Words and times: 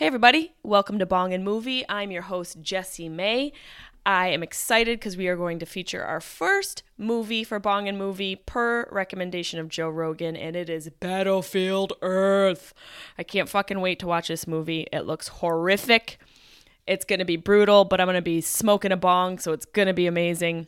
Hey, 0.00 0.06
everybody, 0.06 0.54
welcome 0.62 0.98
to 0.98 1.04
Bong 1.04 1.34
and 1.34 1.44
Movie. 1.44 1.84
I'm 1.86 2.10
your 2.10 2.22
host, 2.22 2.62
Jessimae. 2.62 3.52
I 4.06 4.28
am 4.28 4.42
excited 4.42 4.98
because 4.98 5.18
we 5.18 5.28
are 5.28 5.36
going 5.36 5.58
to 5.58 5.66
feature 5.66 6.02
our 6.02 6.22
first 6.22 6.82
movie 6.96 7.44
for 7.44 7.58
Bong 7.58 7.86
and 7.86 7.98
Movie 7.98 8.34
per 8.34 8.88
recommendation 8.90 9.60
of 9.60 9.68
Joe 9.68 9.90
Rogan, 9.90 10.36
and 10.36 10.56
it 10.56 10.70
is 10.70 10.88
Battlefield 11.00 11.92
Earth. 12.00 12.72
I 13.18 13.22
can't 13.24 13.46
fucking 13.46 13.82
wait 13.82 13.98
to 13.98 14.06
watch 14.06 14.28
this 14.28 14.46
movie. 14.46 14.86
It 14.90 15.02
looks 15.02 15.28
horrific. 15.28 16.18
It's 16.86 17.04
going 17.04 17.18
to 17.18 17.26
be 17.26 17.36
brutal, 17.36 17.84
but 17.84 18.00
I'm 18.00 18.06
going 18.06 18.14
to 18.14 18.22
be 18.22 18.40
smoking 18.40 18.92
a 18.92 18.96
bong, 18.96 19.38
so 19.38 19.52
it's 19.52 19.66
going 19.66 19.88
to 19.88 19.92
be 19.92 20.06
amazing. 20.06 20.66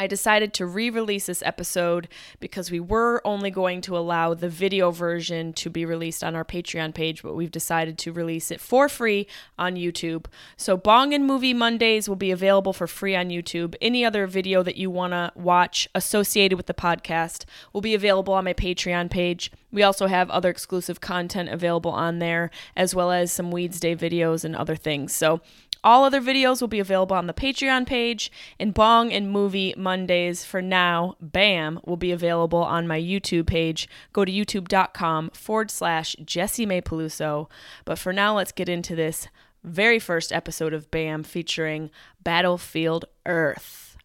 I 0.00 0.06
decided 0.06 0.54
to 0.54 0.64
re 0.64 0.88
release 0.88 1.26
this 1.26 1.42
episode 1.42 2.08
because 2.40 2.70
we 2.70 2.80
were 2.80 3.20
only 3.22 3.50
going 3.50 3.82
to 3.82 3.98
allow 3.98 4.32
the 4.32 4.48
video 4.48 4.90
version 4.90 5.52
to 5.52 5.68
be 5.68 5.84
released 5.84 6.24
on 6.24 6.34
our 6.34 6.42
Patreon 6.42 6.94
page, 6.94 7.22
but 7.22 7.34
we've 7.34 7.50
decided 7.50 7.98
to 7.98 8.10
release 8.10 8.50
it 8.50 8.62
for 8.62 8.88
free 8.88 9.26
on 9.58 9.74
YouTube. 9.74 10.24
So, 10.56 10.78
Bong 10.78 11.12
and 11.12 11.26
Movie 11.26 11.52
Mondays 11.52 12.08
will 12.08 12.16
be 12.16 12.30
available 12.30 12.72
for 12.72 12.86
free 12.86 13.14
on 13.14 13.28
YouTube. 13.28 13.74
Any 13.82 14.02
other 14.02 14.26
video 14.26 14.62
that 14.62 14.78
you 14.78 14.88
want 14.88 15.12
to 15.12 15.32
watch 15.34 15.86
associated 15.94 16.56
with 16.56 16.64
the 16.64 16.72
podcast 16.72 17.44
will 17.74 17.82
be 17.82 17.94
available 17.94 18.32
on 18.32 18.44
my 18.44 18.54
Patreon 18.54 19.10
page. 19.10 19.52
We 19.70 19.82
also 19.82 20.06
have 20.06 20.30
other 20.30 20.48
exclusive 20.48 21.02
content 21.02 21.50
available 21.50 21.90
on 21.90 22.20
there, 22.20 22.50
as 22.74 22.94
well 22.94 23.12
as 23.12 23.32
some 23.32 23.50
Weeds 23.50 23.78
Day 23.78 23.94
videos 23.94 24.46
and 24.46 24.56
other 24.56 24.76
things. 24.76 25.14
So, 25.14 25.42
all 25.82 26.04
other 26.04 26.20
videos 26.20 26.60
will 26.60 26.68
be 26.68 26.80
available 26.80 27.16
on 27.16 27.26
the 27.26 27.34
Patreon 27.34 27.86
page, 27.86 28.30
and 28.58 28.74
Bong 28.74 29.12
and 29.12 29.30
Movie 29.30 29.74
Mondays 29.76 30.44
for 30.44 30.60
now, 30.60 31.16
BAM, 31.20 31.80
will 31.84 31.96
be 31.96 32.12
available 32.12 32.62
on 32.62 32.86
my 32.86 33.00
YouTube 33.00 33.46
page. 33.46 33.88
Go 34.12 34.24
to 34.24 34.32
youtube.com 34.32 35.30
forward 35.30 35.70
slash 35.70 36.16
Jessimae 36.22 36.82
Peluso. 36.82 37.48
But 37.84 37.98
for 37.98 38.12
now, 38.12 38.36
let's 38.36 38.52
get 38.52 38.68
into 38.68 38.94
this 38.94 39.28
very 39.62 39.98
first 39.98 40.32
episode 40.32 40.72
of 40.72 40.90
BAM 40.90 41.22
featuring 41.22 41.90
Battlefield 42.22 43.04
Earth. 43.26 43.96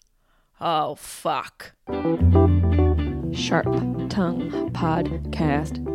Oh, 0.59 0.95
fuck. 0.95 1.73
Sharp 3.33 3.65
Tongue 4.09 4.71
Podcast. 4.73 5.94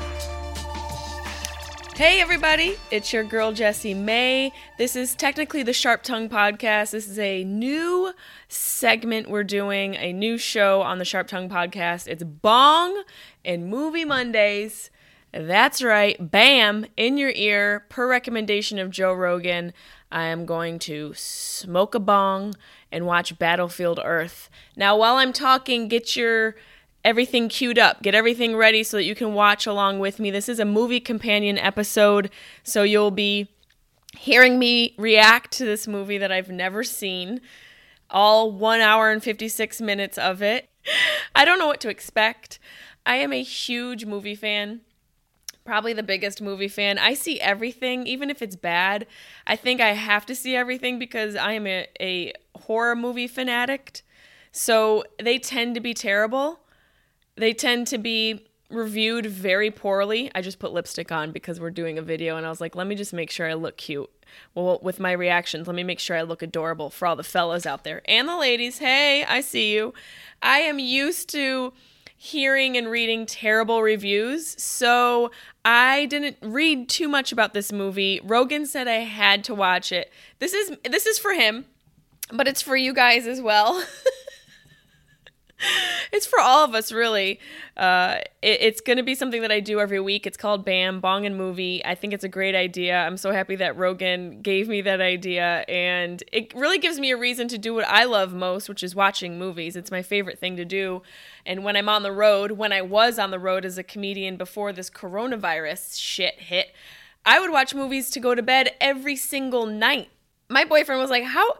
Hey, 2.01 2.19
everybody, 2.19 2.77
it's 2.89 3.13
your 3.13 3.23
girl 3.23 3.53
Jessimae. 3.53 4.51
This 4.79 4.95
is 4.95 5.13
technically 5.13 5.61
the 5.61 5.71
Sharp 5.71 6.01
Tongue 6.01 6.29
Podcast. 6.29 6.89
This 6.89 7.07
is 7.07 7.19
a 7.19 7.43
new 7.43 8.11
segment 8.47 9.29
we're 9.29 9.43
doing, 9.43 9.93
a 9.93 10.11
new 10.11 10.39
show 10.39 10.81
on 10.81 10.97
the 10.97 11.05
Sharp 11.05 11.27
Tongue 11.27 11.47
Podcast. 11.47 12.07
It's 12.07 12.23
Bong 12.23 13.03
and 13.45 13.67
Movie 13.67 14.03
Mondays. 14.03 14.89
That's 15.31 15.83
right, 15.83 16.17
bam, 16.31 16.87
in 16.97 17.19
your 17.19 17.33
ear, 17.35 17.85
per 17.89 18.09
recommendation 18.09 18.79
of 18.79 18.89
Joe 18.89 19.13
Rogan. 19.13 19.71
I 20.11 20.23
am 20.23 20.47
going 20.47 20.79
to 20.79 21.13
smoke 21.15 21.93
a 21.93 21.99
bong 21.99 22.55
and 22.91 23.05
watch 23.05 23.37
Battlefield 23.37 23.99
Earth. 24.03 24.49
Now, 24.75 24.97
while 24.97 25.17
I'm 25.17 25.33
talking, 25.33 25.87
get 25.87 26.15
your 26.15 26.55
everything 27.03 27.49
queued 27.49 27.79
up. 27.79 28.01
Get 28.01 28.15
everything 28.15 28.55
ready 28.55 28.83
so 28.83 28.97
that 28.97 29.03
you 29.03 29.15
can 29.15 29.33
watch 29.33 29.65
along 29.65 29.99
with 29.99 30.19
me. 30.19 30.31
This 30.31 30.49
is 30.49 30.59
a 30.59 30.65
movie 30.65 30.99
companion 30.99 31.57
episode, 31.57 32.29
so 32.63 32.83
you'll 32.83 33.11
be 33.11 33.49
hearing 34.17 34.59
me 34.59 34.95
react 34.97 35.51
to 35.53 35.65
this 35.65 35.87
movie 35.87 36.17
that 36.17 36.31
I've 36.31 36.49
never 36.49 36.83
seen. 36.83 37.41
All 38.09 38.51
one 38.51 38.81
hour 38.81 39.09
and 39.09 39.23
56 39.23 39.81
minutes 39.81 40.17
of 40.17 40.41
it. 40.41 40.69
I 41.35 41.45
don't 41.45 41.59
know 41.59 41.67
what 41.67 41.81
to 41.81 41.89
expect. 41.89 42.59
I 43.05 43.15
am 43.15 43.33
a 43.33 43.41
huge 43.41 44.05
movie 44.05 44.35
fan. 44.35 44.81
Probably 45.63 45.93
the 45.93 46.03
biggest 46.03 46.41
movie 46.41 46.67
fan. 46.67 46.97
I 46.97 47.13
see 47.13 47.39
everything, 47.39 48.07
even 48.07 48.29
if 48.29 48.41
it's 48.41 48.55
bad. 48.55 49.05
I 49.45 49.55
think 49.55 49.79
I 49.79 49.89
have 49.89 50.25
to 50.25 50.35
see 50.35 50.55
everything 50.55 50.99
because 50.99 51.35
I 51.35 51.53
am 51.53 51.67
a, 51.67 51.87
a 51.99 52.33
horror 52.55 52.95
movie 52.95 53.27
fanatic. 53.27 54.01
So 54.51 55.03
they 55.21 55.37
tend 55.37 55.75
to 55.75 55.81
be 55.81 55.93
terrible 55.93 56.60
they 57.35 57.53
tend 57.53 57.87
to 57.87 57.97
be 57.97 58.45
reviewed 58.69 59.25
very 59.25 59.69
poorly. 59.69 60.31
I 60.33 60.41
just 60.41 60.59
put 60.59 60.71
lipstick 60.71 61.11
on 61.11 61.31
because 61.31 61.59
we're 61.59 61.71
doing 61.71 61.97
a 61.97 62.01
video 62.01 62.37
and 62.37 62.45
I 62.45 62.49
was 62.49 62.61
like, 62.61 62.75
let 62.75 62.87
me 62.87 62.95
just 62.95 63.13
make 63.13 63.29
sure 63.29 63.49
I 63.49 63.53
look 63.53 63.77
cute. 63.77 64.09
Well, 64.55 64.79
with 64.81 64.99
my 64.99 65.11
reactions, 65.11 65.67
let 65.67 65.75
me 65.75 65.83
make 65.83 65.99
sure 65.99 66.15
I 66.15 66.21
look 66.21 66.41
adorable 66.41 66.89
for 66.89 67.05
all 67.05 67.15
the 67.15 67.23
fellas 67.23 67.65
out 67.65 67.83
there 67.83 68.01
and 68.05 68.27
the 68.27 68.37
ladies. 68.37 68.77
Hey, 68.77 69.25
I 69.25 69.41
see 69.41 69.73
you. 69.73 69.93
I 70.41 70.59
am 70.59 70.79
used 70.79 71.29
to 71.31 71.73
hearing 72.15 72.77
and 72.77 72.87
reading 72.89 73.25
terrible 73.25 73.81
reviews, 73.81 74.61
so 74.61 75.31
I 75.65 76.05
didn't 76.05 76.37
read 76.41 76.87
too 76.87 77.09
much 77.09 77.31
about 77.31 77.53
this 77.53 77.71
movie. 77.71 78.21
Rogan 78.23 78.65
said 78.67 78.87
I 78.87 78.99
had 78.99 79.43
to 79.45 79.55
watch 79.55 79.91
it. 79.91 80.11
This 80.39 80.53
is 80.53 80.77
this 80.89 81.05
is 81.05 81.17
for 81.17 81.33
him, 81.33 81.65
but 82.31 82.47
it's 82.47 82.61
for 82.61 82.77
you 82.77 82.93
guys 82.93 83.25
as 83.27 83.41
well. 83.41 83.83
it's 86.11 86.25
for 86.25 86.39
all 86.39 86.63
of 86.63 86.73
us, 86.75 86.91
really. 86.91 87.39
Uh, 87.77 88.17
it, 88.41 88.61
it's 88.61 88.81
going 88.81 88.97
to 88.97 89.03
be 89.03 89.15
something 89.15 89.41
that 89.41 89.51
I 89.51 89.59
do 89.59 89.79
every 89.79 89.99
week. 89.99 90.25
It's 90.25 90.37
called 90.37 90.65
BAM, 90.65 90.99
Bong 90.99 91.25
and 91.25 91.37
Movie. 91.37 91.83
I 91.85 91.95
think 91.95 92.13
it's 92.13 92.23
a 92.23 92.29
great 92.29 92.55
idea. 92.55 92.97
I'm 92.97 93.17
so 93.17 93.31
happy 93.31 93.55
that 93.57 93.77
Rogan 93.77 94.41
gave 94.41 94.67
me 94.67 94.81
that 94.81 95.01
idea. 95.01 95.65
And 95.67 96.23
it 96.31 96.53
really 96.53 96.77
gives 96.77 96.99
me 96.99 97.11
a 97.11 97.17
reason 97.17 97.47
to 97.49 97.57
do 97.57 97.73
what 97.73 97.87
I 97.87 98.05
love 98.05 98.33
most, 98.33 98.69
which 98.69 98.83
is 98.83 98.95
watching 98.95 99.37
movies. 99.37 99.75
It's 99.75 99.91
my 99.91 100.01
favorite 100.01 100.39
thing 100.39 100.57
to 100.57 100.65
do. 100.65 101.01
And 101.45 101.63
when 101.63 101.75
I'm 101.75 101.89
on 101.89 102.03
the 102.03 102.11
road, 102.11 102.51
when 102.51 102.71
I 102.73 102.81
was 102.81 103.17
on 103.19 103.31
the 103.31 103.39
road 103.39 103.65
as 103.65 103.77
a 103.77 103.83
comedian 103.83 104.37
before 104.37 104.73
this 104.73 104.89
coronavirus 104.89 105.99
shit 105.99 106.35
hit, 106.39 106.73
I 107.25 107.39
would 107.39 107.51
watch 107.51 107.75
movies 107.75 108.09
to 108.11 108.19
go 108.19 108.35
to 108.35 108.41
bed 108.41 108.71
every 108.79 109.15
single 109.15 109.65
night. 109.65 110.09
My 110.49 110.65
boyfriend 110.65 110.99
was 110.99 111.09
like, 111.09 111.23
How? 111.23 111.57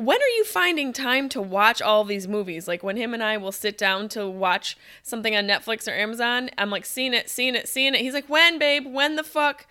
When 0.00 0.20
are 0.20 0.36
you 0.36 0.44
finding 0.44 0.92
time 0.92 1.28
to 1.30 1.40
watch 1.40 1.80
all 1.80 2.04
these 2.04 2.28
movies? 2.28 2.68
Like 2.68 2.82
when 2.82 2.96
him 2.96 3.14
and 3.14 3.22
I 3.22 3.36
will 3.36 3.52
sit 3.52 3.78
down 3.78 4.08
to 4.10 4.28
watch 4.28 4.76
something 5.02 5.34
on 5.34 5.46
Netflix 5.46 5.88
or 5.88 5.92
Amazon, 5.94 6.50
I'm 6.58 6.70
like, 6.70 6.84
seeing 6.84 7.14
it, 7.14 7.30
seeing 7.30 7.54
it, 7.54 7.68
seeing 7.68 7.94
it. 7.94 8.00
He's 8.00 8.14
like, 8.14 8.28
when, 8.28 8.58
babe? 8.58 8.86
When 8.86 9.16
the 9.16 9.24
fuck? 9.24 9.66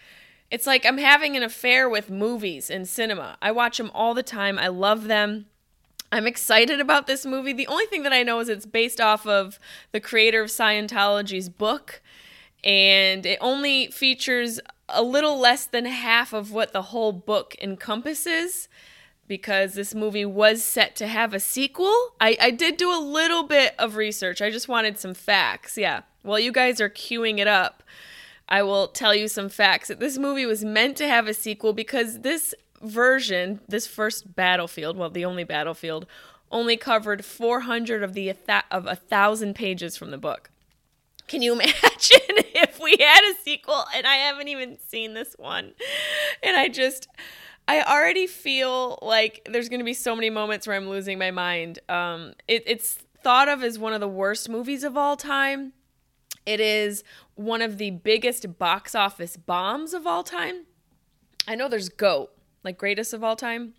It's 0.50 0.66
like 0.66 0.86
I'm 0.86 0.98
having 0.98 1.36
an 1.36 1.44
affair 1.44 1.90
with 1.90 2.10
movies 2.10 2.70
and 2.70 2.88
cinema. 2.88 3.38
I 3.42 3.52
watch 3.52 3.78
them 3.78 3.92
all 3.94 4.14
the 4.14 4.24
time. 4.24 4.58
I 4.58 4.68
love 4.70 5.06
them. 5.06 5.48
I'm 6.12 6.26
excited 6.26 6.80
about 6.80 7.06
this 7.06 7.26
movie. 7.26 7.52
The 7.52 7.68
only 7.68 7.86
thing 7.86 8.04
that 8.04 8.14
I 8.14 8.24
know 8.24 8.40
is 8.40 8.48
it's 8.48 8.66
based 8.66 9.02
off 9.02 9.28
of 9.28 9.60
the 9.92 10.00
creator 10.00 10.42
of 10.42 10.50
Scientology's 10.50 11.50
book, 11.50 12.02
and 12.64 13.26
it 13.26 13.38
only 13.42 13.88
features 13.88 14.62
a 14.88 15.04
little 15.04 15.38
less 15.38 15.66
than 15.66 15.86
half 15.86 16.32
of 16.32 16.54
what 16.54 16.72
the 16.72 16.84
whole 16.84 17.12
book 17.12 17.56
encompasses 17.62 18.70
because 19.28 19.74
this 19.74 19.94
movie 19.94 20.26
was 20.26 20.64
set 20.64 20.96
to 20.98 21.08
have 21.08 21.34
a 21.34 21.40
sequel. 21.40 22.14
I, 22.20 22.38
I 22.40 22.52
did 22.52 22.78
do 22.78 22.92
a 22.92 23.00
little 23.00 23.44
bit 23.44 23.76
of 23.78 23.96
research. 23.96 24.42
I 24.42 24.50
just 24.50 24.68
wanted 24.68 25.00
some 25.00 25.14
facts. 25.14 25.78
Yeah. 25.78 26.02
While 26.24 26.40
you 26.40 26.52
guys 26.52 26.82
are 26.82 26.90
queuing 26.90 27.40
it 27.40 27.48
up, 27.48 27.84
I 28.50 28.64
will 28.64 28.88
tell 28.88 29.14
you 29.14 29.28
some 29.28 29.50
facts 29.50 29.90
that 29.90 30.00
this 30.00 30.18
movie 30.18 30.46
was 30.46 30.64
meant 30.64 30.98
to 30.98 31.08
have 31.08 31.28
a 31.28 31.34
sequel 31.34 31.74
because 31.74 32.20
this 32.20 32.56
version, 32.82 33.60
this 33.68 33.88
first 33.88 34.36
battlefield, 34.36 34.98
well, 34.98 35.10
the 35.10 35.26
only 35.26 35.44
battlefield, 35.44 36.06
only 36.52 36.78
covered 36.78 37.26
400 37.26 38.04
of 38.04 38.14
the 38.14 38.34
of 38.72 38.86
a 38.86 38.96
thousand 38.96 39.56
pages 39.56 39.98
from 39.98 40.12
the 40.12 40.18
book. 40.18 40.50
Can 41.28 41.42
you 41.42 41.54
imagine 41.60 41.74
if 42.30 42.80
we 42.80 42.96
had 43.00 43.22
a 43.30 43.36
sequel 43.44 43.86
and 43.94 44.08
I 44.08 44.16
haven't 44.16 44.48
even 44.48 44.78
seen 44.88 45.14
this 45.14 45.36
one? 45.38 45.74
And 46.42 46.56
I 46.56 46.70
just 46.70 47.08
I 47.68 47.82
already 47.82 48.28
feel 48.28 48.98
like 49.02 49.48
there's 49.50 49.68
going 49.68 49.80
to 49.80 49.86
be 49.86 49.94
so 49.94 50.16
many 50.16 50.30
moments 50.30 50.66
where 50.66 50.76
I'm 50.76 50.90
losing 50.90 51.18
my 51.18 51.32
mind. 51.32 51.80
Um, 51.90 52.34
it, 52.48 52.64
it's 52.66 52.94
thought 53.22 53.50
of 53.50 53.62
as 53.62 53.78
one 53.78 53.94
of 53.94 54.00
the 54.00 54.08
worst 54.08 54.48
movies 54.48 54.84
of 54.84 54.96
all 54.96 55.18
time. 55.18 55.74
It 56.46 56.62
is 56.62 57.04
one 57.36 57.62
of 57.62 57.78
the 57.78 57.92
biggest 57.92 58.58
box 58.58 58.96
office 58.96 59.36
bombs 59.36 59.94
of 59.94 60.08
all 60.08 60.24
time. 60.24 60.66
I 61.46 61.56
know 61.56 61.68
there's 61.68 61.90
GOAT, 61.90 62.30
like 62.64 62.78
greatest 62.78 63.14
of 63.14 63.24
all 63.24 63.36
time. 63.36 63.74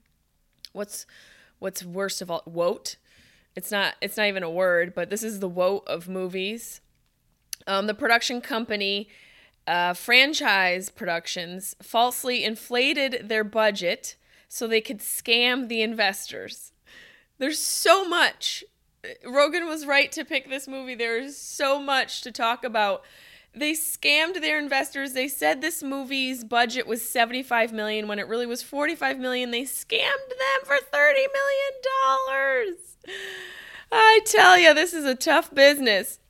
What's 0.73 1.07
what's 1.59 1.83
worst 1.83 2.21
of 2.21 2.31
all 2.31 2.43
woat? 2.45 2.97
It's 3.57 3.71
not 3.71 3.95
it's 4.03 4.19
not 4.19 4.27
even 4.27 4.43
a 4.43 4.51
word, 4.51 4.95
but 4.95 5.09
this 5.09 5.23
is 5.23 5.41
the 5.41 5.49
woat 5.49 5.85
of 5.87 6.09
movies. 6.09 6.83
Um, 7.67 7.87
the 7.87 7.95
production 7.95 8.41
company 8.43 9.09
uh, 9.69 9.93
franchise 9.93 10.89
productions 10.89 11.77
falsely 11.83 12.43
inflated 12.43 13.29
their 13.29 13.45
budget 13.45 14.17
so 14.49 14.67
they 14.67 14.81
could 14.81 15.01
scam 15.01 15.69
the 15.69 15.83
investors. 15.83 16.73
There's 17.37 17.61
so 17.61 18.09
much. 18.09 18.65
Rogan 19.25 19.67
was 19.67 19.87
right 19.87 20.11
to 20.13 20.25
pick 20.25 20.49
this 20.49 20.67
movie. 20.67 20.95
There's 20.95 21.37
so 21.37 21.81
much 21.81 22.23
to 22.23 22.33
talk 22.33 22.65
about. 22.65 23.05
They 23.55 23.73
scammed 23.73 24.41
their 24.41 24.59
investors. 24.59 25.13
They 25.13 25.29
said 25.29 25.61
this 25.61 25.83
movie's 25.83 26.45
budget 26.45 26.87
was 26.87 27.07
75 27.07 27.73
million 27.73 28.09
when 28.09 28.19
it 28.19 28.27
really 28.27 28.47
was 28.47 28.63
45 28.63 29.19
million. 29.19 29.51
They 29.51 29.63
scammed 29.63 30.31
them 30.31 30.65
for 30.65 30.79
30 30.79 31.21
million 31.21 31.73
dollars. 32.27 32.97
I 33.93 34.21
tell 34.25 34.59
you, 34.59 34.73
this 34.73 34.95
is 34.95 35.05
a 35.05 35.15
tough 35.15 35.55
business. 35.55 36.21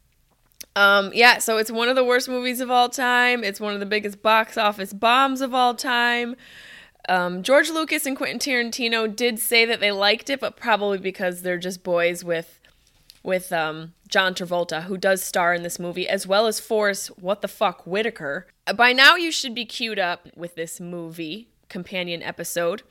Um, 0.79 1.11
yeah, 1.13 1.39
so 1.39 1.57
it's 1.57 1.73
one 1.73 1.89
of 1.89 1.97
the 1.97 2.05
worst 2.05 2.29
movies 2.29 2.61
of 2.61 2.71
all 2.71 2.89
time. 2.89 3.43
It's 3.43 3.59
one 3.59 3.75
of 3.75 3.81
the 3.81 3.87
biggest 3.87 4.23
box 4.23 4.57
office 4.57 4.93
bombs 4.93 5.41
of 5.41 5.53
all 5.53 5.75
time. 5.75 6.37
Um, 7.09 7.43
George 7.43 7.69
Lucas 7.69 8.07
and 8.07 8.17
Quentin 8.17 8.39
Tarantino 8.39 9.15
did 9.15 9.41
say 9.41 9.65
that 9.65 9.81
they 9.81 9.91
liked 9.91 10.31
it, 10.31 10.39
but 10.39 10.57
probably 10.57 10.99
because 10.99 11.43
they're 11.43 11.59
just 11.59 11.83
boys 11.83 12.23
with 12.23 12.61
with 13.25 13.53
um, 13.53 13.95
John 14.07 14.35
Travolta, 14.35 14.85
who 14.85 14.97
does 14.97 15.21
star 15.21 15.53
in 15.53 15.65
this 15.65 15.81
movie, 15.81 16.09
as 16.09 16.29
well 16.29 16.47
as 16.47 16.61
Forest 16.61 17.09
What 17.19 17.43
the 17.43 17.49
Fuck 17.49 17.85
Whitaker. 17.85 18.47
By 18.77 18.93
now, 18.93 19.17
you 19.17 19.33
should 19.33 19.57
be 19.57 19.65
queued 19.65 19.99
up 19.99 20.29
with 20.37 20.55
this 20.55 20.79
movie 20.79 21.49
companion 21.69 22.23
episode. 22.23 22.83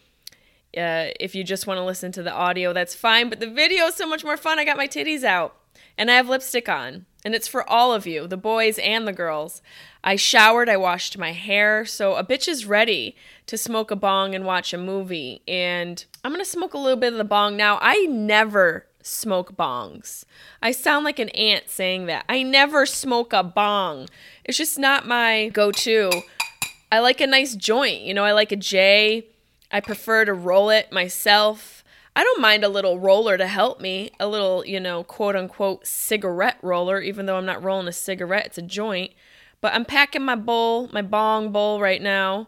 Uh, 0.75 1.15
if 1.21 1.33
you 1.33 1.45
just 1.45 1.65
want 1.65 1.77
to 1.77 1.85
listen 1.85 2.11
to 2.11 2.21
the 2.21 2.33
audio, 2.33 2.73
that's 2.73 2.93
fine. 2.93 3.29
But 3.29 3.39
the 3.39 3.49
video 3.49 3.85
is 3.85 3.95
so 3.95 4.05
much 4.05 4.25
more 4.25 4.35
fun. 4.35 4.59
I 4.59 4.65
got 4.65 4.75
my 4.75 4.89
titties 4.89 5.23
out 5.23 5.55
and 5.97 6.11
I 6.11 6.15
have 6.15 6.29
lipstick 6.29 6.69
on. 6.69 7.05
And 7.25 7.35
it's 7.35 7.47
for 7.47 7.67
all 7.69 7.93
of 7.93 8.07
you, 8.07 8.27
the 8.27 8.37
boys 8.37 8.79
and 8.79 9.07
the 9.07 9.13
girls. 9.13 9.61
I 10.03 10.15
showered, 10.15 10.69
I 10.69 10.77
washed 10.77 11.17
my 11.17 11.33
hair, 11.33 11.85
so 11.85 12.15
a 12.15 12.23
bitch 12.23 12.47
is 12.47 12.65
ready 12.65 13.15
to 13.47 13.57
smoke 13.57 13.91
a 13.91 13.95
bong 13.95 14.33
and 14.33 14.45
watch 14.45 14.73
a 14.73 14.77
movie. 14.77 15.41
And 15.47 16.05
I'm 16.23 16.31
gonna 16.31 16.45
smoke 16.45 16.73
a 16.73 16.77
little 16.77 16.99
bit 16.99 17.11
of 17.11 17.17
the 17.17 17.25
bong 17.25 17.57
now. 17.57 17.79
I 17.81 18.05
never 18.05 18.85
smoke 19.01 19.57
bongs. 19.57 20.23
I 20.61 20.71
sound 20.71 21.05
like 21.05 21.19
an 21.19 21.29
ant 21.29 21.69
saying 21.69 22.05
that. 22.05 22.25
I 22.29 22.43
never 22.43 22.85
smoke 22.85 23.33
a 23.33 23.43
bong. 23.43 24.07
It's 24.45 24.57
just 24.57 24.77
not 24.77 25.07
my 25.07 25.49
go 25.49 25.71
to. 25.71 26.11
I 26.91 26.99
like 26.99 27.19
a 27.19 27.27
nice 27.27 27.55
joint, 27.55 28.01
you 28.01 28.13
know, 28.13 28.23
I 28.23 28.31
like 28.31 28.51
a 28.51 28.55
J. 28.55 29.25
I 29.71 29.81
prefer 29.81 30.23
to 30.23 30.33
roll 30.33 30.69
it 30.69 30.91
myself. 30.91 31.76
I 32.17 32.23
don't 32.23 32.41
mind 32.41 32.63
a 32.63 32.67
little 32.67 32.97
roller 32.97 33.37
to 33.37 33.45
help 33.45 33.79
me, 33.79 34.09
a 34.19 34.27
little, 34.27 34.65
you 34.65 34.79
know, 34.79 35.03
quote 35.03 35.35
unquote 35.35 35.85
cigarette 35.85 36.57
roller, 36.63 36.99
even 36.99 37.27
though 37.27 37.37
I'm 37.37 37.45
not 37.45 37.61
rolling 37.61 37.87
a 37.87 37.91
cigarette, 37.91 38.47
it's 38.47 38.57
a 38.57 38.63
joint. 38.63 39.11
But 39.61 39.75
I'm 39.75 39.85
packing 39.85 40.23
my 40.25 40.33
bowl, 40.33 40.89
my 40.91 41.03
bong 41.03 41.51
bowl 41.51 41.79
right 41.79 42.01
now. 42.01 42.47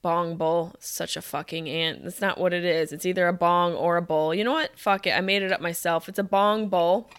Bong 0.00 0.36
bowl, 0.36 0.76
such 0.78 1.16
a 1.16 1.22
fucking 1.22 1.68
ant. 1.68 2.04
That's 2.04 2.20
not 2.20 2.38
what 2.38 2.52
it 2.52 2.64
is. 2.64 2.92
It's 2.92 3.04
either 3.04 3.26
a 3.26 3.32
bong 3.32 3.74
or 3.74 3.96
a 3.96 4.02
bowl. 4.02 4.32
You 4.32 4.44
know 4.44 4.52
what? 4.52 4.78
Fuck 4.78 5.08
it. 5.08 5.10
I 5.10 5.20
made 5.20 5.42
it 5.42 5.50
up 5.50 5.60
myself. 5.60 6.08
It's 6.08 6.20
a 6.20 6.22
bong 6.22 6.68
bowl. 6.68 7.10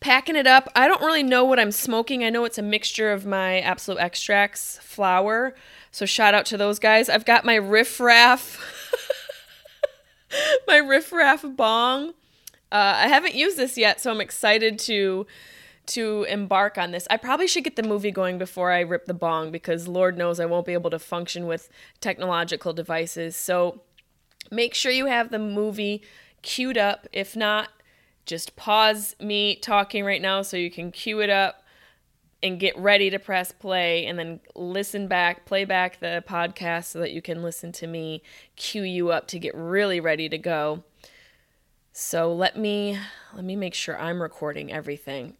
Packing 0.00 0.36
it 0.36 0.46
up. 0.46 0.68
I 0.76 0.86
don't 0.86 1.00
really 1.00 1.22
know 1.22 1.46
what 1.46 1.58
I'm 1.58 1.72
smoking. 1.72 2.24
I 2.24 2.28
know 2.28 2.44
it's 2.44 2.58
a 2.58 2.62
mixture 2.62 3.10
of 3.10 3.24
my 3.24 3.60
Absolute 3.60 4.00
Xtracts 4.00 4.78
flower. 4.80 5.54
So 5.90 6.04
shout 6.04 6.34
out 6.34 6.44
to 6.46 6.58
those 6.58 6.78
guys. 6.78 7.08
I've 7.08 7.24
got 7.24 7.46
my 7.46 7.54
Riff 7.54 7.98
Raff. 8.00 8.60
my 10.66 10.76
Riff 10.76 11.12
Raff 11.12 11.44
bong. 11.56 12.10
Uh, 12.72 12.94
I 12.96 13.08
haven't 13.08 13.34
used 13.34 13.56
this 13.56 13.76
yet, 13.76 14.00
so 14.00 14.10
I'm 14.10 14.20
excited 14.20 14.78
to 14.80 15.26
to 15.86 16.24
embark 16.28 16.78
on 16.78 16.92
this. 16.92 17.08
I 17.10 17.16
probably 17.16 17.48
should 17.48 17.64
get 17.64 17.74
the 17.74 17.82
movie 17.82 18.12
going 18.12 18.38
before 18.38 18.70
I 18.70 18.80
rip 18.80 19.06
the 19.06 19.14
bong 19.14 19.50
because 19.50 19.88
Lord 19.88 20.16
knows 20.16 20.38
I 20.38 20.46
won't 20.46 20.66
be 20.66 20.72
able 20.72 20.90
to 20.90 21.00
function 21.00 21.46
with 21.46 21.68
technological 22.00 22.72
devices. 22.72 23.34
So 23.34 23.80
make 24.52 24.74
sure 24.74 24.92
you 24.92 25.06
have 25.06 25.30
the 25.30 25.38
movie 25.40 26.02
queued 26.42 26.78
up. 26.78 27.08
If 27.12 27.34
not, 27.34 27.70
just 28.24 28.54
pause 28.54 29.16
me 29.18 29.56
talking 29.56 30.04
right 30.04 30.22
now 30.22 30.42
so 30.42 30.56
you 30.56 30.70
can 30.70 30.92
cue 30.92 31.20
it 31.20 31.30
up 31.30 31.59
and 32.42 32.58
get 32.58 32.76
ready 32.78 33.10
to 33.10 33.18
press 33.18 33.52
play 33.52 34.06
and 34.06 34.18
then 34.18 34.40
listen 34.54 35.06
back, 35.06 35.44
play 35.44 35.64
back 35.64 36.00
the 36.00 36.24
podcast 36.26 36.86
so 36.86 37.00
that 37.00 37.12
you 37.12 37.20
can 37.20 37.42
listen 37.42 37.72
to 37.72 37.86
me 37.86 38.22
cue 38.56 38.82
you 38.82 39.10
up 39.10 39.26
to 39.28 39.38
get 39.38 39.54
really 39.54 40.00
ready 40.00 40.28
to 40.28 40.38
go. 40.38 40.82
So 41.92 42.32
let 42.32 42.56
me 42.56 42.98
let 43.34 43.44
me 43.44 43.56
make 43.56 43.74
sure 43.74 44.00
I'm 44.00 44.22
recording 44.22 44.72
everything. 44.72 45.36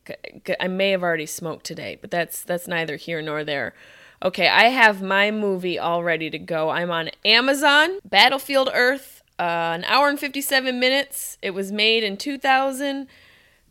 I 0.58 0.68
may 0.68 0.90
have 0.90 1.02
already 1.02 1.26
smoked 1.26 1.64
today, 1.64 1.96
but 2.00 2.10
that's 2.10 2.42
that's 2.42 2.66
neither 2.66 2.96
here 2.96 3.22
nor 3.22 3.44
there. 3.44 3.74
Okay, 4.22 4.48
I 4.48 4.64
have 4.64 5.00
my 5.00 5.30
movie 5.30 5.78
all 5.78 6.04
ready 6.04 6.28
to 6.28 6.38
go. 6.38 6.68
I'm 6.68 6.90
on 6.90 7.08
Amazon, 7.24 7.98
Battlefield 8.04 8.68
Earth, 8.74 9.22
uh, 9.38 9.72
an 9.74 9.84
hour 9.84 10.10
and 10.10 10.20
57 10.20 10.78
minutes. 10.78 11.38
It 11.40 11.52
was 11.52 11.72
made 11.72 12.04
in 12.04 12.18
2000. 12.18 13.06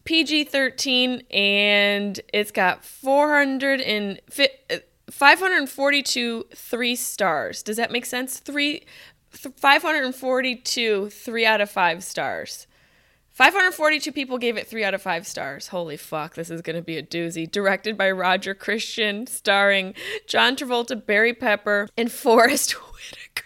PG 0.06 0.46
13 0.46 1.24
and 1.32 2.20
it's 2.34 2.52
got 2.52 2.84
400 2.84 3.82
and 3.82 4.20
fi- 4.30 4.50
542 5.12 6.46
three 6.56 6.96
stars. 6.96 7.64
Does 7.64 7.78
that 7.78 7.92
make 7.92 8.06
sense? 8.06 8.40
Three, 8.40 8.86
542 9.32 11.10
three 11.10 11.46
out 11.46 11.62
of 11.62 11.70
five 11.70 12.04
stars. 12.04 12.68
542 13.32 14.12
people 14.12 14.38
gave 14.38 14.58
it 14.58 14.68
three 14.68 14.84
out 14.84 14.94
of 14.94 15.02
five 15.02 15.26
stars. 15.26 15.70
Holy 15.70 15.96
fuck, 15.96 16.36
this 16.36 16.50
is 16.50 16.62
going 16.62 16.76
to 16.76 16.82
be 16.82 16.98
a 16.98 17.04
doozy. 17.04 17.50
Directed 17.50 17.98
by 17.98 18.12
Roger 18.12 18.54
Christian, 18.54 19.28
starring 19.28 19.94
John 20.28 20.58
Travolta, 20.58 21.06
Barry 21.06 21.34
Pepper, 21.34 21.88
and 21.98 22.12
Forest 22.12 22.72
Whitaker. 22.94 23.46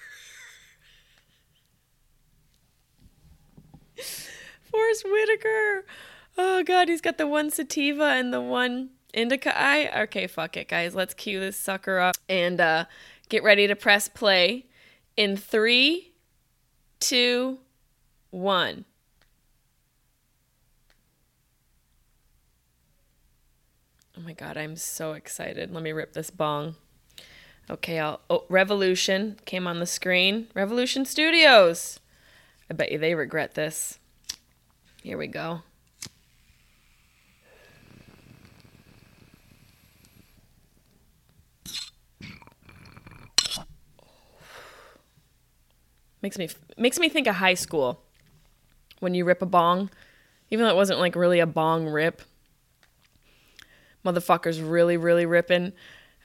Forest 4.72 5.06
Whitaker. 5.06 5.86
Oh 6.38 6.64
god, 6.64 6.88
he's 6.88 7.02
got 7.02 7.18
the 7.18 7.28
one 7.28 7.52
sativa 7.52 8.06
and 8.06 8.34
the 8.34 8.42
one 8.42 8.90
indica 9.14 9.54
eye. 9.56 9.90
Okay, 10.04 10.28
fuck 10.28 10.58
it, 10.58 10.68
guys. 10.68 10.96
Let's 10.96 11.14
cue 11.14 11.40
this 11.40 11.58
sucker 11.58 12.00
up 12.00 12.16
and 12.28 12.60
uh, 12.60 12.86
get 13.30 13.44
ready 13.44 13.68
to 13.68 13.76
press 13.76 14.08
play 14.08 14.66
in 15.16 15.38
three, 15.38 16.14
two, 17.00 17.60
one. 18.32 18.86
Oh 24.18 24.22
my 24.22 24.34
god, 24.34 24.58
I'm 24.58 24.76
so 24.76 25.14
excited. 25.14 25.72
Let 25.72 25.84
me 25.84 25.92
rip 25.92 26.14
this 26.14 26.30
bong. 26.30 26.76
Okay, 27.70 28.00
I'll. 28.00 28.22
Oh, 28.30 28.46
Revolution 28.50 29.40
came 29.46 29.68
on 29.68 29.80
the 29.80 29.86
screen. 29.86 30.48
Revolution 30.54 31.06
Studios. 31.06 32.00
I 32.70 32.74
bet 32.74 32.92
you 32.92 32.98
they 32.98 33.16
regret 33.16 33.56
this. 33.56 34.00
Here 35.02 35.18
we 35.18 35.28
go. 35.28 35.62
Makes 46.24 46.38
me 46.38 46.50
makes 46.78 47.00
me 47.00 47.10
think 47.10 47.28
of 47.28 47.36
high 47.36 47.54
school 47.54 48.02
when 49.02 49.14
you 49.14 49.26
rip 49.26 49.42
a 49.42 49.46
bong, 49.46 49.90
even 50.50 50.66
though 50.66 50.72
it 50.72 50.78
wasn't 50.78 51.00
like 51.00 51.18
really 51.18 51.42
a 51.42 51.46
bong 51.46 51.86
rip. 51.86 52.22
Motherfuckers 54.06 54.62
really 54.68 54.96
really 54.96 55.26
ripping 55.26 55.74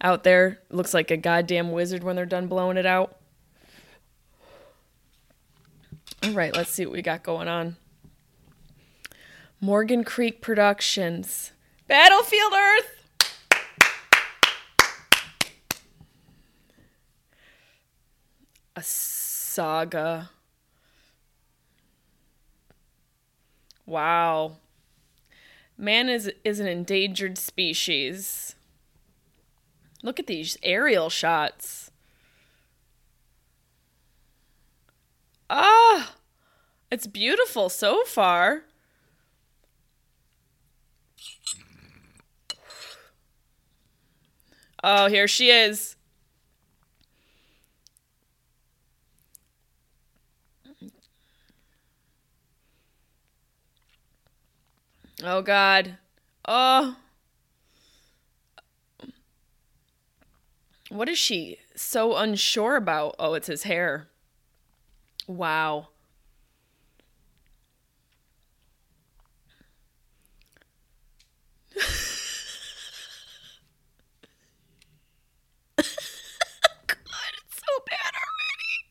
out 0.01 0.23
there. 0.23 0.61
Looks 0.71 0.95
like 0.95 1.11
a 1.11 1.17
goddamn 1.17 1.73
wizard 1.73 2.05
when 2.05 2.15
they're 2.15 2.27
done 2.27 2.47
blowing 2.47 2.77
it 2.77 2.87
out. 2.87 3.17
All 6.23 6.31
right, 6.31 6.55
let's 6.55 6.71
see 6.71 6.87
what 6.87 6.93
we 6.93 7.03
got 7.03 7.25
going 7.25 7.49
on. 7.49 7.75
Morgan 9.61 10.05
Creek 10.05 10.41
Productions. 10.41 11.51
Battlefield 11.89 12.53
Earth. 12.53 12.95
A 18.77 18.83
saga. 19.59 20.31
Wow. 23.87 24.59
Man 25.77 26.09
is 26.09 26.31
is 26.45 26.61
an 26.61 26.69
endangered 26.69 27.37
species. 27.37 28.55
Look 30.05 30.21
at 30.21 30.29
these 30.29 30.57
aerial 30.63 31.11
shots. 31.11 31.91
Ah, 35.51 36.15
it's 36.93 37.09
beautiful 37.09 37.69
so 37.69 38.05
far. 38.05 38.63
Oh, 44.85 45.09
here 45.09 45.27
she 45.27 45.51
is. 45.51 45.97
Oh 55.23 55.43
God. 55.43 55.99
Oh. 56.47 56.97
What 60.91 61.09
is 61.09 61.19
she 61.19 61.59
so 61.75 62.17
unsure 62.17 62.77
about? 62.77 63.17
Oh, 63.19 63.35
it's 63.35 63.47
his 63.49 63.65
hair. 63.65 64.09
Wow. 65.27 65.89
God, 71.77 71.85
it's 77.37 77.57
so 77.57 77.83
bad 77.87 78.13
already. 78.15 78.89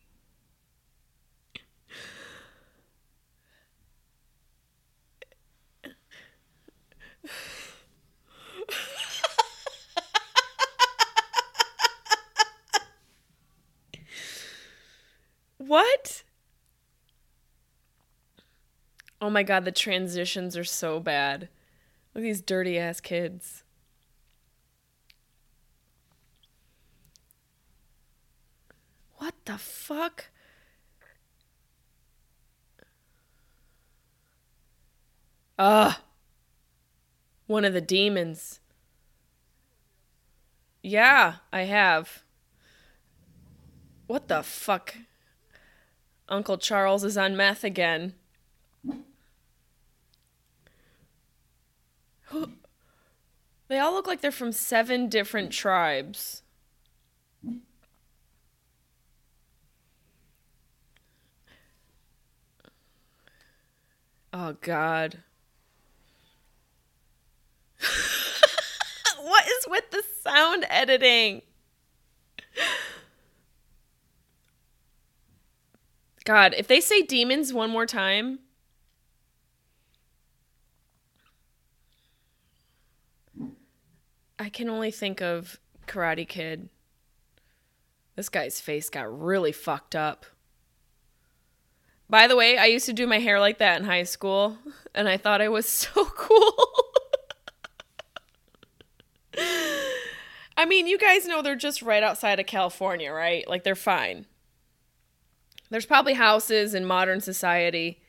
What? 15.68 16.24
Oh 19.20 19.30
my 19.30 19.44
god, 19.44 19.66
the 19.66 19.72
transitions 19.72 20.56
are 20.56 20.64
so 20.64 21.02
bad. 21.02 21.50
Look 22.14 22.22
at 22.22 22.24
these 22.24 22.42
dirty 22.42 22.80
ass 22.80 23.02
kids. 23.02 23.64
What 29.18 29.34
the 29.46 29.58
fuck? 29.58 30.30
Ugh. 35.60 35.96
One 37.48 37.66
of 37.66 37.74
the 37.74 37.82
demons. 37.82 38.62
Yeah, 40.82 41.36
I 41.52 41.62
have. 41.62 42.24
What 44.06 44.30
the 44.30 44.44
fuck? 44.44 44.96
Uncle 46.30 46.58
Charles 46.58 47.04
is 47.04 47.18
on 47.18 47.36
meth 47.36 47.64
again. 47.64 48.14
They 53.70 53.80
all 53.80 53.92
look 53.92 54.08
like 54.08 54.22
they're 54.22 54.32
from 54.32 54.54
seven 54.54 55.10
different 55.10 55.52
tribes. 55.52 56.42
Oh, 64.32 64.56
God. 64.62 65.18
what 69.20 69.46
is 69.48 69.68
with 69.68 69.92
the 69.92 70.02
sound 70.24 70.66
editing? 70.70 71.42
God, 76.28 76.54
if 76.58 76.68
they 76.68 76.82
say 76.82 77.04
demons 77.04 77.54
one 77.54 77.70
more 77.70 77.86
time. 77.86 78.40
I 84.38 84.50
can 84.50 84.70
only 84.70 84.92
think 84.92 85.22
of 85.22 85.58
Karate 85.88 86.28
Kid. 86.28 86.68
This 88.18 88.28
guy's 88.28 88.60
face 88.60 88.90
got 88.90 89.24
really 89.24 89.54
fucked 89.54 89.96
up. 89.96 90.26
By 92.10 92.28
the 92.28 92.36
way, 92.36 92.58
I 92.58 92.66
used 92.66 92.88
to 92.88 92.94
do 92.94 93.08
my 93.08 93.20
hair 93.20 93.40
like 93.40 93.60
that 93.60 93.80
in 93.80 93.86
high 93.86 94.04
school, 94.04 94.58
and 94.94 95.08
I 95.08 95.16
thought 95.16 95.42
I 95.42 95.48
was 95.48 95.66
so 95.70 96.08
cool. 96.08 96.68
I 100.58 100.66
mean, 100.68 100.88
you 100.88 100.98
guys 100.98 101.26
know 101.26 101.42
they're 101.42 101.56
just 101.56 101.82
right 101.82 102.04
outside 102.04 102.42
of 102.42 102.48
California, 102.48 103.14
right? 103.14 103.48
Like, 103.48 103.64
they're 103.64 103.76
fine. 103.76 104.26
There's 105.70 105.86
probably 105.86 106.14
houses 106.14 106.74
in 106.74 106.86
modern 106.86 107.20
society. 107.20 108.02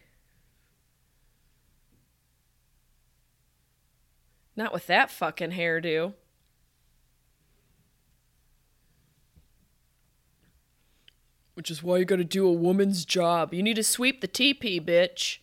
Not 4.54 4.72
with 4.72 4.86
that 4.86 5.10
fucking 5.10 5.52
hairdo. 5.52 6.14
Which 11.54 11.70
is 11.70 11.82
why 11.82 11.98
you 11.98 12.04
gotta 12.04 12.24
do 12.24 12.46
a 12.46 12.52
woman's 12.52 13.04
job. 13.04 13.52
You 13.52 13.62
need 13.62 13.76
to 13.76 13.82
sweep 13.82 14.20
the 14.20 14.28
teepee, 14.28 14.80
bitch. 14.80 15.38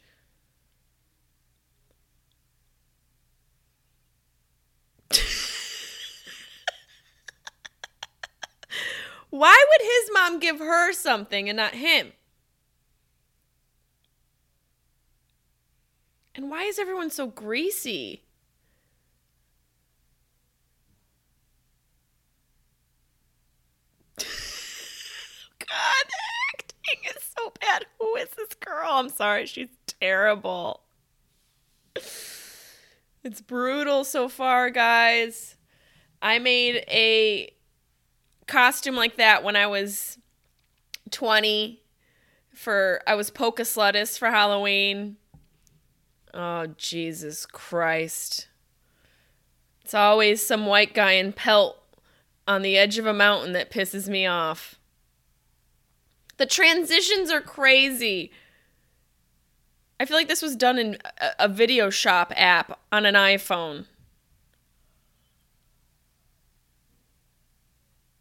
Why 9.36 9.66
would 9.70 9.82
his 9.86 10.10
mom 10.14 10.40
give 10.40 10.60
her 10.60 10.94
something 10.94 11.50
and 11.50 11.58
not 11.58 11.76
him? 11.76 12.14
And 16.34 16.50
why 16.50 16.64
is 16.64 16.80
everyone 16.80 17.10
so 17.10 17.28
greasy? 17.28 18.24
God, 24.18 24.26
acting 26.54 27.00
is 27.14 27.22
so 27.38 27.52
bad. 27.60 27.88
Who 28.00 28.16
is 28.16 28.30
this 28.38 28.54
girl? 28.54 28.88
I'm 28.90 29.10
sorry, 29.10 29.48
she's 29.48 29.68
terrible. 30.00 30.80
It's 33.22 33.42
brutal 33.46 34.06
so 34.06 34.30
far, 34.30 34.70
guys. 34.70 35.58
I 36.22 36.40
made 36.40 36.86
a 36.88 37.54
costume 38.48 38.96
like 38.96 39.18
that 39.18 39.44
when 39.44 39.56
I 39.56 39.68
was 39.68 40.18
20 41.12 41.82
for 42.54 43.02
I 43.06 43.16
was 43.16 43.30
Polka 43.30 43.64
Sluttis 43.64 44.18
for 44.18 44.30
Halloween. 44.30 45.18
Oh 46.34 46.68
Jesus 46.78 47.46
Christ. 47.46 48.48
It's 49.82 49.94
always 49.94 50.46
some 50.46 50.66
white 50.66 50.94
guy 50.94 51.14
in 51.14 51.32
pelt 51.32 51.78
on 52.48 52.62
the 52.62 52.78
edge 52.78 52.98
of 52.98 53.06
a 53.06 53.14
mountain 53.14 53.54
that 53.54 53.72
pisses 53.72 54.08
me 54.08 54.26
off. 54.26 54.80
The 56.38 56.46
transitions 56.46 57.32
are 57.32 57.42
crazy. 57.42 58.32
I 60.00 60.06
feel 60.06 60.18
like 60.18 60.28
this 60.28 60.42
was 60.42 60.56
done 60.56 60.78
in 60.78 60.98
a 61.40 61.48
video 61.48 61.90
shop 61.90 62.34
app 62.36 62.80
on 62.92 63.06
an 63.06 63.16
iPhone. 63.16 63.86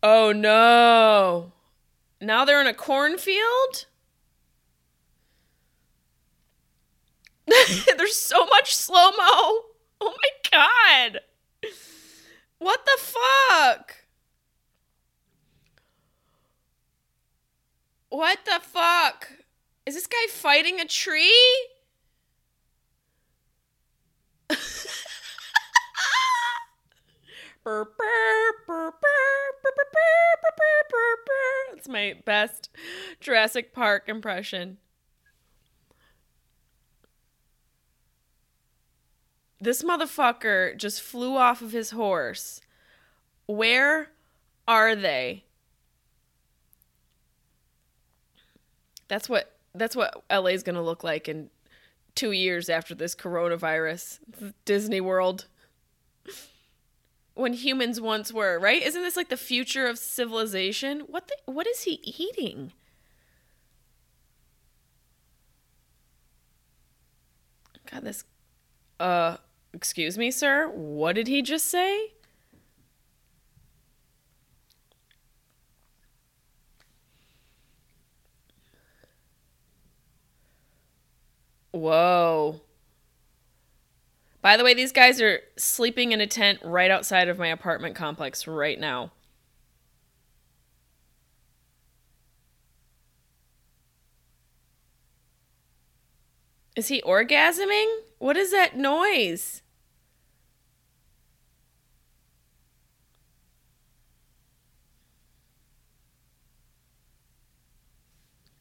Oh 0.06 0.32
no. 0.32 1.52
Now 2.20 2.44
they're 2.44 2.60
in 2.60 2.66
a 2.66 2.74
cornfield? 2.74 3.86
There's 7.96 8.14
so 8.14 8.44
much 8.44 8.74
slow 8.74 9.12
mo. 9.12 9.64
Oh 10.02 10.12
my 10.14 10.50
god. 10.52 11.20
What 12.58 12.84
the 12.84 12.98
fuck? 13.02 13.94
What 18.10 18.40
the 18.44 18.60
fuck? 18.60 19.30
Is 19.86 19.94
this 19.94 20.06
guy 20.06 20.26
fighting 20.28 20.80
a 20.80 20.84
tree? 20.84 21.68
That's 31.74 31.88
my 31.88 32.14
best 32.24 32.68
Jurassic 33.20 33.72
Park 33.72 34.08
impression. 34.08 34.78
This 39.60 39.82
motherfucker 39.82 40.76
just 40.76 41.00
flew 41.00 41.36
off 41.36 41.62
of 41.62 41.72
his 41.72 41.92
horse. 41.92 42.60
Where 43.46 44.10
are 44.68 44.94
they? 44.94 45.44
That's 49.08 49.28
what 49.28 49.56
that's 49.74 49.96
what 49.96 50.22
LA 50.30 50.48
is 50.48 50.62
going 50.62 50.76
to 50.76 50.82
look 50.82 51.02
like 51.02 51.28
in 51.28 51.48
2 52.14 52.32
years 52.32 52.68
after 52.68 52.94
this 52.94 53.14
coronavirus. 53.14 54.18
Disney 54.64 55.00
World 55.00 55.46
when 57.34 57.52
humans 57.52 58.00
once 58.00 58.32
were, 58.32 58.58
right? 58.58 58.82
Isn't 58.82 59.02
this 59.02 59.16
like 59.16 59.28
the 59.28 59.36
future 59.36 59.86
of 59.86 59.98
civilization? 59.98 61.00
What 61.00 61.28
the, 61.28 61.52
what 61.52 61.66
is 61.66 61.82
he 61.82 62.00
eating? 62.02 62.72
God, 67.90 68.04
this 68.04 68.24
uh 69.00 69.36
excuse 69.72 70.16
me, 70.16 70.30
sir. 70.30 70.68
What 70.68 71.14
did 71.14 71.26
he 71.28 71.42
just 71.42 71.66
say? 71.66 72.12
Whoa. 81.72 82.63
By 84.44 84.58
the 84.58 84.62
way, 84.62 84.74
these 84.74 84.92
guys 84.92 85.22
are 85.22 85.40
sleeping 85.56 86.12
in 86.12 86.20
a 86.20 86.26
tent 86.26 86.58
right 86.62 86.90
outside 86.90 87.28
of 87.28 87.38
my 87.38 87.46
apartment 87.46 87.96
complex 87.96 88.46
right 88.46 88.78
now. 88.78 89.10
Is 96.76 96.88
he 96.88 97.00
orgasming? 97.00 97.90
What 98.18 98.36
is 98.36 98.50
that 98.50 98.76
noise? 98.76 99.62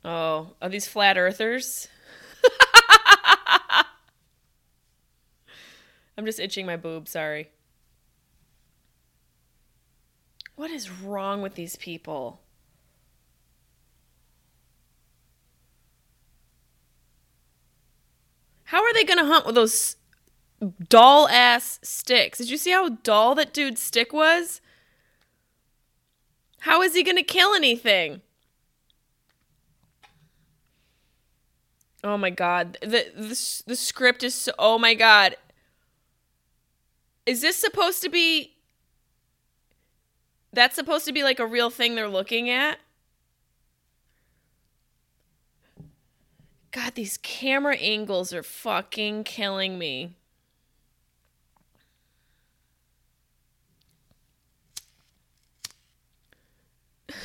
Oh, 0.05 0.53
are 0.61 0.69
these 0.69 0.87
flat 0.87 1.17
earthers? 1.17 1.89
I'm 6.17 6.25
just 6.25 6.39
itching 6.39 6.65
my 6.65 6.77
boob, 6.77 7.07
sorry. 7.07 7.49
What 10.55 10.69
is 10.69 10.91
wrong 10.91 11.41
with 11.41 11.55
these 11.55 11.75
people? 11.75 12.41
How 18.65 18.83
are 18.83 18.93
they 18.93 19.03
to 19.19 19.25
hunt 19.25 19.45
with 19.45 19.55
those 19.55 19.97
doll 20.89 21.27
ass 21.29 21.79
sticks? 21.83 22.37
Did 22.37 22.49
you 22.49 22.57
see 22.57 22.71
how 22.71 22.89
dull 22.89 23.35
that 23.35 23.53
dude's 23.53 23.81
stick 23.81 24.13
was? 24.13 24.61
How 26.59 26.81
is 26.81 26.95
he 26.95 27.03
to 27.17 27.23
kill 27.23 27.53
anything? 27.53 28.21
Oh 32.03 32.17
my 32.17 32.29
god. 32.29 32.77
The, 32.81 33.11
the 33.15 33.63
the 33.67 33.75
script 33.75 34.23
is 34.23 34.33
so, 34.33 34.53
oh 34.57 34.77
my 34.77 34.93
god. 34.93 35.35
Is 37.25 37.41
this 37.41 37.55
supposed 37.55 38.01
to 38.03 38.09
be 38.09 38.53
That's 40.51 40.75
supposed 40.75 41.05
to 41.05 41.13
be 41.13 41.23
like 41.23 41.39
a 41.39 41.45
real 41.47 41.69
thing 41.69 41.95
they're 41.95 42.07
looking 42.07 42.49
at? 42.49 42.79
God, 46.71 46.95
these 46.95 47.17
camera 47.17 47.75
angles 47.77 48.33
are 48.33 48.43
fucking 48.43 49.23
killing 49.25 49.77
me. 49.77 50.15
Is 57.09 57.15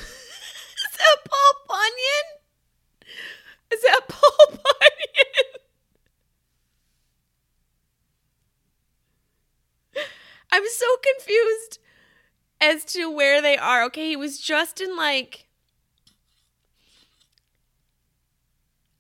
that 0.99 1.17
Paul 1.25 1.53
Bunyan? 1.67 2.27
Is 3.71 3.83
that 3.83 4.01
Paul 4.09 4.47
Bunyan? 4.49 4.59
I'm 10.59 10.69
so 10.69 10.87
confused 11.15 11.79
as 12.61 12.85
to 12.87 13.09
where 13.09 13.41
they 13.41 13.57
are. 13.57 13.85
Okay, 13.85 14.09
he 14.09 14.17
was 14.17 14.41
just 14.41 14.81
in 14.81 14.97
like. 14.97 15.47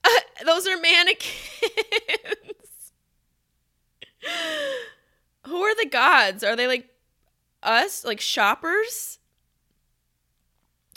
Uh, 0.04 0.08
those 0.46 0.68
are 0.68 0.78
mannequins. 0.78 1.32
Who 5.46 5.56
are 5.56 5.74
the 5.74 5.88
gods? 5.90 6.44
Are 6.44 6.54
they 6.54 6.68
like 6.68 6.90
us? 7.64 8.04
Like 8.04 8.20
shoppers? 8.20 9.18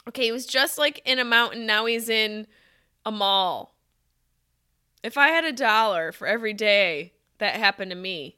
Okay, 0.08 0.26
he 0.26 0.32
was 0.32 0.46
just 0.46 0.78
like 0.78 1.02
in 1.06 1.18
a 1.18 1.26
mountain. 1.26 1.66
Now 1.66 1.86
he's 1.88 2.08
in 2.08 2.46
a 3.04 3.12
mall. 3.12 3.74
If 5.02 5.18
I 5.18 5.30
had 5.30 5.44
a 5.44 5.52
dollar 5.52 6.12
for 6.12 6.28
every 6.28 6.54
day 6.54 7.14
that 7.40 7.56
happened 7.56 7.90
to 7.90 7.98
me, 7.98 8.38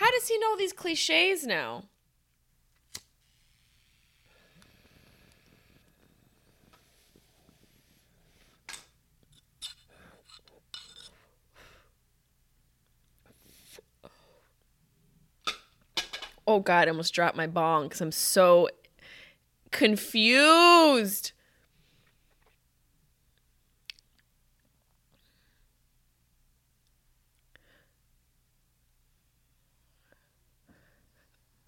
how 0.00 0.10
does 0.12 0.28
he 0.28 0.38
know 0.38 0.56
these 0.56 0.72
cliches 0.72 1.46
now? 1.46 1.84
Oh 16.46 16.60
God, 16.60 16.88
I 16.88 16.90
almost 16.90 17.12
dropped 17.12 17.36
my 17.36 17.46
bong 17.46 17.84
because 17.84 18.00
I'm 18.00 18.10
so 18.10 18.70
confused. 19.70 21.32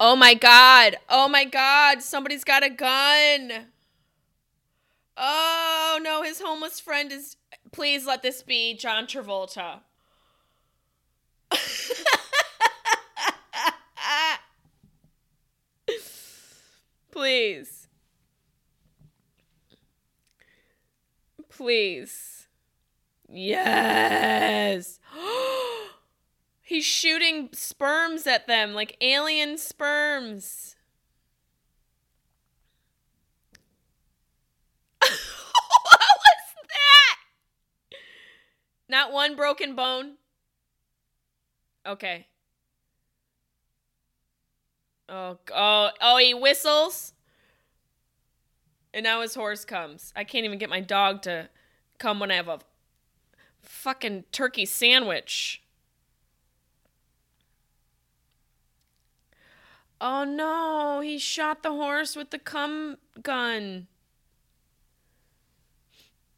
Oh 0.05 0.17
my 0.17 0.33
God. 0.33 0.97
Oh 1.07 1.29
my 1.29 1.45
God. 1.45 2.01
Somebody's 2.01 2.43
got 2.43 2.61
a 2.61 2.69
gun. 2.69 3.67
Oh 5.15 5.97
no, 6.03 6.23
his 6.23 6.41
homeless 6.41 6.81
friend 6.81 7.09
is. 7.09 7.37
Please 7.71 8.05
let 8.05 8.21
this 8.21 8.43
be 8.43 8.73
John 8.75 9.07
Travolta. 9.07 9.79
Please. 17.09 17.87
Please. 21.47 22.47
Yes. 23.29 24.99
Oh 25.15 25.52
He's 26.65 26.85
shooting 26.85 27.49
sperms 27.51 28.25
at 28.25 28.47
them 28.47 28.73
like 28.73 28.95
alien 29.01 29.57
sperms. 29.57 30.77
what 35.01 35.11
was 35.11 36.65
that? 36.69 37.17
Not 38.87 39.11
one 39.11 39.35
broken 39.35 39.75
bone. 39.75 40.13
Okay. 41.85 42.27
Oh, 45.09 45.37
oh, 45.53 45.89
oh, 45.99 46.17
he 46.17 46.33
whistles. 46.33 47.11
And 48.93 49.03
now 49.03 49.21
his 49.21 49.35
horse 49.35 49.65
comes. 49.65 50.13
I 50.15 50.23
can't 50.23 50.45
even 50.45 50.59
get 50.59 50.69
my 50.69 50.79
dog 50.79 51.23
to 51.23 51.49
come 51.97 52.21
when 52.21 52.31
I 52.31 52.35
have 52.35 52.47
a 52.47 52.59
fucking 53.61 54.23
turkey 54.31 54.65
sandwich. 54.65 55.62
Oh 60.05 60.25
no, 60.25 60.99
he 60.99 61.17
shot 61.17 61.63
the 61.63 61.71
horse 61.71 62.17
with 62.17 62.31
the 62.31 62.37
cum 62.37 62.97
gun. 63.21 63.87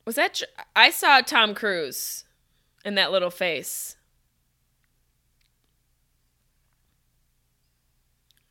Was 0.05 0.13
that. 0.15 0.43
I 0.75 0.91
saw 0.91 1.21
Tom 1.21 1.55
Cruise 1.55 2.25
in 2.85 2.93
that 2.93 3.11
little 3.11 3.31
face. 3.31 3.97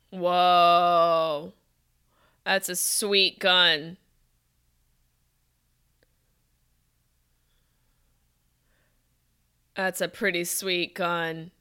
Whoa. 0.09 1.53
That's 2.43 2.67
a 2.67 2.75
sweet 2.75 3.39
gun. 3.39 3.95
That's 9.77 10.01
a 10.01 10.09
pretty 10.09 10.43
sweet 10.43 10.93
gun. 10.93 11.51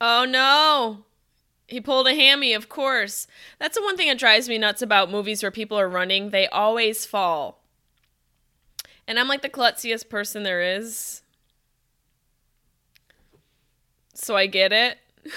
Oh 0.00 0.24
no. 0.24 1.04
He 1.66 1.80
pulled 1.80 2.06
a 2.06 2.14
hammy, 2.14 2.52
of 2.52 2.68
course. 2.68 3.26
That's 3.58 3.76
the 3.76 3.82
one 3.82 3.96
thing 3.96 4.08
that 4.08 4.18
drives 4.18 4.48
me 4.48 4.58
nuts 4.58 4.82
about 4.82 5.10
movies 5.10 5.42
where 5.42 5.50
people 5.50 5.78
are 5.78 5.88
running. 5.88 6.30
They 6.30 6.46
always 6.48 7.06
fall. 7.06 7.62
And 9.08 9.18
I'm 9.18 9.28
like 9.28 9.42
the 9.42 9.48
klutziest 9.48 10.08
person 10.08 10.42
there 10.42 10.60
is. 10.60 11.22
So 14.14 14.36
I 14.36 14.46
get 14.46 14.72
it. 14.72 14.98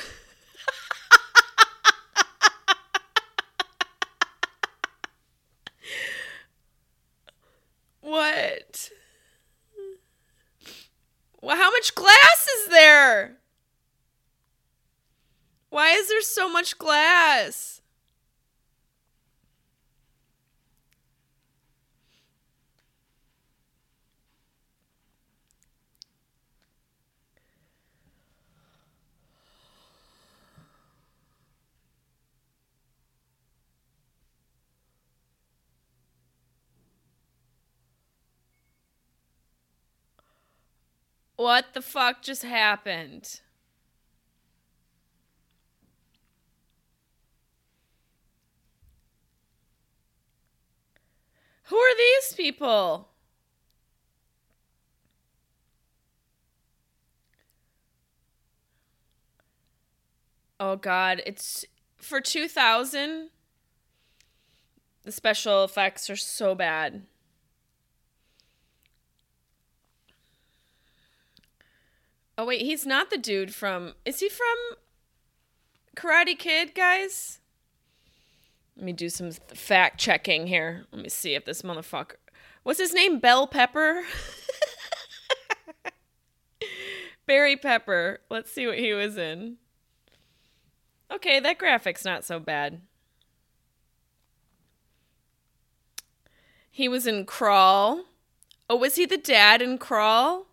What? 8.08 8.89
Well, 11.41 11.58
how 11.58 11.70
much 11.72 11.93
glass 11.93 12.48
is 12.60 12.70
there? 12.70 13.38
Why 15.78 15.92
is 15.92 16.08
there 16.08 16.24
so 16.24 16.50
much 16.50 16.80
glass? 16.80 17.84
What 41.36 41.76
the 41.76 41.84
fuck 41.84 42.24
just 42.24 42.42
happened? 42.42 43.42
Who 51.68 51.78
are 51.78 51.98
these 51.98 52.34
people? 52.34 53.10
Oh 60.60 60.76
god, 60.76 61.22
it's 61.26 61.66
for 61.98 62.22
2000 62.22 63.30
the 65.04 65.12
special 65.12 65.64
effects 65.64 66.10
are 66.10 66.16
so 66.18 66.56
bad. 66.56 67.04
Oh 72.38 72.46
wait, 72.46 72.62
he's 72.62 72.86
not 72.86 73.10
the 73.10 73.18
dude 73.18 73.54
from 73.54 73.94
Is 74.06 74.20
he 74.20 74.30
from 74.30 74.78
Karate 75.96 76.38
Kid, 76.38 76.74
guys? 76.76 77.40
Let 78.78 78.86
me 78.86 78.94
do 78.94 79.10
some 79.10 79.32
fact 79.32 80.00
checking 80.00 80.46
here. 80.46 80.86
Let 80.92 81.02
me 81.02 81.10
see 81.10 81.34
if 81.34 81.46
this 81.46 81.63
motherfucker 81.63 82.16
What's 82.62 82.80
his 82.80 82.94
name? 82.94 83.20
Bell 83.20 83.48
Pepper? 83.48 84.04
Barry 87.26 87.56
Pepper. 87.56 88.20
Let's 88.30 88.52
see 88.52 88.68
what 88.68 88.78
he 88.78 88.94
was 88.94 89.18
in. 89.18 89.56
Okay, 91.10 91.40
that 91.40 91.58
graphic's 91.58 92.04
not 92.04 92.26
so 92.26 92.40
bad. 92.40 92.82
He 96.70 96.90
was 96.90 97.08
in 97.08 97.26
Crawl. 97.26 98.04
Oh, 98.70 98.76
was 98.76 98.98
he 98.98 99.06
the 99.06 99.18
dad 99.18 99.62
in 99.62 99.78
Crawl? 99.78 100.48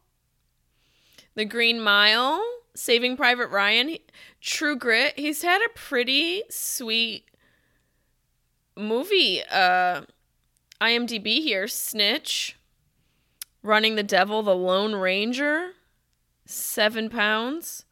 The 1.35 1.45
Green 1.45 1.81
Mile, 1.81 2.41
Saving 2.77 3.17
Private 3.17 3.49
Ryan, 3.49 3.97
True 4.41 4.77
Grit. 4.77 5.19
He's 5.19 5.43
had 5.43 5.61
a 5.63 5.75
pretty 5.75 6.45
sweet 6.49 7.25
movie. 8.77 9.43
Uh 9.51 10.03
IMDb 10.81 11.41
here, 11.41 11.67
Snitch, 11.67 12.57
Running 13.63 13.95
the 13.95 14.03
Devil, 14.03 14.43
The 14.43 14.55
Lone 14.55 14.95
Ranger, 14.95 15.71
7 16.45 17.09
pounds. 17.09 17.85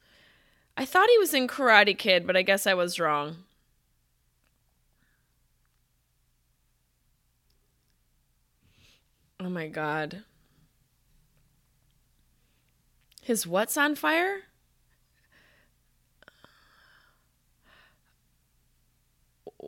I 0.77 0.85
thought 0.85 1.09
he 1.09 1.18
was 1.18 1.33
in 1.33 1.47
Karate 1.47 1.97
Kid, 1.97 2.27
but 2.27 2.37
I 2.37 2.42
guess 2.42 2.66
I 2.66 2.75
was 2.75 3.01
wrong. 3.01 3.37
Oh 9.40 9.49
my 9.49 9.68
god. 9.68 10.25
His 13.23 13.47
what's 13.47 13.77
on 13.77 13.95
fire? 13.95 14.42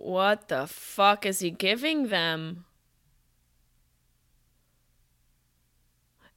What 0.04 0.48
the 0.48 0.66
fuck 0.66 1.24
is 1.24 1.38
he 1.38 1.50
giving 1.50 2.08
them? 2.08 2.66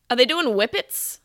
Are 0.10 0.16
they 0.16 0.24
doing 0.24 0.56
whippets? 0.56 1.20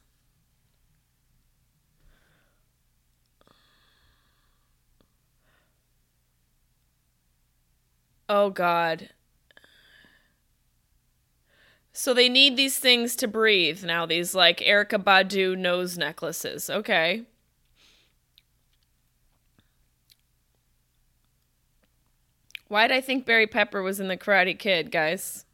Oh 8.28 8.50
god. 8.50 9.10
So 11.92 12.12
they 12.12 12.28
need 12.28 12.56
these 12.56 12.80
things 12.80 13.14
to 13.16 13.28
breathe 13.28 13.84
now, 13.84 14.04
these 14.04 14.34
like 14.34 14.58
Erykah 14.58 15.04
Badu 15.04 15.56
nose 15.56 15.96
necklaces. 15.96 16.68
Okay. 16.68 17.22
Why 22.72 22.88
did 22.88 22.96
I 22.96 23.02
think 23.02 23.26
Barry 23.26 23.46
Pepper 23.46 23.82
was 23.82 24.00
in 24.00 24.08
the 24.08 24.16
Karate 24.16 24.58
Kid, 24.58 24.90
guys? 24.90 25.44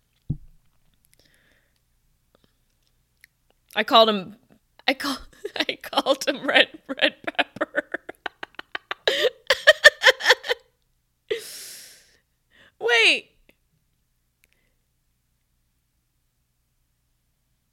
I 3.74 3.83
called 3.83 4.09
him 4.09 4.37
I 4.87 4.94
call 4.94 5.16
I 5.57 5.78
called 5.83 6.28
him 6.28 6.46
Red 6.46 6.68
Red 6.87 7.16
Pepper. 7.26 7.90
Wait. 12.78 13.31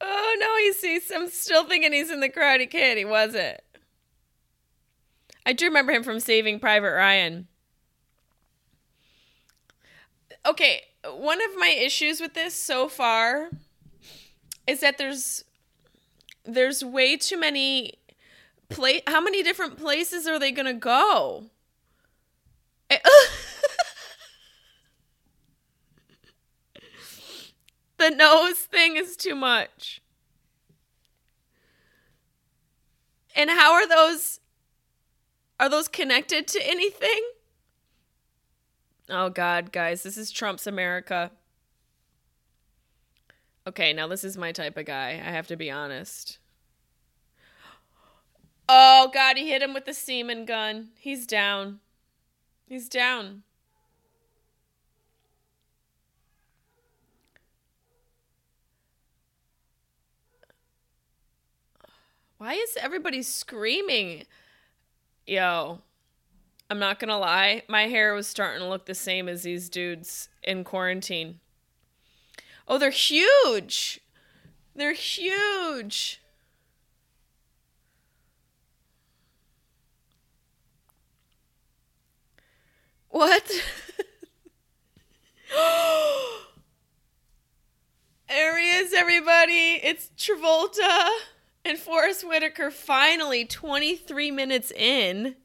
Oh 0.00 0.36
no, 0.40 0.56
he 0.56 0.72
sees. 0.72 1.12
I'm 1.14 1.28
still 1.28 1.62
thinking 1.68 1.92
he's 1.92 2.10
in 2.10 2.18
the 2.18 2.28
Karate 2.28 2.68
Kid. 2.68 2.98
He 2.98 3.04
wasn't. 3.04 3.60
I 5.46 5.52
do 5.52 5.66
remember 5.66 5.92
him 5.92 6.02
from 6.02 6.18
Saving 6.18 6.58
Private 6.58 6.94
Ryan. 6.94 7.46
Okay, 10.56 10.80
one 11.04 11.44
of 11.44 11.50
my 11.58 11.68
issues 11.68 12.18
with 12.18 12.32
this 12.32 12.54
so 12.54 12.88
far 12.88 13.50
is 14.66 14.80
that 14.80 14.96
there's 14.96 15.44
there's 16.46 16.82
way 16.82 17.18
too 17.18 17.38
many 17.38 17.92
play 18.70 19.02
how 19.06 19.20
many 19.20 19.42
different 19.42 19.76
places 19.76 20.26
are 20.26 20.38
they 20.38 20.50
going 20.50 20.64
to 20.64 20.72
go? 20.72 21.44
the 22.88 22.98
nose 28.08 28.60
thing 28.60 28.96
is 28.96 29.14
too 29.14 29.34
much. 29.34 30.00
And 33.34 33.50
how 33.50 33.74
are 33.74 33.86
those 33.86 34.40
are 35.60 35.68
those 35.68 35.86
connected 35.86 36.48
to 36.48 36.66
anything? 36.66 37.20
Oh 39.08 39.30
god, 39.30 39.72
guys, 39.72 40.02
this 40.02 40.16
is 40.16 40.30
Trump's 40.30 40.66
America. 40.66 41.30
Okay, 43.66 43.92
now 43.92 44.06
this 44.08 44.24
is 44.24 44.36
my 44.36 44.52
type 44.52 44.76
of 44.76 44.86
guy. 44.86 45.10
I 45.10 45.30
have 45.30 45.46
to 45.48 45.56
be 45.56 45.70
honest. 45.70 46.38
Oh 48.68 49.10
god, 49.14 49.36
he 49.36 49.48
hit 49.50 49.62
him 49.62 49.74
with 49.74 49.84
the 49.84 49.94
semen 49.94 50.44
gun. 50.44 50.88
He's 50.98 51.26
down. 51.26 51.80
He's 52.66 52.88
down. 52.88 53.42
Why 62.38 62.54
is 62.54 62.76
everybody 62.80 63.22
screaming? 63.22 64.24
Yo, 65.26 65.80
I'm 66.68 66.78
not 66.80 66.98
gonna 66.98 67.18
lie, 67.18 67.62
my 67.68 67.82
hair 67.82 68.12
was 68.12 68.26
starting 68.26 68.60
to 68.60 68.68
look 68.68 68.86
the 68.86 68.94
same 68.94 69.28
as 69.28 69.44
these 69.44 69.68
dudes 69.68 70.28
in 70.42 70.64
quarantine. 70.64 71.38
Oh, 72.66 72.76
they're 72.78 72.90
huge! 72.90 74.00
They're 74.74 74.92
huge! 74.92 76.20
What? 83.08 83.50
there 88.28 88.58
he 88.58 88.70
is, 88.72 88.92
everybody. 88.92 89.80
It's 89.82 90.10
Travolta 90.18 91.08
and 91.64 91.78
Forest 91.78 92.28
Whitaker 92.28 92.70
finally 92.70 93.46
23 93.46 94.30
minutes 94.32 94.70
in. 94.72 95.36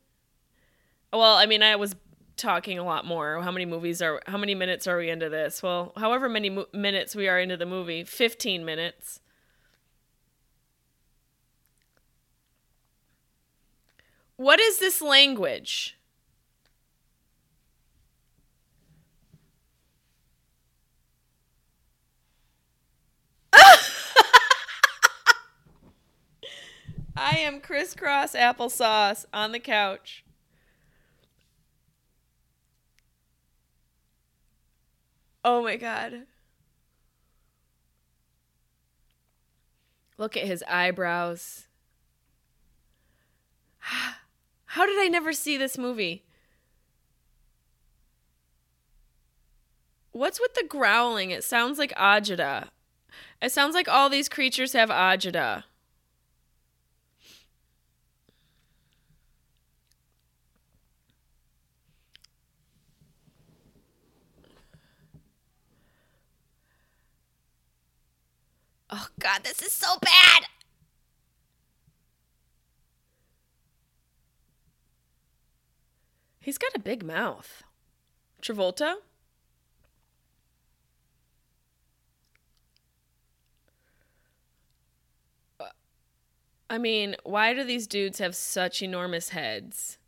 Well, 1.13 1.35
I 1.35 1.45
mean, 1.45 1.61
I 1.63 1.75
was 1.75 1.95
talking 2.37 2.79
a 2.79 2.83
lot 2.83 3.05
more. 3.05 3.41
How 3.41 3.51
many 3.51 3.65
movies 3.65 4.01
are 4.01 4.21
how 4.27 4.37
many 4.37 4.55
minutes 4.55 4.87
are 4.87 4.97
we 4.97 5.09
into 5.09 5.29
this? 5.29 5.61
Well, 5.61 5.91
however 5.97 6.29
many 6.29 6.49
mo- 6.49 6.67
minutes 6.73 7.15
we 7.15 7.27
are 7.27 7.39
into 7.39 7.57
the 7.57 7.65
movie, 7.65 8.03
15 8.03 8.63
minutes. 8.65 9.19
What 14.35 14.59
is 14.59 14.79
this 14.79 15.01
language? 15.01 15.97
I 27.15 27.37
am 27.37 27.61
crisscross 27.61 28.33
applesauce 28.33 29.25
on 29.33 29.51
the 29.51 29.59
couch. 29.59 30.23
Oh 35.43 35.63
my 35.63 35.75
god. 35.75 36.23
Look 40.17 40.37
at 40.37 40.45
his 40.45 40.63
eyebrows. 40.67 41.67
How 43.79 44.85
did 44.85 44.99
I 44.99 45.07
never 45.07 45.33
see 45.33 45.57
this 45.57 45.77
movie? 45.77 46.23
What's 50.11 50.39
with 50.39 50.53
the 50.53 50.65
growling? 50.67 51.31
It 51.31 51.43
sounds 51.43 51.79
like 51.79 51.93
agita. 51.95 52.67
It 53.41 53.51
sounds 53.51 53.73
like 53.73 53.87
all 53.87 54.09
these 54.09 54.29
creatures 54.29 54.73
have 54.73 54.89
agita. 54.89 55.63
Oh 68.91 69.07
god, 69.19 69.43
this 69.43 69.61
is 69.61 69.71
so 69.71 69.95
bad. 70.01 70.47
He's 76.41 76.57
got 76.57 76.75
a 76.75 76.79
big 76.79 77.03
mouth. 77.03 77.63
Travolta? 78.41 78.95
Uh, 85.59 85.65
I 86.69 86.77
mean, 86.77 87.15
why 87.23 87.53
do 87.53 87.63
these 87.63 87.87
dudes 87.87 88.19
have 88.19 88.35
such 88.35 88.81
enormous 88.81 89.29
heads? 89.29 89.99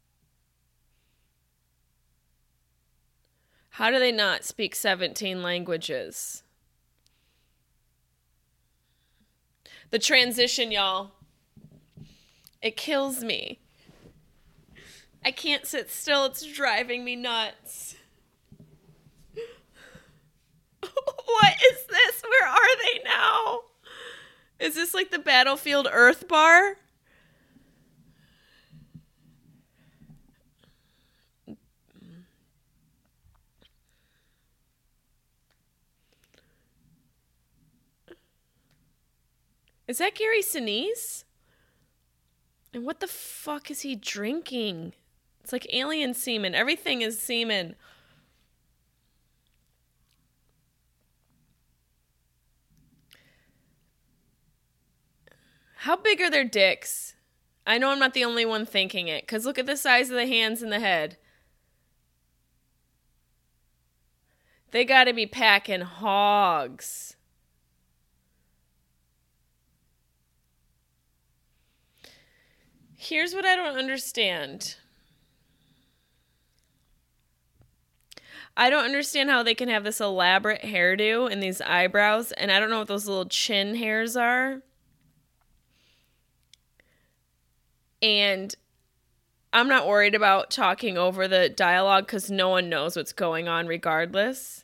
How 3.71 3.89
do 3.91 3.99
they 3.99 4.11
not 4.11 4.43
speak 4.43 4.75
17 4.75 5.41
languages? 5.41 6.42
The 9.93 9.99
transition, 9.99 10.71
y'all. 10.71 11.11
It 12.63 12.75
kills 12.75 13.23
me. 13.23 13.59
I 15.23 15.29
can't 15.29 15.67
sit 15.67 15.91
still. 15.91 16.25
It's 16.25 16.41
driving 16.41 17.05
me 17.05 17.15
nuts. 17.15 17.95
what 20.81 21.53
is 21.71 21.85
this? 21.85 22.23
Where 22.23 22.49
are 22.49 22.77
they 22.81 23.03
now? 23.05 23.59
Is 24.59 24.73
this 24.73 24.95
like 24.95 25.11
the 25.11 25.19
Battlefield 25.19 25.87
Earth 25.91 26.27
bar? 26.27 26.77
Is 39.87 39.97
that 39.97 40.15
Gary 40.15 40.41
Sinise? 40.41 41.23
And 42.73 42.85
what 42.85 42.99
the 42.99 43.07
fuck 43.07 43.69
is 43.69 43.81
he 43.81 43.95
drinking? 43.95 44.93
It's 45.43 45.51
like 45.51 45.67
alien 45.73 46.13
semen. 46.13 46.55
Everything 46.55 47.01
is 47.01 47.19
semen. 47.19 47.75
How 55.75 55.97
big 55.97 56.21
are 56.21 56.29
their 56.29 56.45
dicks? 56.45 57.15
I 57.67 57.77
know 57.77 57.89
I'm 57.89 57.99
not 57.99 58.13
the 58.13 58.23
only 58.23 58.45
one 58.45 58.65
thinking 58.65 59.09
it, 59.09 59.23
because 59.23 59.45
look 59.45 59.59
at 59.59 59.65
the 59.65 59.75
size 59.75 60.09
of 60.09 60.15
the 60.15 60.27
hands 60.27 60.61
and 60.61 60.71
the 60.71 60.79
head. 60.79 61.17
They 64.71 64.85
got 64.85 65.03
to 65.03 65.13
be 65.13 65.25
packing 65.25 65.81
hogs. 65.81 67.17
Here's 73.03 73.35
what 73.35 73.43
I 73.43 73.57
don't 73.57 73.77
understand. 73.77 74.75
I 78.55 78.69
don't 78.69 78.85
understand 78.85 79.29
how 79.29 79.43
they 79.43 79.55
can 79.55 79.67
have 79.67 79.83
this 79.83 79.99
elaborate 79.99 80.61
hairdo 80.61 81.29
and 81.29 81.43
these 81.43 81.59
eyebrows, 81.59 82.31
and 82.31 82.49
I 82.49 82.61
don't 82.61 82.69
know 82.69 82.79
what 82.79 82.87
those 82.87 83.05
little 83.05 83.25
chin 83.25 83.75
hairs 83.75 84.15
are. 84.15 84.61
And 88.01 88.55
I'm 89.51 89.67
not 89.67 89.85
worried 89.85 90.15
about 90.15 90.49
talking 90.49 90.97
over 90.97 91.27
the 91.27 91.49
dialogue 91.49 92.05
because 92.05 92.31
no 92.31 92.47
one 92.47 92.69
knows 92.69 92.95
what's 92.95 93.11
going 93.11 93.49
on 93.49 93.67
regardless. 93.67 94.63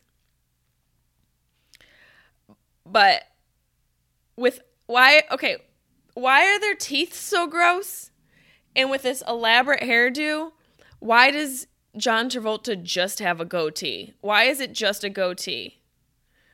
But 2.86 3.24
with 4.38 4.62
why, 4.86 5.24
okay, 5.30 5.58
why 6.14 6.46
are 6.46 6.60
their 6.62 6.76
teeth 6.76 7.14
so 7.14 7.46
gross? 7.46 8.09
And 8.80 8.90
with 8.90 9.02
this 9.02 9.22
elaborate 9.28 9.82
hairdo, 9.82 10.54
why 11.00 11.32
does 11.32 11.68
John 11.98 12.30
Travolta 12.30 12.82
just 12.82 13.20
have 13.20 13.42
a 13.42 13.46
goatee? 13.46 14.14
Why 14.22 14.44
is 14.44 14.62
it 14.62 14.72
just 14.72 15.04
a 15.04 15.10
goatee? 15.10 15.82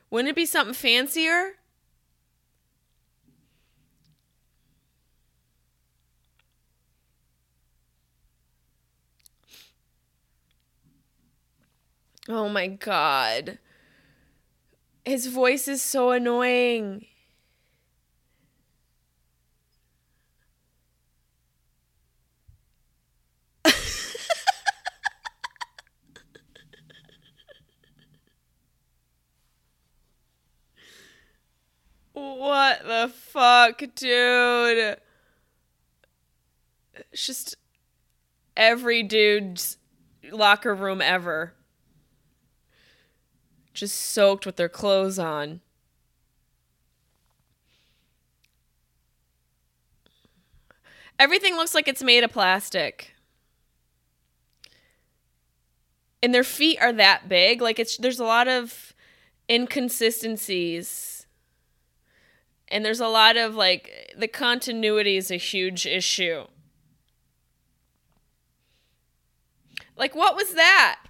Wouldn't 0.10 0.32
it 0.32 0.36
be 0.36 0.48
something 0.48 0.74
fancier? 0.74 1.58
Oh 12.28 12.50
my 12.50 12.66
god. 12.66 13.60
His 15.06 15.28
voice 15.28 15.68
is 15.68 15.84
so 15.84 16.10
annoying. 16.10 17.06
What 32.46 32.84
the 32.86 33.12
fuck, 33.12 33.80
dude? 33.96 34.98
It's 37.12 37.26
just 37.26 37.56
every 38.56 39.02
dude's 39.02 39.78
locker 40.32 40.76
room 40.76 41.02
ever 41.02 41.54
just 43.74 43.98
soaked 44.00 44.46
with 44.46 44.56
their 44.58 44.70
clothes 44.70 45.18
on. 45.20 45.60
Everything 51.18 51.56
looks 51.56 51.74
like 51.74 51.88
it's 51.88 52.04
made 52.04 52.24
of 52.24 52.32
plastic. 52.32 53.16
And 56.22 56.34
their 56.34 56.44
feet 56.44 56.78
are 56.80 56.94
that 56.94 57.28
big, 57.28 57.62
like 57.62 57.80
it's 57.80 57.98
there's 57.98 58.20
a 58.20 58.24
lot 58.24 58.48
of 58.48 58.94
inconsistencies. 59.50 61.15
And 62.68 62.84
there's 62.84 63.00
a 63.00 63.08
lot 63.08 63.38
of 63.38 63.56
like 63.56 64.14
the 64.18 64.28
continuity 64.28 65.18
is 65.18 65.32
a 65.32 65.38
huge 65.38 65.86
issue. 65.86 66.46
Like 69.98 70.16
what 70.16 70.36
was 70.36 70.54
that? 70.54 71.02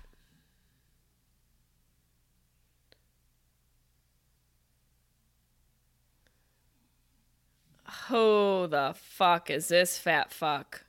Who 8.07 8.67
the 8.67 8.93
fuck 8.95 9.49
is 9.49 9.69
this 9.69 9.97
fat 9.97 10.31
fuck? 10.31 10.84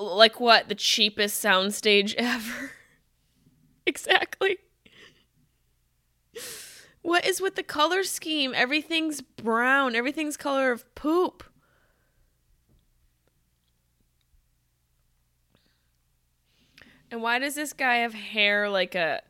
Like 0.00 0.40
what? 0.40 0.68
The 0.68 0.74
cheapest 0.74 1.42
soundstage 1.44 2.14
ever? 2.18 2.72
exactly. 3.86 4.58
What 7.02 7.24
is 7.26 7.40
with 7.40 7.56
the 7.56 7.62
color 7.62 8.02
scheme? 8.02 8.52
Everything's 8.54 9.20
brown. 9.20 9.94
Everything's 9.94 10.36
color 10.36 10.70
of 10.70 10.94
poop. 10.94 11.44
And 17.10 17.22
why 17.22 17.38
does 17.38 17.54
this 17.54 17.72
guy 17.72 17.96
have 17.96 18.14
hair 18.14 18.68
like 18.70 18.94
a 18.94 19.22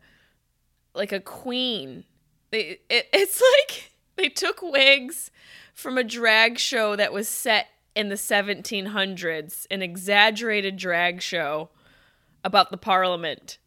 like 0.95 1.13
a 1.13 1.21
queen? 1.21 2.05
They 2.51 2.81
it, 2.89 3.09
it's 3.13 3.41
like 3.41 3.93
they 4.17 4.29
took 4.29 4.63
wigs 4.63 5.31
from 5.75 5.97
a 5.97 6.05
drag 6.05 6.59
show 6.59 6.95
that 6.97 7.13
was 7.13 7.29
set 7.29 7.69
in 7.95 8.09
the 8.09 8.17
1700s, 8.17 9.67
an 9.71 9.83
exaggerated 9.83 10.77
drag 10.77 11.21
show 11.23 11.71
about 12.45 12.71
the 12.71 12.77
parliament. 12.77 13.59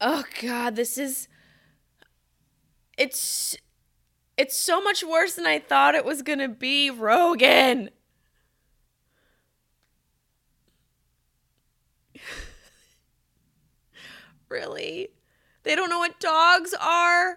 Oh 0.00 0.24
god, 0.40 0.76
this 0.76 0.96
is 0.96 1.28
it's 2.96 3.56
it's 4.40 4.56
so 4.56 4.80
much 4.80 5.04
worse 5.04 5.34
than 5.34 5.44
I 5.44 5.58
thought 5.58 5.94
it 5.94 6.02
was 6.02 6.22
going 6.22 6.38
to 6.38 6.48
be, 6.48 6.88
Rogan. 6.88 7.90
really? 14.48 15.08
They 15.62 15.76
don't 15.76 15.90
know 15.90 15.98
what 15.98 16.18
dogs 16.20 16.72
are? 16.80 17.36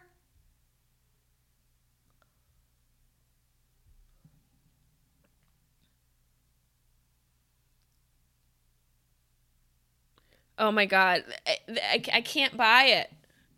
Oh 10.57 10.71
my 10.71 10.85
God. 10.85 11.25
I, 11.45 11.57
I, 11.69 12.01
I 12.13 12.21
can't 12.21 12.55
buy 12.55 12.83
it. 12.85 13.11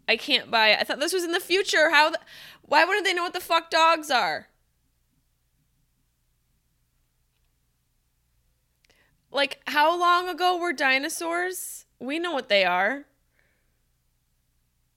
I 0.08 0.18
can't 0.18 0.52
buy 0.52 0.70
it. 0.70 0.80
I 0.80 0.84
thought 0.84 1.00
this 1.00 1.14
was 1.14 1.24
in 1.24 1.32
the 1.32 1.40
future. 1.40 1.90
How? 1.90 2.12
The, 2.12 2.20
why 2.62 2.86
wouldn't 2.86 3.06
they 3.06 3.14
know 3.14 3.24
what 3.24 3.34
the 3.34 3.40
fuck 3.40 3.70
dogs 3.70 4.10
are? 4.10 4.48
Like, 9.32 9.60
how 9.68 10.00
long 10.00 10.30
ago 10.30 10.58
were 10.58 10.72
dinosaurs? 10.72 11.86
We 12.00 12.20
know 12.20 12.32
what 12.32 12.48
they 12.48 12.64
are. 12.64 13.06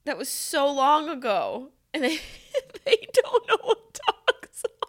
That 0.04 0.16
was 0.16 0.28
so 0.28 0.70
long 0.70 1.08
ago. 1.08 1.70
And 1.92 2.04
they, 2.04 2.20
they 2.84 3.06
don't 3.12 3.48
know 3.48 3.58
what 3.62 3.98
dogs 4.06 4.64
are. 4.64 4.88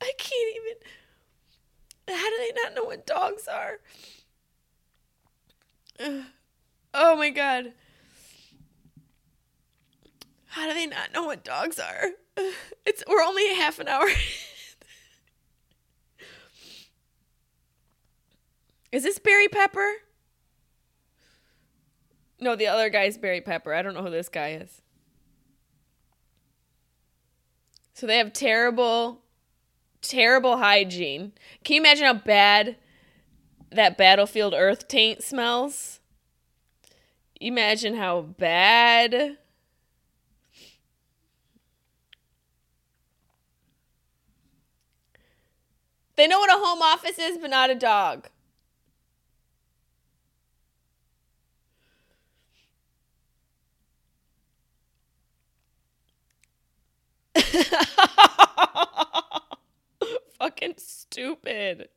I 0.00 0.12
can't 0.16 0.56
even. 0.56 0.76
They 2.52 2.62
not 2.62 2.74
know 2.74 2.84
what 2.84 3.06
dogs 3.06 3.48
are? 3.48 3.78
Oh 6.94 7.16
my 7.16 7.30
god. 7.30 7.72
How 10.44 10.68
do 10.68 10.74
they 10.74 10.84
not 10.84 11.10
know 11.14 11.24
what 11.24 11.42
dogs 11.42 11.78
are? 11.78 12.10
It's 12.84 13.02
we're 13.08 13.22
only 13.22 13.54
half 13.54 13.78
an 13.78 13.88
hour. 13.88 14.06
Is 18.92 19.04
this 19.04 19.18
Barry 19.18 19.48
Pepper? 19.48 19.90
No, 22.40 22.54
the 22.56 22.66
other 22.66 22.90
guy's 22.90 23.16
Barry 23.16 23.40
Pepper. 23.40 23.72
I 23.72 23.80
don't 23.80 23.94
know 23.94 24.02
who 24.02 24.10
this 24.10 24.28
guy 24.28 24.50
is. 24.50 24.82
So 27.94 28.06
they 28.06 28.18
have 28.18 28.34
terrible, 28.34 29.21
terrible 30.02 30.58
hygiene. 30.58 31.32
Can 31.64 31.76
you 31.76 31.82
imagine 31.82 32.04
how 32.06 32.14
bad 32.14 32.76
that 33.70 33.98
Battlefield 33.98 34.54
Earth 34.54 34.88
taint 34.88 35.22
smells? 35.22 36.00
Imagine 37.40 37.96
how 37.96 38.22
bad. 38.22 39.36
They 46.16 46.26
know 46.26 46.38
what 46.38 46.48
a 46.48 46.54
home 46.58 46.80
office 46.80 47.18
is, 47.18 47.36
but 47.36 47.50
not 47.50 47.68
a 47.68 47.74
dog. 47.74 48.28
Fucking 60.42 60.74
stupid. 60.76 61.88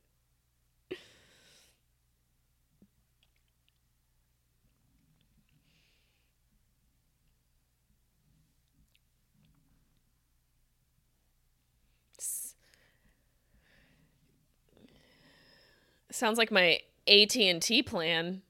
Sounds 16.12 16.38
like 16.38 16.52
my 16.52 16.78
AT&T 17.08 17.82
plan. 17.82 18.42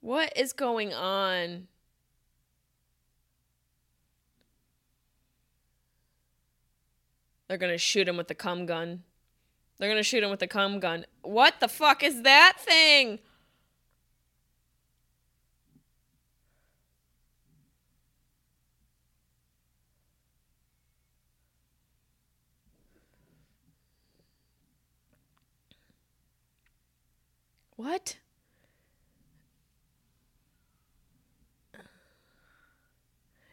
What 0.00 0.32
is 0.36 0.52
going 0.52 0.94
on? 0.94 1.66
They're 7.52 7.58
to 7.70 7.76
shoot 7.76 8.08
him 8.08 8.16
with 8.16 8.28
the 8.28 8.34
cum 8.34 8.64
gun. 8.64 9.02
They're 9.76 9.90
to 9.98 10.02
shoot 10.02 10.22
him 10.22 10.30
with 10.30 10.40
the 10.40 10.46
cum 10.46 10.80
gun. 10.80 11.04
What 11.20 11.60
the 11.60 11.68
fuck 11.68 12.02
is 12.02 12.22
that 12.22 12.54
thing? 12.58 13.18
What? 27.76 28.16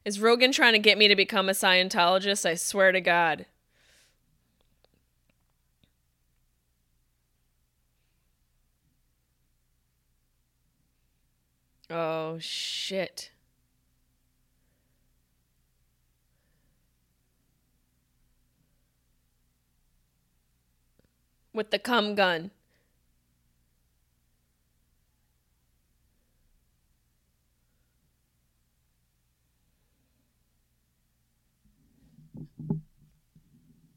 Is 0.05 0.21
Rogan 0.21 0.53
trying 0.53 0.71
to 0.71 0.79
get 0.79 0.97
me 0.97 1.09
to 1.09 1.17
become 1.17 1.49
a 1.49 1.51
Scientologist? 1.51 2.45
I 2.45 2.55
swear 2.55 2.93
to 2.93 3.01
God. 3.01 3.45
Oh, 11.91 12.37
shit. 12.39 13.31
With 21.51 21.71
the 21.71 21.79
cum 21.79 22.13
gun. 22.13 22.51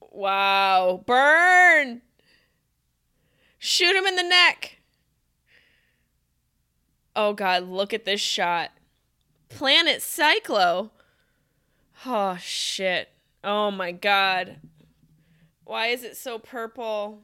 Wow. 0.00 1.02
Burn! 1.07 2.02
Shoot 3.59 3.94
him 3.94 4.07
in 4.07 4.16
the 4.16 4.22
neck. 4.22 4.82
Oh, 7.14 7.33
God. 7.33 7.68
Look 7.68 7.92
at 7.92 8.05
this 8.05 8.20
shot. 8.20 8.70
Planet 9.48 9.98
Psychlo. 9.98 10.90
Oh, 12.07 12.37
shit. 12.40 13.11
Oh, 13.44 13.70
my 13.70 13.92
God. 13.92 14.57
Why 15.64 15.88
is 15.88 16.05
it 16.05 16.16
so 16.16 16.38
purple? 16.38 17.20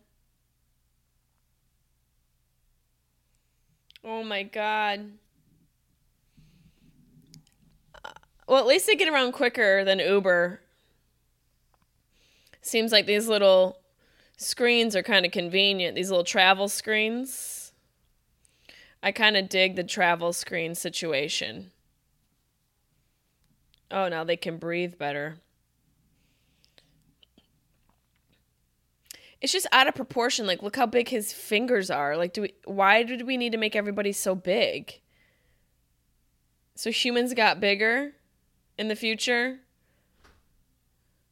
Oh, 4.04 4.22
my 4.22 4.42
God. 4.42 5.12
Well, 8.46 8.58
at 8.58 8.66
least 8.66 8.86
they 8.86 8.96
get 8.96 9.12
around 9.12 9.32
quicker 9.32 9.84
than 9.84 9.98
Uber. 9.98 10.60
Seems 12.62 12.92
like 12.92 13.06
these 13.06 13.28
little 13.28 13.78
screens 14.38 14.96
are 14.96 15.02
kind 15.02 15.26
of 15.26 15.32
convenient, 15.32 15.94
these 15.94 16.10
little 16.10 16.24
travel 16.24 16.68
screens. 16.68 17.67
I 19.02 19.12
kind 19.12 19.36
of 19.36 19.48
dig 19.48 19.76
the 19.76 19.84
travel 19.84 20.32
screen 20.32 20.74
situation. 20.74 21.70
Oh, 23.90 24.08
now 24.08 24.24
they 24.24 24.36
can 24.36 24.58
breathe 24.58 24.98
better. 24.98 25.38
It's 29.40 29.52
just 29.52 29.68
out 29.70 29.86
of 29.86 29.94
proportion. 29.94 30.46
Like, 30.46 30.62
look 30.62 30.76
how 30.76 30.86
big 30.86 31.08
his 31.08 31.32
fingers 31.32 31.90
are. 31.90 32.16
Like, 32.16 32.32
do 32.32 32.42
we? 32.42 32.54
Why 32.64 33.02
did 33.04 33.26
we 33.26 33.36
need 33.36 33.52
to 33.52 33.58
make 33.58 33.76
everybody 33.76 34.12
so 34.12 34.34
big? 34.34 35.00
So 36.74 36.90
humans 36.90 37.34
got 37.34 37.60
bigger 37.60 38.12
in 38.76 38.88
the 38.88 38.96
future. 38.96 39.60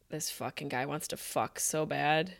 This 0.09 0.29
fucking 0.29 0.69
guy 0.69 0.85
wants 0.85 1.07
to 1.09 1.17
fuck 1.17 1.59
so 1.59 1.85
bad. 1.85 2.35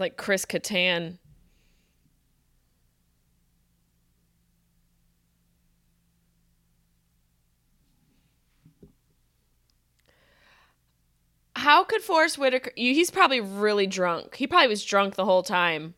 It's 0.00 0.02
like 0.02 0.16
Chris 0.16 0.46
Kattan. 0.46 1.18
How 11.54 11.84
could 11.84 12.00
Forest 12.00 12.38
Whitaker? 12.38 12.72
He's 12.76 13.10
probably 13.10 13.42
really 13.42 13.86
drunk. 13.86 14.36
He 14.36 14.46
probably 14.46 14.68
was 14.68 14.82
drunk 14.82 15.16
the 15.16 15.26
whole 15.26 15.42
time. 15.42 15.92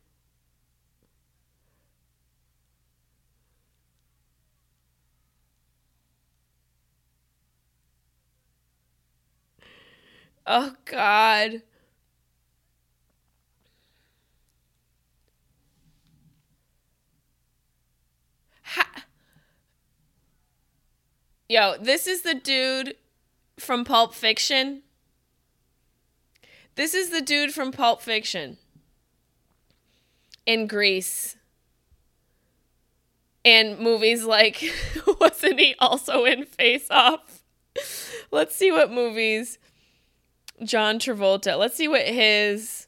Oh 10.47 10.75
God. 10.87 11.63
Ha- 18.75 19.05
Yo, 21.49 21.77
this 21.81 22.07
is 22.07 22.23
the 22.23 22.35
dude 22.35 22.97
from 23.59 23.85
Pulp 23.85 24.15
Fiction. 24.15 24.83
This 26.75 26.95
is 26.95 27.11
the 27.11 27.21
dude 27.21 27.53
from 27.53 27.73
Pulp 27.73 28.01
Fiction. 28.01 28.57
In 30.47 30.67
Grease. 30.67 31.37
And 33.45 33.79
movies 33.79 34.25
like 34.25 34.63
wasn't 35.21 35.61
he 35.61 35.75
also 35.79 36.25
in 36.25 36.45
Face 36.45 36.87
Off? 36.91 37.43
Let's 38.31 38.55
see 38.55 38.71
what 38.71 38.91
movies 38.91 39.59
John 40.65 40.99
Travolta. 40.99 41.59
Let's 41.59 41.77
see 41.77 41.89
what 41.89 42.03
his 42.03 42.87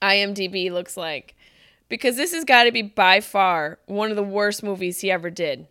IMDb 0.00 0.70
looks 0.70 0.96
like. 0.96 1.34
Because 1.92 2.16
this 2.16 2.32
has 2.32 2.44
got 2.44 2.64
to 2.64 2.72
be 2.72 2.80
by 2.80 3.20
far 3.20 3.78
one 3.84 4.08
of 4.08 4.16
the 4.16 4.22
worst 4.22 4.62
movies 4.62 5.02
he 5.02 5.10
ever 5.10 5.28
did. 5.28 5.66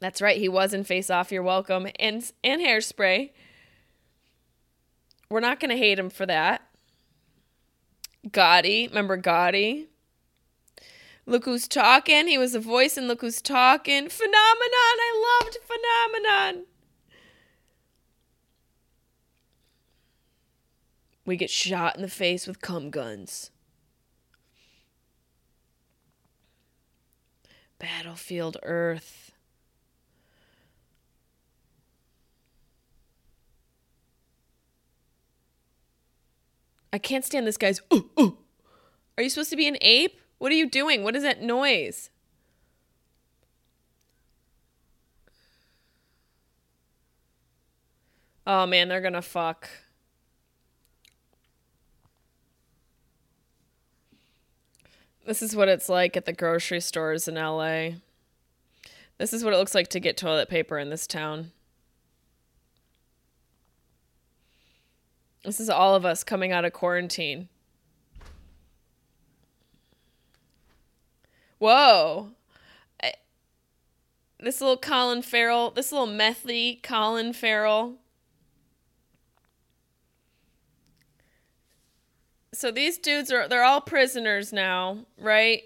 That's 0.00 0.22
right, 0.22 0.38
he 0.38 0.48
was 0.48 0.72
in 0.72 0.84
Face 0.84 1.10
Off, 1.10 1.30
You're 1.30 1.42
Welcome, 1.42 1.86
and 2.00 2.32
and 2.42 2.62
Hairspray. 2.62 3.28
We're 5.28 5.40
not 5.40 5.60
going 5.60 5.68
to 5.68 5.76
hate 5.76 5.98
him 5.98 6.08
for 6.08 6.24
that. 6.24 6.62
Gotti, 8.26 8.88
remember 8.88 9.20
Gotti? 9.20 9.88
Look 11.26 11.44
Who's 11.44 11.68
Talking. 11.68 12.26
He 12.26 12.38
was 12.38 12.52
the 12.52 12.60
voice 12.60 12.96
in 12.96 13.06
Look 13.06 13.20
Who's 13.20 13.42
Talking. 13.42 14.08
Phenomenon. 14.08 14.34
I 14.72 15.40
loved 15.42 15.58
Phenomenon. 15.66 16.64
We 21.26 21.36
get 21.36 21.50
shot 21.50 21.96
in 21.96 22.00
the 22.00 22.08
face 22.08 22.46
with 22.46 22.62
cum 22.62 22.88
guns. 22.88 23.50
Battlefield 27.78 28.56
Earth. 28.62 29.32
I 36.92 36.98
can't 36.98 37.24
stand 37.24 37.46
this 37.46 37.56
guy's. 37.56 37.80
Ooh, 37.92 38.10
ooh. 38.18 38.38
Are 39.16 39.22
you 39.22 39.30
supposed 39.30 39.50
to 39.50 39.56
be 39.56 39.68
an 39.68 39.76
ape? 39.80 40.20
What 40.38 40.52
are 40.52 40.56
you 40.56 40.68
doing? 40.68 41.02
What 41.02 41.16
is 41.16 41.22
that 41.22 41.42
noise? 41.42 42.10
Oh 48.46 48.64
man, 48.64 48.88
they're 48.88 49.02
gonna 49.02 49.20
fuck. 49.20 49.68
This 55.28 55.42
is 55.42 55.54
what 55.54 55.68
it's 55.68 55.90
like 55.90 56.16
at 56.16 56.24
the 56.24 56.32
grocery 56.32 56.80
stores 56.80 57.28
in 57.28 57.34
LA. 57.34 57.90
This 59.18 59.34
is 59.34 59.44
what 59.44 59.52
it 59.52 59.58
looks 59.58 59.74
like 59.74 59.88
to 59.88 60.00
get 60.00 60.16
toilet 60.16 60.48
paper 60.48 60.78
in 60.78 60.88
this 60.88 61.06
town. 61.06 61.52
This 65.44 65.60
is 65.60 65.68
all 65.68 65.94
of 65.94 66.06
us 66.06 66.24
coming 66.24 66.50
out 66.50 66.64
of 66.64 66.72
quarantine. 66.72 67.50
Whoa. 71.58 72.30
I, 73.02 73.12
this 74.40 74.62
little 74.62 74.78
Colin 74.78 75.20
Farrell, 75.20 75.72
this 75.72 75.92
little 75.92 76.08
methy 76.08 76.82
Colin 76.82 77.34
Farrell. 77.34 77.96
So 82.58 82.72
these 82.72 82.98
dudes 82.98 83.30
are 83.30 83.46
they're 83.46 83.62
all 83.62 83.80
prisoners 83.80 84.52
now, 84.52 85.06
right? 85.16 85.62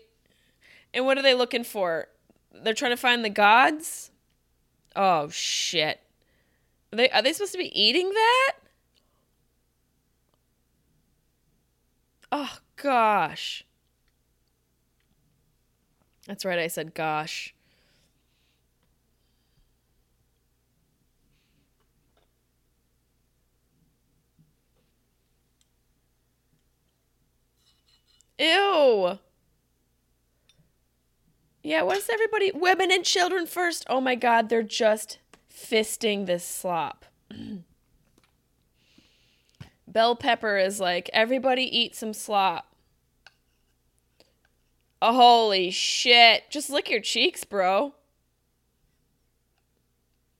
And 0.92 1.06
what 1.06 1.16
are 1.16 1.22
they 1.22 1.32
looking 1.32 1.64
for? 1.64 2.08
They're 2.52 2.74
trying 2.74 2.90
to 2.90 2.98
find 2.98 3.24
the 3.24 3.30
gods? 3.30 4.10
Oh 4.94 5.30
shit. 5.30 6.00
Are 6.92 6.96
they 6.96 7.08
are 7.08 7.22
they 7.22 7.32
supposed 7.32 7.52
to 7.52 7.58
be 7.58 7.72
eating 7.80 8.10
that? 8.10 8.52
Oh 12.30 12.58
gosh. 12.76 13.64
That's 16.26 16.44
right, 16.44 16.58
I 16.58 16.66
said 16.66 16.92
gosh. 16.92 17.54
Ew. 28.42 29.18
Yeah, 31.62 31.82
what's 31.82 32.08
everybody? 32.08 32.50
Women 32.52 32.90
and 32.90 33.04
children 33.04 33.46
first. 33.46 33.86
Oh 33.88 34.00
my 34.00 34.16
god, 34.16 34.48
they're 34.48 34.64
just 34.64 35.18
fisting 35.48 36.26
this 36.26 36.44
slop. 36.44 37.04
Bell 39.86 40.16
Pepper 40.16 40.58
is 40.58 40.80
like, 40.80 41.08
everybody 41.12 41.62
eat 41.62 41.94
some 41.94 42.12
slop. 42.12 42.74
Oh, 45.00 45.14
holy 45.14 45.70
shit. 45.70 46.50
Just 46.50 46.68
lick 46.68 46.90
your 46.90 47.00
cheeks, 47.00 47.44
bro. 47.44 47.94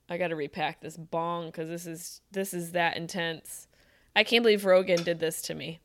I 0.09 0.19
gotta 0.19 0.35
repack 0.35 0.81
this 0.81 0.97
bong 0.97 1.47
because 1.47 1.69
this 1.69 1.87
is 1.87 2.21
this 2.33 2.53
is 2.53 2.73
that 2.73 2.97
intense. 2.97 3.69
I 4.17 4.25
can't 4.25 4.43
believe 4.43 4.65
Rogan 4.65 5.05
did 5.05 5.21
this 5.21 5.41
to 5.43 5.55
me. 5.55 5.79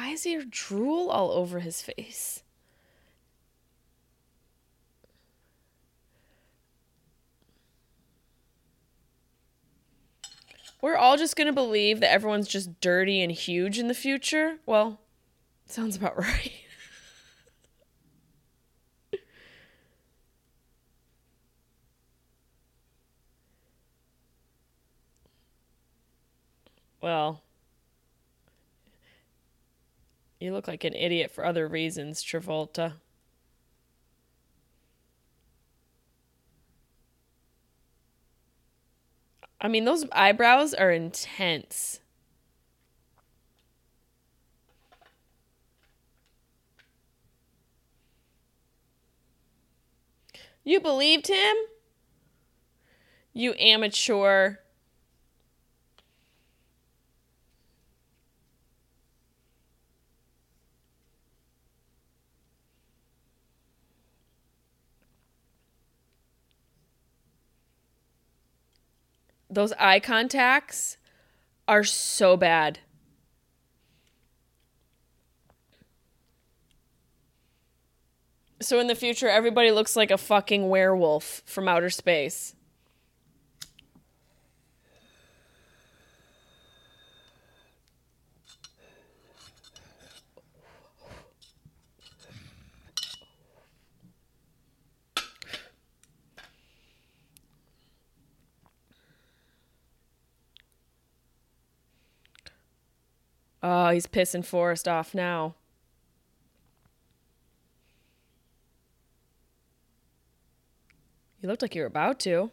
Why 0.00 0.08
is 0.08 0.24
there 0.24 0.40
drool 0.48 1.10
all 1.10 1.30
over 1.30 1.60
his 1.60 1.82
face? 1.82 2.42
We're 10.80 10.96
all 10.96 11.18
just 11.18 11.36
going 11.36 11.48
to 11.48 11.52
believe 11.52 12.00
that 12.00 12.10
everyone's 12.10 12.48
just 12.48 12.80
dirty 12.80 13.20
and 13.20 13.30
huge 13.30 13.78
in 13.78 13.88
the 13.88 13.94
future? 13.94 14.56
Well, 14.64 15.00
sounds 15.66 15.96
about 15.96 16.16
right. 16.18 16.50
well, 27.02 27.42
you 30.40 30.52
look 30.52 30.66
like 30.66 30.84
an 30.84 30.94
idiot 30.94 31.30
for 31.30 31.44
other 31.44 31.68
reasons, 31.68 32.24
Travolta. 32.24 32.94
I 39.60 39.68
mean, 39.68 39.84
those 39.84 40.06
eyebrows 40.12 40.72
are 40.72 40.90
intense. 40.90 42.00
You 50.64 50.80
believed 50.80 51.26
him? 51.26 51.56
You 53.34 53.54
amateur. 53.58 54.56
Those 69.50 69.72
eye 69.72 70.00
contacts 70.00 70.96
are 71.66 71.84
so 71.84 72.36
bad. 72.36 72.78
So 78.62 78.78
in 78.78 78.86
the 78.86 78.94
future, 78.94 79.28
everybody 79.28 79.70
looks 79.70 79.96
like 79.96 80.10
a 80.10 80.18
fucking 80.18 80.68
werewolf 80.68 81.42
from 81.46 81.66
outer 81.66 81.90
space. 81.90 82.54
Oh, 103.62 103.90
he's 103.90 104.06
pissing 104.06 104.44
Forest 104.44 104.88
off 104.88 105.14
now. 105.14 105.54
You 111.40 111.48
looked 111.48 111.62
like 111.62 111.74
you 111.74 111.82
were 111.82 111.86
about 111.86 112.20
to. 112.20 112.50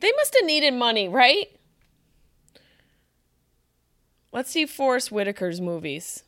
They 0.00 0.12
must 0.12 0.34
have 0.34 0.46
needed 0.46 0.72
money, 0.74 1.08
right? 1.08 1.48
Let's 4.32 4.50
see 4.50 4.66
Forest 4.66 5.10
Whitaker's 5.10 5.60
movies. 5.60 6.22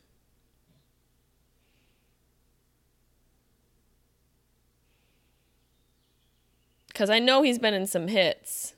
Cuz 6.99 7.11
I 7.11 7.21
know 7.21 7.43
he's 7.43 7.61
been 7.61 7.75
in 7.75 7.87
some 7.87 8.09
hits. 8.09 8.75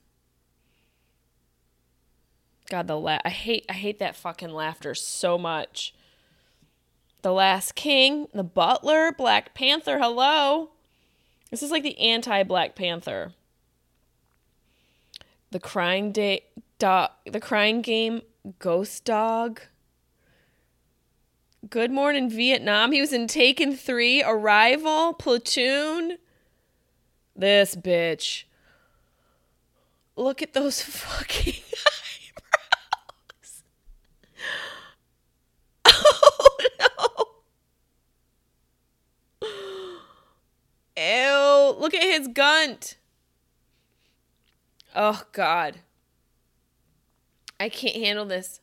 God, 2.69 2.87
the 2.87 2.99
la- 2.99 3.23
I 3.25 3.31
hate 3.31 3.65
I 3.67 3.73
hate 3.73 3.99
that 3.99 4.15
fucking 4.15 4.51
laughter 4.51 4.95
so 4.95 5.39
much. 5.39 5.95
The 7.23 7.33
Last 7.33 7.75
King, 7.75 8.29
The 8.35 8.45
Butler, 8.45 9.11
Black 9.13 9.55
Panther, 9.55 9.99
hello. 9.99 10.73
This 11.51 11.63
is 11.63 11.71
like 11.71 11.83
the 11.83 11.99
anti 11.99 12.43
Black 12.43 12.75
Panther. 12.75 13.33
The 15.51 15.59
Crying 15.59 16.13
Day 16.13 16.43
Dog 16.79 17.13
The 17.25 17.41
Crying 17.41 17.81
Game, 17.81 18.21
Ghost 18.59 19.03
Dog. 19.07 19.63
Good 21.71 21.91
Morning 21.91 22.29
Vietnam. 22.29 22.93
He 22.93 23.01
was 23.01 23.15
in 23.15 23.27
Taken 23.27 23.75
3, 23.75 24.23
Arrival, 24.25 25.15
Platoon. 25.15 26.19
This 27.41 27.75
bitch. 27.75 28.45
Look 30.15 30.43
at 30.43 30.53
those 30.53 30.83
fucking 30.83 31.63
eyebrows. 33.07 33.63
Oh 36.23 36.59
no. 39.39 39.47
Ew, 41.03 41.81
look 41.81 41.95
at 41.95 42.03
his 42.03 42.29
gunt. 42.29 42.99
Oh 44.95 45.23
god. 45.33 45.79
I 47.59 47.71
can't 47.71 47.97
handle 47.97 48.27
this. 48.27 48.61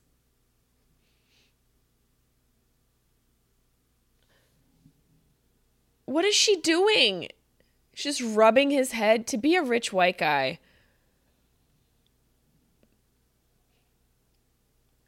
What 6.05 6.25
is 6.25 6.35
she 6.35 6.61
doing? 6.61 7.29
Just 7.97 8.21
rubbing 8.21 8.69
his 8.69 8.91
head 8.91 9.25
to 9.25 9.39
be 9.39 9.55
a 9.55 9.63
rich 9.63 9.91
white 9.91 10.19
guy. 10.19 10.59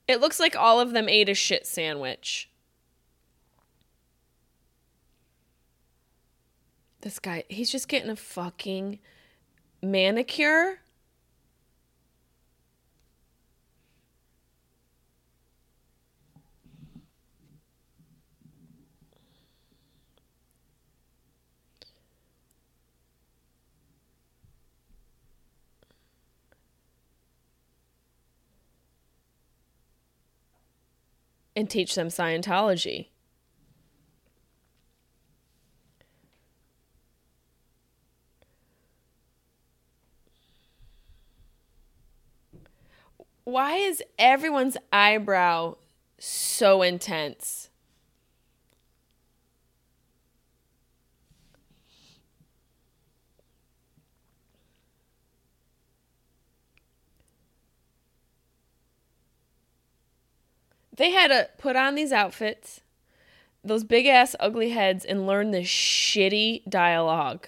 It 0.08 0.20
looks 0.20 0.40
like 0.40 0.56
all 0.56 0.80
of 0.80 0.92
them 0.92 1.08
ate 1.08 1.30
a 1.30 1.36
shit 1.36 1.68
sandwich. 1.68 2.50
This 7.02 7.20
guy, 7.20 7.44
he's 7.48 7.72
just 7.72 7.88
getting 7.88 8.10
a 8.10 8.16
fucking 8.16 8.98
manicure. 9.84 10.80
And 31.60 31.70
teach 31.70 31.94
them 31.94 32.08
Scientology. 32.08 33.10
Why 43.44 43.76
is 43.76 44.02
everyone's 44.18 44.78
eyebrow 44.94 45.76
so 46.18 46.82
intense? 46.82 47.69
They 61.00 61.12
had 61.12 61.30
to 61.30 61.48
put 61.58 61.78
on 61.78 61.96
these 61.96 62.12
outfits, 62.12 62.82
those 63.64 63.86
big 63.86 64.06
ass 64.06 64.36
ugly 64.38 64.72
heads, 64.72 65.06
and 65.06 65.26
learn 65.26 65.52
this 65.52 65.66
shitty 65.66 66.70
dialogue. 66.70 67.48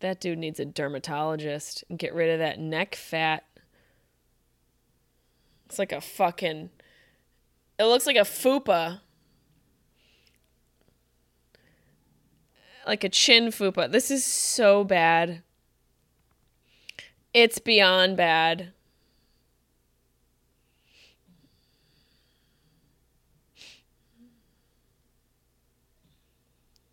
That 0.00 0.20
dude 0.20 0.38
needs 0.38 0.60
a 0.60 0.66
dermatologist 0.66 1.82
and 1.88 1.98
get 1.98 2.12
rid 2.12 2.28
of 2.28 2.40
that 2.40 2.58
neck 2.58 2.94
fat. 2.94 3.44
It's 5.64 5.78
like 5.78 5.92
a 5.92 6.02
fucking. 6.02 6.68
It 7.78 7.84
looks 7.84 8.04
like 8.04 8.16
a 8.16 8.20
fupa. 8.20 9.00
Like 12.86 13.04
a 13.04 13.08
chin 13.08 13.46
fupa. 13.46 13.90
This 13.90 14.10
is 14.10 14.24
so 14.24 14.84
bad. 14.84 15.42
It's 17.32 17.58
beyond 17.58 18.16
bad. 18.16 18.72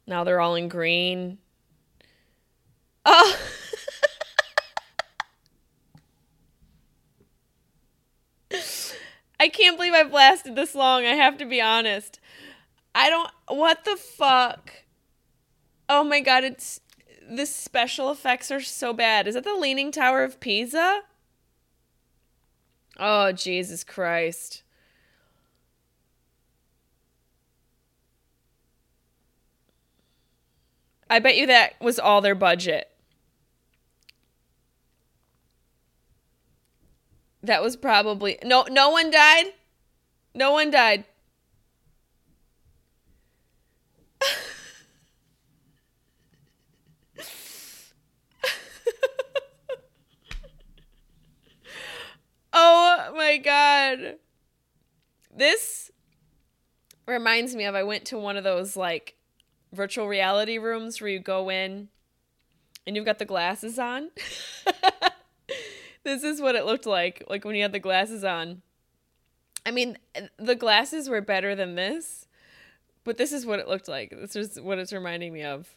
Now 0.07 0.23
they're 0.23 0.41
all 0.41 0.55
in 0.55 0.67
green. 0.67 1.37
Oh. 3.05 3.37
I 9.39 9.47
can't 9.49 9.77
believe 9.77 9.93
I've 9.93 10.11
lasted 10.11 10.55
this 10.55 10.75
long. 10.75 11.05
I 11.05 11.13
have 11.15 11.37
to 11.37 11.45
be 11.45 11.61
honest. 11.61 12.19
I 12.93 13.09
don't. 13.09 13.31
What 13.47 13.85
the 13.85 13.95
fuck? 13.95 14.71
Oh 15.93 16.05
my 16.05 16.21
god, 16.21 16.45
it's. 16.45 16.79
The 17.29 17.45
special 17.45 18.11
effects 18.11 18.49
are 18.49 18.61
so 18.61 18.93
bad. 18.93 19.27
Is 19.27 19.35
that 19.35 19.43
the 19.43 19.55
Leaning 19.55 19.91
Tower 19.91 20.23
of 20.23 20.39
Pisa? 20.39 21.01
Oh, 22.97 23.33
Jesus 23.33 23.83
Christ. 23.83 24.63
I 31.09 31.19
bet 31.19 31.35
you 31.35 31.45
that 31.47 31.73
was 31.81 31.99
all 31.99 32.21
their 32.21 32.35
budget. 32.35 32.89
That 37.43 37.61
was 37.61 37.75
probably 37.75 38.37
no 38.45 38.65
no 38.69 38.91
one 38.91 39.11
died. 39.11 39.47
No 40.33 40.53
one 40.53 40.71
died. 40.71 41.03
Oh 53.11 53.15
my 53.15 53.37
god. 53.37 54.15
This 55.35 55.91
reminds 57.05 57.55
me 57.55 57.65
of 57.65 57.75
I 57.75 57.83
went 57.83 58.05
to 58.05 58.17
one 58.17 58.37
of 58.37 58.43
those 58.43 58.75
like 58.75 59.15
virtual 59.73 60.07
reality 60.07 60.57
rooms 60.57 60.99
where 61.01 61.09
you 61.09 61.19
go 61.19 61.49
in 61.49 61.89
and 62.85 62.95
you've 62.95 63.05
got 63.05 63.19
the 63.19 63.25
glasses 63.25 63.77
on. 63.77 64.11
this 66.03 66.23
is 66.23 66.41
what 66.41 66.55
it 66.55 66.65
looked 66.65 66.85
like 66.85 67.23
like 67.29 67.45
when 67.45 67.55
you 67.55 67.61
had 67.61 67.73
the 67.73 67.79
glasses 67.79 68.23
on. 68.23 68.61
I 69.65 69.71
mean, 69.71 69.97
the 70.37 70.55
glasses 70.55 71.07
were 71.07 71.21
better 71.21 71.53
than 71.53 71.75
this, 71.75 72.27
but 73.03 73.17
this 73.17 73.31
is 73.31 73.45
what 73.45 73.59
it 73.59 73.67
looked 73.67 73.87
like. 73.87 74.09
This 74.09 74.35
is 74.35 74.59
what 74.59 74.79
it's 74.79 74.91
reminding 74.91 75.33
me 75.33 75.43
of. 75.43 75.75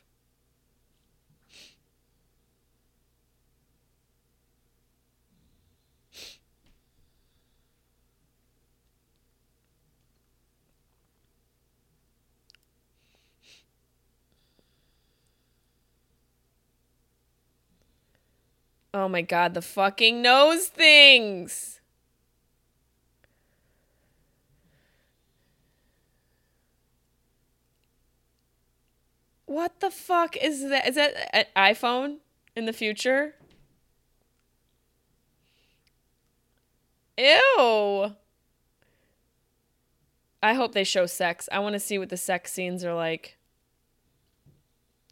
Oh 18.95 19.09
my 19.09 19.23
god, 19.23 19.55
the 19.55 19.61
fucking 19.61 20.23
nose 20.23 20.69
things. 20.69 21.81
What 29.47 29.81
the 29.81 29.91
fuck 29.91 30.37
is 30.37 30.69
that? 30.69 30.87
Is 30.87 30.95
that 30.95 31.29
an 31.35 31.47
iPhone 31.57 32.19
in 32.55 32.67
the 32.67 32.73
future? 32.73 33.35
Ew. 37.19 38.15
I 40.41 40.55
hope 40.55 40.73
they 40.73 40.85
show 40.85 41.07
sex. 41.07 41.49
I 41.51 41.59
want 41.59 41.73
to 41.73 41.81
see 41.81 41.99
what 41.99 42.11
the 42.11 42.17
sex 42.17 42.53
scenes 42.53 42.85
are 42.85 42.95
like. 42.95 43.39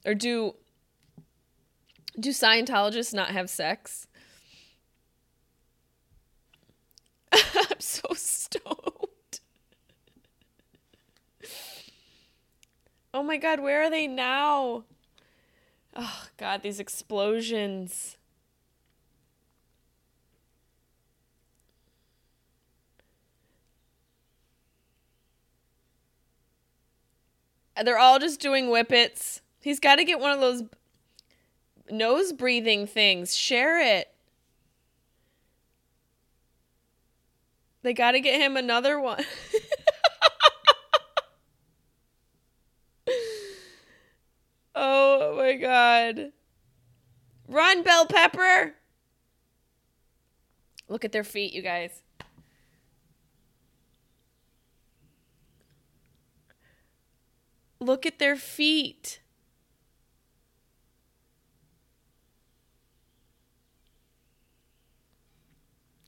Or 0.07 0.15
do 0.15 0.55
do 2.19 2.31
Scientologists 2.31 3.15
not 3.15 3.31
have 3.31 3.49
sex? 3.49 4.07
I'm 7.33 7.81
so 7.81 8.09
stoked. 8.15 9.41
Oh 13.15 13.23
my 13.23 13.37
god, 13.37 13.61
where 13.61 13.83
are 13.83 13.91
they 13.91 14.07
now? 14.07 14.85
Oh 15.95 16.27
god, 16.37 16.63
these 16.63 16.81
explosions. 16.81 18.17
They're 27.83 27.99
all 27.99 28.19
just 28.19 28.41
doing 28.41 28.67
whippets. 28.67 29.41
He's 29.61 29.81
got 29.81 29.97
to 29.97 30.05
get 30.05 30.21
one 30.21 30.33
of 30.33 30.41
those 30.41 30.63
nose 31.91 32.33
breathing 32.33 32.87
things. 32.87 33.37
Share 33.37 33.81
it. 33.81 34.09
They 37.83 37.93
got 37.95 38.13
to 38.13 38.21
get 38.21 38.41
him 38.41 38.57
another 38.57 39.01
one. 39.01 39.25
oh 44.75 45.35
my 45.37 45.55
god. 45.55 46.33
Run, 47.49 47.83
Bell 47.83 48.07
Pepper. 48.07 48.75
Look 50.89 51.05
at 51.05 51.13
their 51.13 51.25
feet, 51.25 51.53
you 51.53 51.63
guys. 51.63 52.03
Look 57.81 58.07
at 58.07 58.21
their 58.21 58.37
feet. 58.37 59.22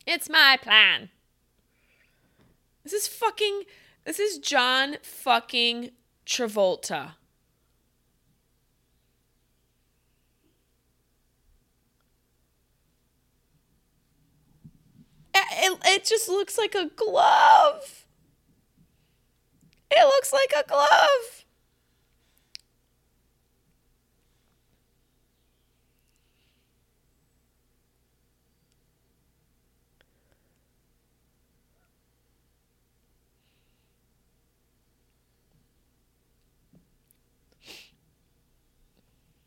It's 0.07 0.29
my 0.29 0.59
plan. 0.61 1.11
This 2.83 2.93
is 2.93 3.09
fucking. 3.09 3.63
This 4.05 4.21
is 4.21 4.39
John 4.39 4.97
fucking 5.03 5.91
Travolta. 6.27 7.13
It, 15.35 15.79
it 15.85 16.05
just 16.05 16.29
looks 16.29 16.59
like 16.59 16.75
a 16.75 16.91
glove. 16.95 18.07
It 19.91 20.05
looks 20.05 20.33
like 20.33 20.53
a 20.57 20.69
glove. 20.69 21.44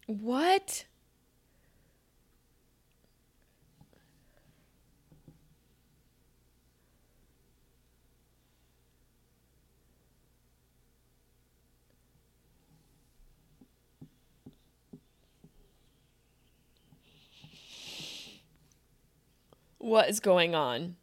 What? 0.07 0.85
What 19.79 20.09
is 20.09 20.21
going 20.21 20.55
on? 20.55 20.95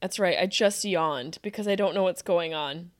That's 0.00 0.18
right, 0.18 0.38
I 0.40 0.46
just 0.46 0.84
yawned 0.86 1.36
because 1.42 1.68
I 1.68 1.74
don't 1.74 1.94
know 1.94 2.02
what's 2.02 2.22
going 2.22 2.54
on. 2.54 2.91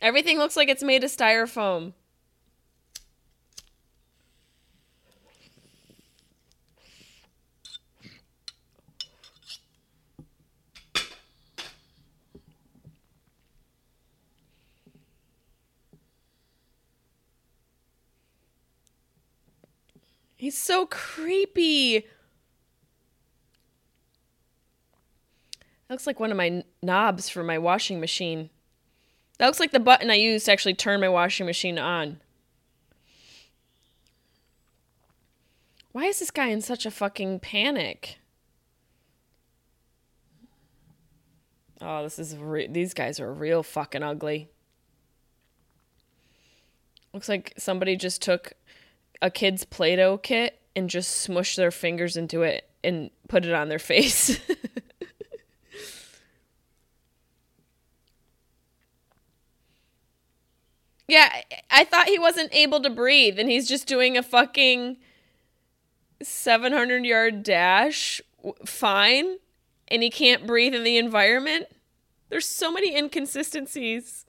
Everything 0.00 0.38
looks 0.38 0.56
like 0.56 0.68
it's 0.68 0.82
made 0.82 1.04
of 1.04 1.10
styrofoam. 1.10 1.94
He's 20.36 20.56
so 20.56 20.86
creepy. 20.86 22.06
looks 25.88 26.06
like 26.06 26.20
one 26.20 26.30
of 26.30 26.36
my 26.36 26.62
knobs 26.82 27.28
for 27.28 27.42
my 27.42 27.58
washing 27.58 28.00
machine. 28.00 28.50
That 29.38 29.46
looks 29.46 29.60
like 29.60 29.72
the 29.72 29.80
button 29.80 30.10
I 30.10 30.14
used 30.14 30.46
to 30.46 30.52
actually 30.52 30.74
turn 30.74 31.00
my 31.00 31.08
washing 31.08 31.46
machine 31.46 31.78
on. 31.78 32.20
Why 35.92 36.04
is 36.04 36.18
this 36.18 36.30
guy 36.30 36.48
in 36.48 36.60
such 36.60 36.84
a 36.86 36.90
fucking 36.90 37.40
panic? 37.40 38.18
Oh, 41.80 42.02
this 42.02 42.18
is 42.18 42.36
re- 42.36 42.66
these 42.66 42.94
guys 42.94 43.20
are 43.20 43.32
real 43.32 43.62
fucking 43.62 44.02
ugly. 44.02 44.50
Looks 47.12 47.28
like 47.28 47.54
somebody 47.56 47.96
just 47.96 48.22
took 48.22 48.52
a 49.22 49.30
kid's 49.30 49.64
Play-Doh 49.64 50.18
kit 50.18 50.60
and 50.74 50.90
just 50.90 51.26
smushed 51.26 51.56
their 51.56 51.70
fingers 51.70 52.16
into 52.16 52.42
it 52.42 52.68
and 52.84 53.10
put 53.28 53.44
it 53.44 53.52
on 53.52 53.68
their 53.68 53.78
face. 53.78 54.38
Yeah, 61.08 61.30
I 61.70 61.84
thought 61.84 62.08
he 62.08 62.18
wasn't 62.18 62.54
able 62.54 62.80
to 62.80 62.90
breathe 62.90 63.38
and 63.38 63.48
he's 63.48 63.68
just 63.68 63.86
doing 63.86 64.16
a 64.16 64.22
fucking 64.22 64.96
700 66.22 67.04
yard 67.04 67.42
dash 67.42 68.20
fine 68.64 69.36
and 69.88 70.02
he 70.02 70.10
can't 70.10 70.46
breathe 70.46 70.74
in 70.74 70.82
the 70.82 70.96
environment. 70.96 71.66
There's 72.28 72.46
so 72.46 72.72
many 72.72 72.96
inconsistencies. 72.96 74.24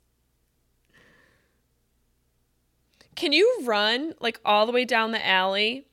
Can 3.16 3.34
you 3.34 3.62
run 3.64 4.14
like 4.20 4.40
all 4.46 4.68
the 4.68 4.72
way 4.72 4.86
down 4.86 5.12
the 5.12 5.26
alley 5.26 5.88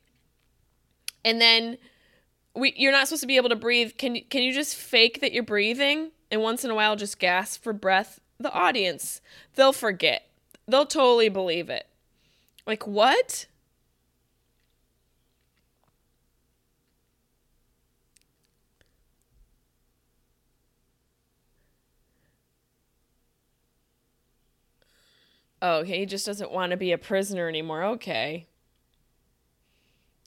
and 1.24 1.41
then 1.41 1.78
we 2.55 2.74
you're 2.76 2.93
not 2.93 3.09
supposed 3.09 3.22
to 3.22 3.26
be 3.26 3.37
able 3.37 3.49
to 3.49 3.57
breathe. 3.57 3.93
Can 3.97 4.20
can 4.28 4.43
you 4.43 4.53
just 4.53 4.76
fake 4.76 5.20
that 5.20 5.32
you're 5.32 5.43
breathing 5.43 6.11
and 6.30 6.43
once 6.43 6.64
in 6.64 6.70
a 6.70 6.74
while 6.74 6.97
just 6.97 7.18
gasp 7.18 7.62
for 7.62 7.72
breath? 7.72 8.20
The 8.39 8.53
audience, 8.53 9.20
they'll 9.55 9.72
forget 9.72 10.28
They'll 10.67 10.87
totally 10.87 11.29
believe 11.29 11.69
it. 11.69 11.87
Like, 12.67 12.87
what? 12.87 13.47
Oh, 25.61 25.79
okay, 25.79 26.01
he 26.01 26.07
just 26.07 26.27
doesn't 26.27 26.53
want 26.53 26.73
to 26.73 26.77
be 26.77 26.93
a 26.93 26.99
prisoner 26.99 27.49
anymore. 27.49 27.85
Okay. 27.85 28.49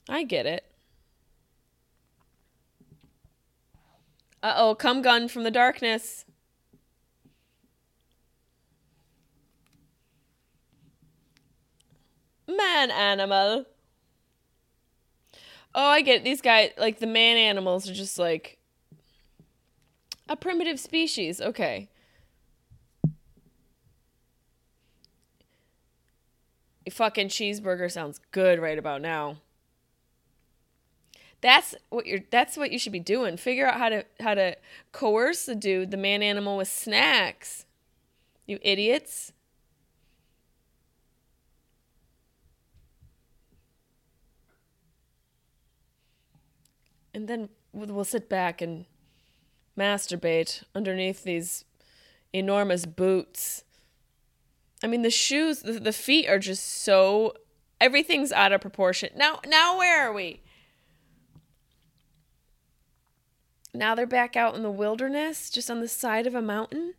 I 0.08 0.24
get 0.24 0.46
it. 0.46 0.64
Uh 4.42 4.54
oh, 4.56 4.74
come 4.74 5.00
gun 5.00 5.28
from 5.28 5.44
the 5.44 5.50
darkness. 5.52 6.24
Man 12.48 12.90
animal. 12.90 13.66
Oh, 15.74 15.86
I 15.86 16.00
get 16.00 16.16
it. 16.16 16.24
These 16.24 16.40
guys, 16.40 16.70
like 16.78 16.98
the 16.98 17.06
man 17.06 17.36
animals, 17.36 17.88
are 17.88 17.94
just 17.94 18.18
like 18.18 18.58
a 20.28 20.36
primitive 20.36 20.80
species. 20.80 21.40
Okay. 21.40 21.88
A 26.86 26.90
fucking 26.90 27.28
cheeseburger 27.28 27.90
sounds 27.92 28.18
good 28.30 28.58
right 28.58 28.78
about 28.78 29.02
now. 29.02 29.36
That's 31.40 31.74
what 31.90 32.06
you're 32.06 32.20
that's 32.30 32.56
what 32.56 32.72
you 32.72 32.78
should 32.78 32.92
be 32.92 32.98
doing. 32.98 33.36
Figure 33.36 33.66
out 33.66 33.78
how 33.78 33.88
to 33.90 34.04
how 34.20 34.34
to 34.34 34.56
coerce 34.90 35.44
the 35.44 35.54
dude, 35.54 35.90
the 35.90 35.96
man 35.96 36.22
animal 36.22 36.56
with 36.56 36.68
snacks. 36.68 37.66
You 38.46 38.58
idiots. 38.62 39.32
And 47.18 47.26
then 47.26 47.48
we'll 47.72 48.04
sit 48.04 48.28
back 48.28 48.62
and 48.62 48.84
masturbate 49.76 50.62
underneath 50.72 51.24
these 51.24 51.64
enormous 52.32 52.86
boots. 52.86 53.64
I 54.84 54.86
mean, 54.86 55.02
the 55.02 55.10
shoes, 55.10 55.62
the, 55.62 55.80
the 55.80 55.92
feet 55.92 56.28
are 56.28 56.38
just 56.38 56.64
so 56.64 57.34
everything's 57.80 58.30
out 58.30 58.52
of 58.52 58.60
proportion. 58.60 59.10
Now, 59.16 59.40
now 59.44 59.76
where 59.76 60.08
are 60.08 60.12
we? 60.12 60.42
Now 63.74 63.96
they're 63.96 64.06
back 64.06 64.36
out 64.36 64.54
in 64.54 64.62
the 64.62 64.70
wilderness, 64.70 65.50
just 65.50 65.68
on 65.72 65.80
the 65.80 65.88
side 65.88 66.28
of 66.28 66.36
a 66.36 66.40
mountain. 66.40 66.94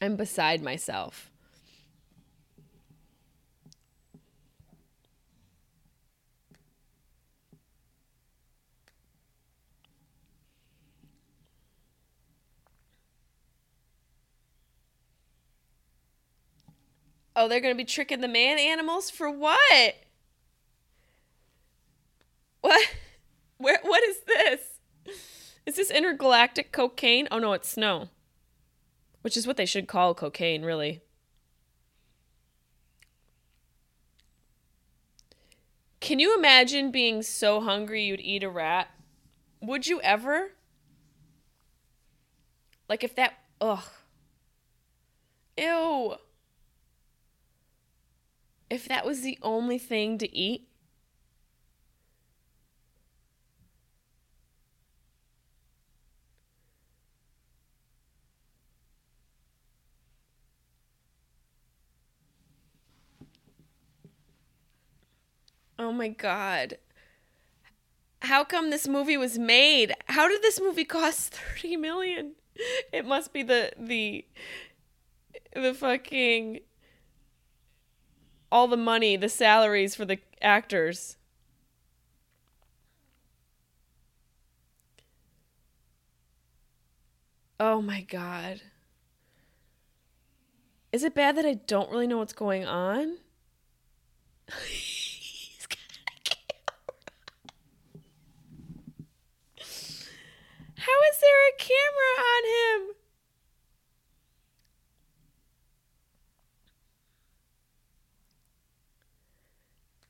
I'm 0.00 0.16
beside 0.16 0.62
myself. 0.62 1.30
Oh, 17.40 17.46
they're 17.46 17.60
going 17.60 17.72
to 17.72 17.78
be 17.78 17.84
tricking 17.84 18.20
the 18.20 18.26
man 18.26 18.58
animals 18.58 19.10
for 19.10 19.30
what? 19.30 19.94
What? 22.62 22.84
Where 23.58 23.78
what 23.82 24.02
is 24.02 24.18
this? 24.26 24.60
Is 25.64 25.76
this 25.76 25.90
intergalactic 25.92 26.72
cocaine? 26.72 27.28
Oh 27.30 27.38
no, 27.38 27.52
it's 27.52 27.68
snow. 27.68 28.08
Which 29.22 29.36
is 29.36 29.46
what 29.46 29.56
they 29.56 29.66
should 29.66 29.86
call 29.86 30.14
cocaine, 30.14 30.64
really. 30.64 31.00
Can 36.00 36.18
you 36.18 36.36
imagine 36.36 36.90
being 36.90 37.22
so 37.22 37.60
hungry 37.60 38.02
you'd 38.02 38.20
eat 38.20 38.42
a 38.42 38.50
rat? 38.50 38.88
Would 39.62 39.86
you 39.86 40.00
ever? 40.00 40.54
Like 42.88 43.04
if 43.04 43.14
that 43.14 43.34
ugh. 43.60 43.84
Ew 45.56 46.16
if 48.70 48.86
that 48.88 49.04
was 49.04 49.22
the 49.22 49.38
only 49.42 49.78
thing 49.78 50.18
to 50.18 50.36
eat? 50.36 50.68
Oh 65.78 65.92
my 65.92 66.08
god. 66.08 66.78
How 68.22 68.44
come 68.44 68.70
this 68.70 68.88
movie 68.88 69.16
was 69.16 69.38
made? 69.38 69.94
How 70.06 70.28
did 70.28 70.42
this 70.42 70.60
movie 70.60 70.84
cost 70.84 71.34
30 71.34 71.76
million? 71.76 72.34
It 72.92 73.04
must 73.06 73.32
be 73.32 73.42
the 73.42 73.72
the 73.78 74.24
the 75.54 75.74
fucking 75.74 76.60
all 78.50 78.66
the 78.66 78.76
money, 78.76 79.16
the 79.16 79.28
salaries 79.28 79.94
for 79.94 80.04
the 80.04 80.18
actors. 80.40 81.16
Oh 87.60 87.82
my 87.82 88.02
god. 88.02 88.62
Is 90.92 91.02
it 91.04 91.14
bad 91.14 91.36
that 91.36 91.44
I 91.44 91.54
don't 91.54 91.90
really 91.90 92.06
know 92.06 92.18
what's 92.18 92.32
going 92.32 92.64
on? 92.64 93.18
How 100.78 101.02
is 101.10 101.18
there 101.20 101.48
a 101.48 101.58
camera 101.58 102.14
on 102.18 102.42
him? 102.88 102.97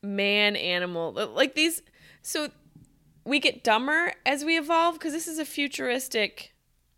Man 0.03 0.57
animal 0.57 1.13
like 1.13 1.55
these 1.55 1.83
so 2.23 2.49
we 3.25 3.41
get 3.41 3.63
dumber 3.63 4.13
as 4.25 4.45
we 4.45 4.57
evolve 4.57 4.95
because 4.95 5.13
this 5.13 5.29
is 5.29 5.39
a 5.39 5.45
futuristic 5.45 6.55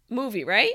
movie 0.08 0.44
right? 0.44 0.74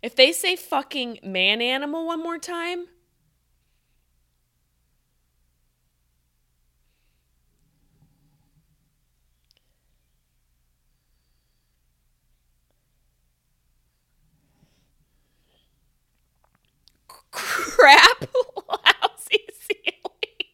If 0.00 0.14
they 0.14 0.32
say 0.32 0.54
fucking 0.54 1.18
man 1.24 1.60
animal 1.60 2.06
one 2.06 2.22
more 2.22 2.38
time 2.38 2.86
crap 17.78 18.24
lousy 18.68 19.44
ceiling. 19.60 20.48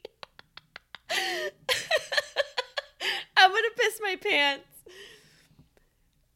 I'm 3.36 3.50
gonna 3.50 3.68
piss 3.76 4.00
my 4.02 4.16
pants. 4.16 4.64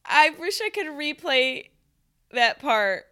I 0.05 0.31
wish 0.31 0.61
I 0.61 0.71
could 0.71 0.87
replay 0.87 1.69
that 2.33 2.61
part. 2.61 3.05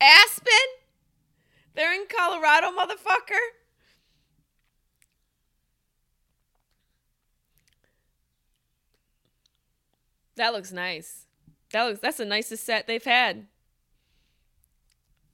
Aspen? 0.00 0.68
They're 1.74 1.94
in 1.94 2.06
Colorado, 2.08 2.68
motherfucker. 2.68 3.40
That 10.36 10.52
looks 10.52 10.72
nice. 10.72 11.26
That 11.72 11.84
looks 11.84 12.00
that's 12.00 12.18
the 12.18 12.24
nicest 12.24 12.64
set 12.64 12.86
they've 12.86 13.02
had. 13.04 13.46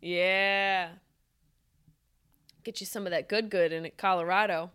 Yeah. 0.00 0.90
Get 2.64 2.80
you 2.80 2.86
some 2.86 3.06
of 3.06 3.10
that 3.10 3.28
good 3.28 3.50
good 3.50 3.72
in 3.72 3.90
Colorado. 3.96 4.70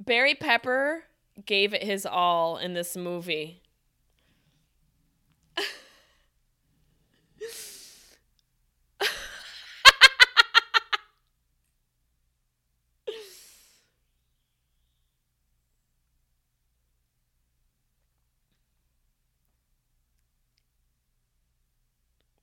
Barry 0.00 0.34
Pepper 0.34 1.04
gave 1.46 1.72
it 1.72 1.84
his 1.84 2.04
all 2.04 2.56
in 2.56 2.74
this 2.74 2.96
movie. 2.96 3.62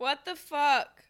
What 0.09 0.25
the 0.25 0.35
fuck? 0.35 1.03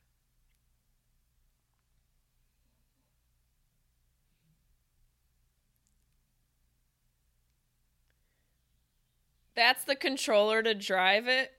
That's 9.56 9.86
the 9.86 9.96
controller 9.96 10.62
to 10.62 10.76
drive 10.76 11.30
it? 11.30 11.54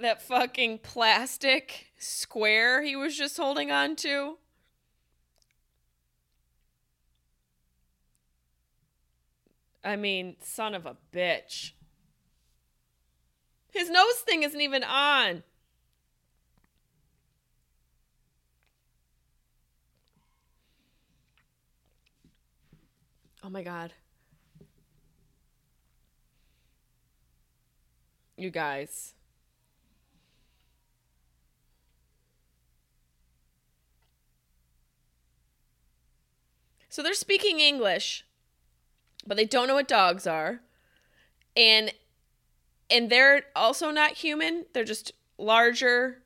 That 0.00 0.22
fucking 0.22 0.78
plastic 0.78 1.88
square 1.98 2.82
he 2.82 2.96
was 2.96 3.14
just 3.14 3.36
holding 3.36 3.70
on 3.70 3.94
to? 3.96 4.38
I 9.84 9.96
mean, 9.96 10.36
son 10.40 10.74
of 10.74 10.86
a 10.86 10.96
bitch. 11.12 11.72
His 13.76 13.90
nose 13.90 14.14
thing 14.24 14.42
isn't 14.42 14.60
even 14.60 14.82
on. 14.82 15.42
Oh 23.44 23.50
my 23.50 23.62
god. 23.62 23.92
You 28.38 28.48
guys. 28.50 29.12
So 36.88 37.02
they're 37.02 37.12
speaking 37.12 37.60
English, 37.60 38.24
but 39.26 39.36
they 39.36 39.44
don't 39.44 39.68
know 39.68 39.74
what 39.74 39.86
dogs 39.86 40.26
are. 40.26 40.60
and 41.56 41.92
and 42.90 43.10
they're 43.10 43.42
also 43.54 43.90
not 43.90 44.12
human. 44.12 44.66
They're 44.72 44.84
just 44.84 45.12
larger, 45.38 46.22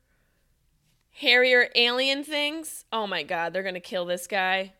hairier 1.11 1.69
alien 1.75 2.25
things. 2.25 2.85
Oh 2.93 3.07
my 3.07 3.23
god, 3.23 3.53
they're 3.53 3.63
gonna 3.63 3.81
kill 3.81 4.05
this 4.05 4.27
guy. 4.27 4.75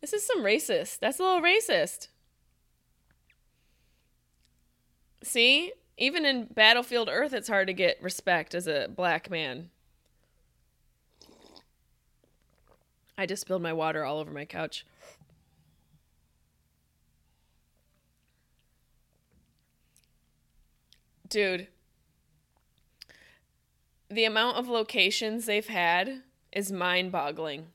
This 0.00 0.12
is 0.14 0.26
some 0.26 0.42
racist. 0.42 0.98
That's 0.98 1.18
a 1.18 1.22
little 1.22 1.42
racist. 1.42 2.08
See? 5.22 5.72
Even 5.98 6.24
in 6.24 6.46
Battlefield 6.46 7.10
Earth, 7.12 7.34
it's 7.34 7.48
hard 7.48 7.66
to 7.66 7.74
get 7.74 8.02
respect 8.02 8.54
as 8.54 8.66
a 8.66 8.88
black 8.88 9.30
man. 9.30 9.68
I 13.20 13.26
just 13.26 13.42
spilled 13.42 13.60
my 13.60 13.74
water 13.74 14.02
all 14.02 14.18
over 14.18 14.30
my 14.30 14.46
couch. 14.46 14.86
Dude, 21.28 21.68
the 24.08 24.24
amount 24.24 24.56
of 24.56 24.68
locations 24.68 25.44
they've 25.44 25.66
had 25.66 26.22
is 26.50 26.72
mind 26.72 27.12
boggling. 27.12 27.66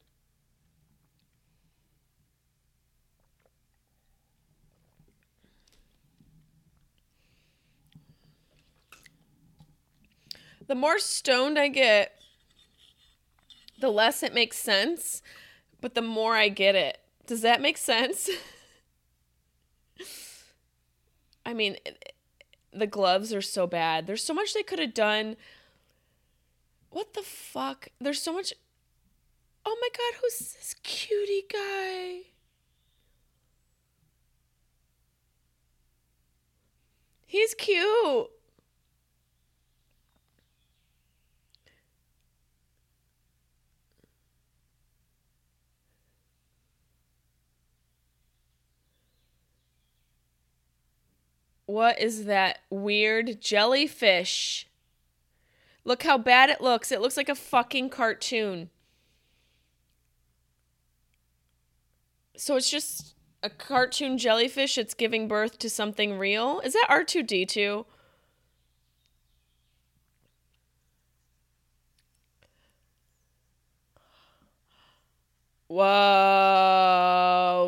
The 10.65 10.73
more 10.73 10.97
stoned 10.97 11.59
I 11.59 11.67
get, 11.67 12.14
the 13.79 13.89
less 13.89 14.23
it 14.23 14.33
makes 14.33 14.57
sense, 14.57 15.21
but 15.81 15.95
the 15.95 16.01
more 16.01 16.35
I 16.35 16.49
get 16.49 16.75
it. 16.75 16.97
Does 17.25 17.41
that 17.41 17.61
make 17.61 17.77
sense? 17.77 18.29
I 21.45 21.53
mean, 21.53 21.77
the 22.73 22.87
gloves 22.87 23.33
are 23.33 23.41
so 23.41 23.67
bad. 23.67 24.07
There's 24.07 24.23
so 24.23 24.33
much 24.33 24.53
they 24.53 24.63
could 24.63 24.79
have 24.79 24.93
done. 24.93 25.35
What 26.89 27.13
the 27.13 27.21
fuck? 27.21 27.89
There's 27.99 28.21
so 28.21 28.33
much. 28.33 28.53
Oh 29.65 29.77
my 29.81 29.89
god, 29.91 30.19
who's 30.21 30.53
this 30.53 30.75
cutie 30.83 31.45
guy? 31.51 32.31
He's 37.25 37.53
cute. 37.53 38.29
What 51.65 51.99
is 51.99 52.25
that 52.25 52.59
weird 52.69 53.41
jellyfish? 53.41 54.67
Look 55.83 56.03
how 56.03 56.17
bad 56.17 56.49
it 56.49 56.61
looks. 56.61 56.91
It 56.91 57.01
looks 57.01 57.17
like 57.17 57.29
a 57.29 57.35
fucking 57.35 57.89
cartoon. 57.89 58.69
So 62.37 62.55
it's 62.55 62.69
just 62.69 63.15
a 63.41 63.49
cartoon 63.49 64.17
jellyfish 64.17 64.77
It's 64.77 64.93
giving 64.93 65.27
birth 65.27 65.57
to 65.59 65.69
something 65.69 66.17
real? 66.17 66.59
Is 66.61 66.73
that 66.73 66.87
R2D2? 66.89 67.85
Whoa, 75.67 75.85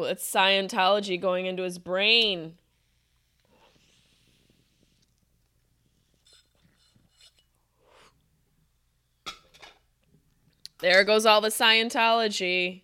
it's 0.07 0.31
Scientology 0.31 1.19
going 1.19 1.45
into 1.47 1.63
his 1.63 1.79
brain. 1.79 2.53
There 10.79 11.03
goes 11.03 11.25
all 11.25 11.41
the 11.41 11.49
Scientology. 11.49 12.81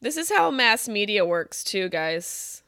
This 0.00 0.16
is 0.16 0.30
how 0.30 0.50
mass 0.50 0.88
media 0.88 1.24
works, 1.24 1.64
too, 1.64 1.88
guys. 1.88 2.62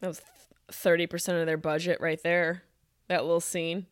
That 0.00 0.08
was 0.08 0.22
30% 0.70 1.40
of 1.40 1.46
their 1.46 1.56
budget 1.56 1.98
right 2.00 2.22
there. 2.22 2.64
That 3.08 3.22
little 3.22 3.40
scene. 3.40 3.86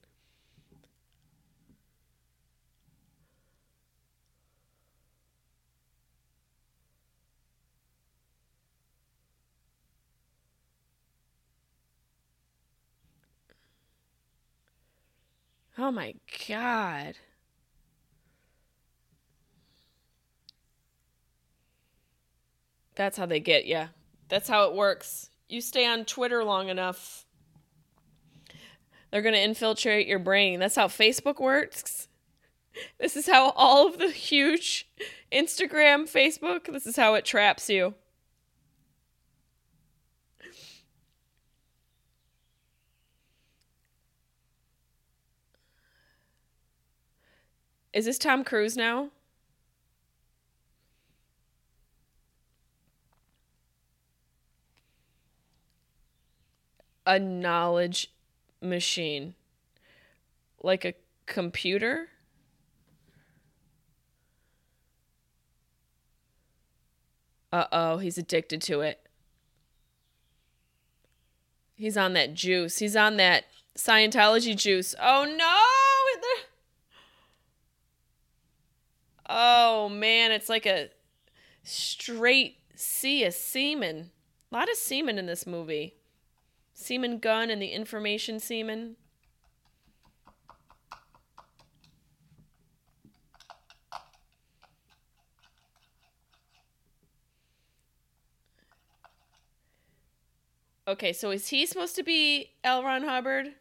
Oh 15.82 15.90
my 15.90 16.14
god. 16.46 17.16
That's 22.94 23.18
how 23.18 23.26
they 23.26 23.40
get 23.40 23.64
you. 23.64 23.88
That's 24.28 24.48
how 24.48 24.68
it 24.68 24.74
works. 24.74 25.30
You 25.48 25.60
stay 25.60 25.84
on 25.84 26.04
Twitter 26.04 26.44
long 26.44 26.68
enough, 26.68 27.26
they're 29.10 29.22
going 29.22 29.34
to 29.34 29.42
infiltrate 29.42 30.06
your 30.06 30.20
brain. 30.20 30.60
That's 30.60 30.76
how 30.76 30.86
Facebook 30.86 31.40
works. 31.40 32.06
This 33.00 33.16
is 33.16 33.26
how 33.26 33.50
all 33.50 33.88
of 33.88 33.98
the 33.98 34.08
huge 34.08 34.88
Instagram, 35.32 36.04
Facebook, 36.08 36.72
this 36.72 36.86
is 36.86 36.94
how 36.94 37.14
it 37.14 37.24
traps 37.24 37.68
you. 37.68 37.94
Is 47.92 48.06
this 48.06 48.18
Tom 48.18 48.42
Cruise 48.42 48.76
now? 48.76 49.10
A 57.04 57.18
knowledge 57.18 58.10
machine. 58.60 59.34
Like 60.62 60.84
a 60.84 60.94
computer? 61.26 62.08
Uh 67.52 67.66
oh, 67.70 67.98
he's 67.98 68.16
addicted 68.16 68.62
to 68.62 68.80
it. 68.80 69.06
He's 71.74 71.96
on 71.98 72.14
that 72.14 72.32
juice. 72.32 72.78
He's 72.78 72.96
on 72.96 73.18
that 73.18 73.44
Scientology 73.76 74.56
juice. 74.56 74.94
Oh 75.00 75.24
no! 75.24 75.81
Oh 79.34 79.88
man, 79.88 80.30
it's 80.30 80.50
like 80.50 80.66
a 80.66 80.90
straight 81.62 82.58
sea 82.74 83.24
of 83.24 83.32
semen. 83.32 84.10
A 84.50 84.54
lot 84.54 84.68
of 84.68 84.76
semen 84.76 85.18
in 85.18 85.24
this 85.24 85.46
movie. 85.46 85.94
Semen 86.74 87.18
gun 87.18 87.48
and 87.48 87.62
the 87.62 87.68
information 87.68 88.38
semen. 88.38 88.96
Okay, 100.86 101.14
so 101.14 101.30
is 101.30 101.48
he 101.48 101.64
supposed 101.64 101.96
to 101.96 102.02
be 102.02 102.50
L. 102.62 102.82
Ron 102.84 103.04
Hubbard? 103.04 103.54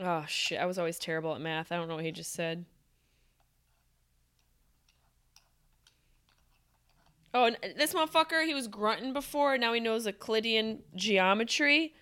Oh 0.00 0.24
shit, 0.28 0.60
I 0.60 0.66
was 0.66 0.78
always 0.78 0.98
terrible 0.98 1.34
at 1.34 1.40
math. 1.40 1.72
I 1.72 1.76
don't 1.76 1.88
know 1.88 1.96
what 1.96 2.04
he 2.04 2.12
just 2.12 2.32
said. 2.32 2.64
Oh, 7.34 7.44
and 7.44 7.56
this 7.76 7.92
motherfucker, 7.92 8.44
he 8.46 8.54
was 8.54 8.68
grunting 8.68 9.12
before, 9.12 9.58
now 9.58 9.72
he 9.72 9.80
knows 9.80 10.06
Euclidean 10.06 10.80
geometry. 10.94 11.94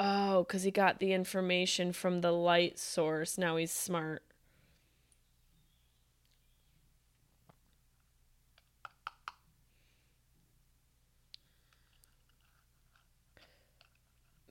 Oh, 0.00 0.44
because 0.44 0.64
he 0.64 0.70
got 0.70 0.98
the 0.98 1.12
information 1.12 1.92
from 1.92 2.20
the 2.20 2.32
light 2.32 2.78
source. 2.78 3.38
Now 3.38 3.56
he's 3.56 3.70
smart. 3.70 4.22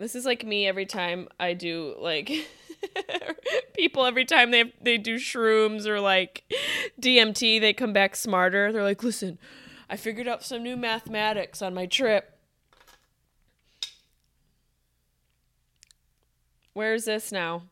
This 0.03 0.15
is 0.15 0.25
like 0.25 0.45
me 0.45 0.67
every 0.67 0.85
time 0.85 1.29
I 1.39 1.53
do 1.53 1.95
like 1.97 2.29
People 3.73 4.05
every 4.05 4.25
time 4.25 4.51
they 4.51 4.73
they 4.81 4.97
do 4.97 5.15
shrooms 5.15 5.85
or 5.85 6.01
like 6.01 6.43
DMT, 6.99 7.61
they 7.61 7.71
come 7.71 7.93
back 7.93 8.17
smarter. 8.17 8.73
They're 8.73 8.83
like, 8.83 9.01
"Listen, 9.01 9.37
I 9.89 9.95
figured 9.95 10.27
out 10.27 10.43
some 10.43 10.61
new 10.61 10.75
mathematics 10.75 11.61
on 11.61 11.73
my 11.73 11.85
trip." 11.85 12.37
Where's 16.73 17.05
this 17.05 17.31
now? 17.31 17.63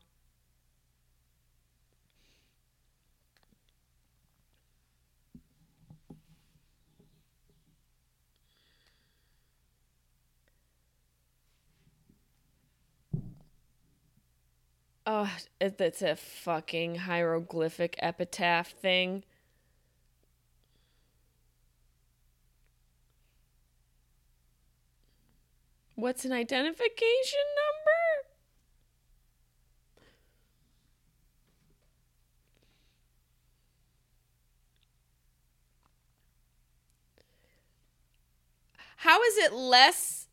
Oh, 15.05 15.31
it, 15.59 15.79
it's 15.79 16.01
a 16.01 16.15
fucking 16.15 16.95
hieroglyphic 16.95 17.95
epitaph 17.99 18.71
thing. 18.71 19.23
What's 25.95 26.25
an 26.25 26.31
identification 26.31 27.39
number? 27.55 28.27
How 38.97 39.21
is 39.23 39.37
it 39.37 39.53
less 39.53 40.27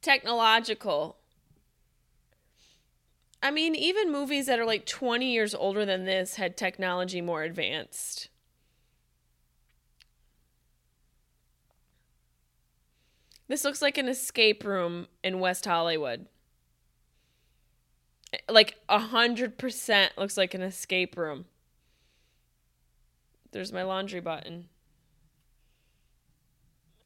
technological? 0.00 1.21
I 3.42 3.50
mean, 3.50 3.74
even 3.74 4.12
movies 4.12 4.46
that 4.46 4.60
are 4.60 4.64
like 4.64 4.86
20 4.86 5.30
years 5.30 5.54
older 5.54 5.84
than 5.84 6.04
this 6.04 6.36
had 6.36 6.56
technology 6.56 7.20
more 7.20 7.42
advanced. 7.42 8.28
This 13.48 13.64
looks 13.64 13.82
like 13.82 13.98
an 13.98 14.08
escape 14.08 14.64
room 14.64 15.08
in 15.24 15.40
West 15.40 15.66
Hollywood. 15.66 16.26
Eh, 18.32 18.38
like 18.48 18.76
a 18.88 19.00
hundred 19.00 19.58
percent 19.58 20.12
looks 20.16 20.36
like 20.36 20.54
an 20.54 20.62
escape 20.62 21.16
room. 21.16 21.46
There's 23.50 23.72
my 23.72 23.82
laundry 23.82 24.20
button. 24.20 24.68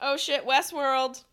Oh 0.00 0.16
shit, 0.16 0.46
Westworld. 0.46 1.24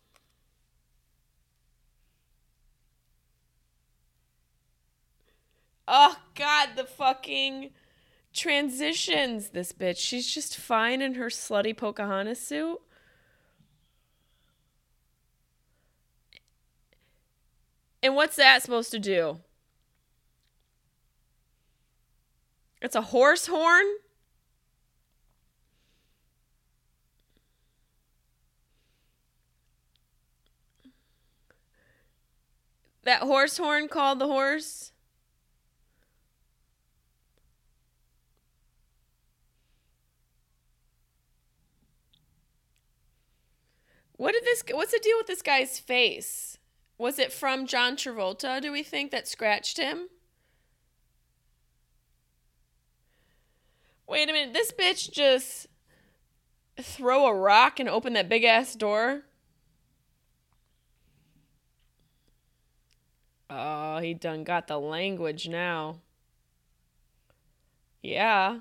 Oh 5.86 6.16
god, 6.34 6.70
the 6.76 6.84
fucking 6.84 7.70
transitions. 8.32 9.50
This 9.50 9.72
bitch, 9.72 9.98
she's 9.98 10.32
just 10.32 10.56
fine 10.56 11.02
in 11.02 11.14
her 11.14 11.26
slutty 11.26 11.76
Pocahontas 11.76 12.40
suit. 12.40 12.80
And 18.02 18.14
what's 18.14 18.36
that 18.36 18.62
supposed 18.62 18.90
to 18.90 18.98
do? 18.98 19.40
It's 22.82 22.94
a 22.94 23.00
horse 23.00 23.46
horn? 23.46 23.86
That 33.04 33.20
horse 33.22 33.56
horn 33.58 33.88
called 33.88 34.18
the 34.18 34.26
horse? 34.26 34.93
What 44.24 44.32
did 44.32 44.44
this 44.44 44.64
what's 44.72 44.92
the 44.92 45.00
deal 45.00 45.18
with 45.18 45.26
this 45.26 45.42
guy's 45.42 45.78
face? 45.78 46.56
Was 46.96 47.18
it 47.18 47.30
from 47.30 47.66
John 47.66 47.94
Travolta, 47.94 48.58
do 48.58 48.72
we 48.72 48.82
think, 48.82 49.10
that 49.10 49.28
scratched 49.28 49.76
him? 49.76 50.08
Wait 54.08 54.30
a 54.30 54.32
minute, 54.32 54.54
this 54.54 54.72
bitch 54.72 55.12
just 55.12 55.66
throw 56.80 57.26
a 57.26 57.34
rock 57.34 57.78
and 57.78 57.86
open 57.86 58.14
that 58.14 58.30
big 58.30 58.44
ass 58.44 58.74
door? 58.74 59.24
Oh, 63.50 63.98
he 63.98 64.14
done 64.14 64.42
got 64.42 64.68
the 64.68 64.80
language 64.80 65.50
now. 65.50 65.98
Yeah. 68.02 68.60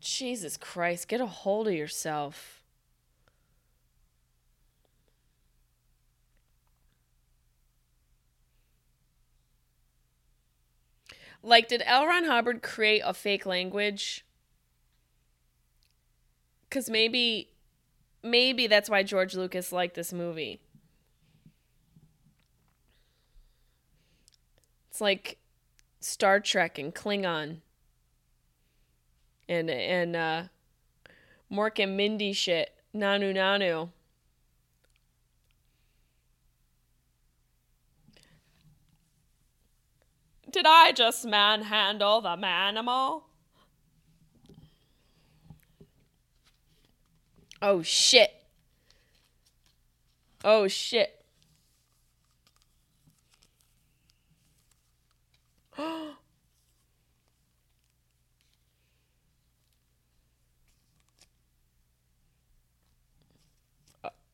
Jesus 0.00 0.56
Christ, 0.56 1.08
get 1.08 1.20
a 1.20 1.26
hold 1.26 1.68
of 1.68 1.74
yourself. 1.74 2.62
Like, 11.42 11.68
did 11.68 11.82
L. 11.86 12.06
Ron 12.06 12.24
Hubbard 12.24 12.62
create 12.62 13.02
a 13.04 13.14
fake 13.14 13.46
language? 13.46 14.24
Because 16.68 16.90
maybe, 16.90 17.50
maybe 18.22 18.66
that's 18.66 18.90
why 18.90 19.02
George 19.02 19.34
Lucas 19.34 19.72
liked 19.72 19.94
this 19.94 20.12
movie. 20.12 20.60
It's 24.90 25.00
like 25.00 25.38
Star 26.00 26.40
Trek 26.40 26.78
and 26.78 26.94
Klingon 26.94 27.58
and 29.50 29.68
and 29.68 30.16
uh 30.16 30.42
Mork 31.52 31.82
and 31.82 31.96
Mindy 31.96 32.32
shit. 32.32 32.70
Nanu 32.94 33.34
Nanu. 33.34 33.90
Did 40.50 40.66
I 40.66 40.92
just 40.92 41.24
manhandle 41.26 42.20
the 42.20 42.36
manimal? 42.36 43.22
Oh 47.62 47.82
shit. 47.82 48.32
Oh 50.44 50.66
shit. 50.68 51.24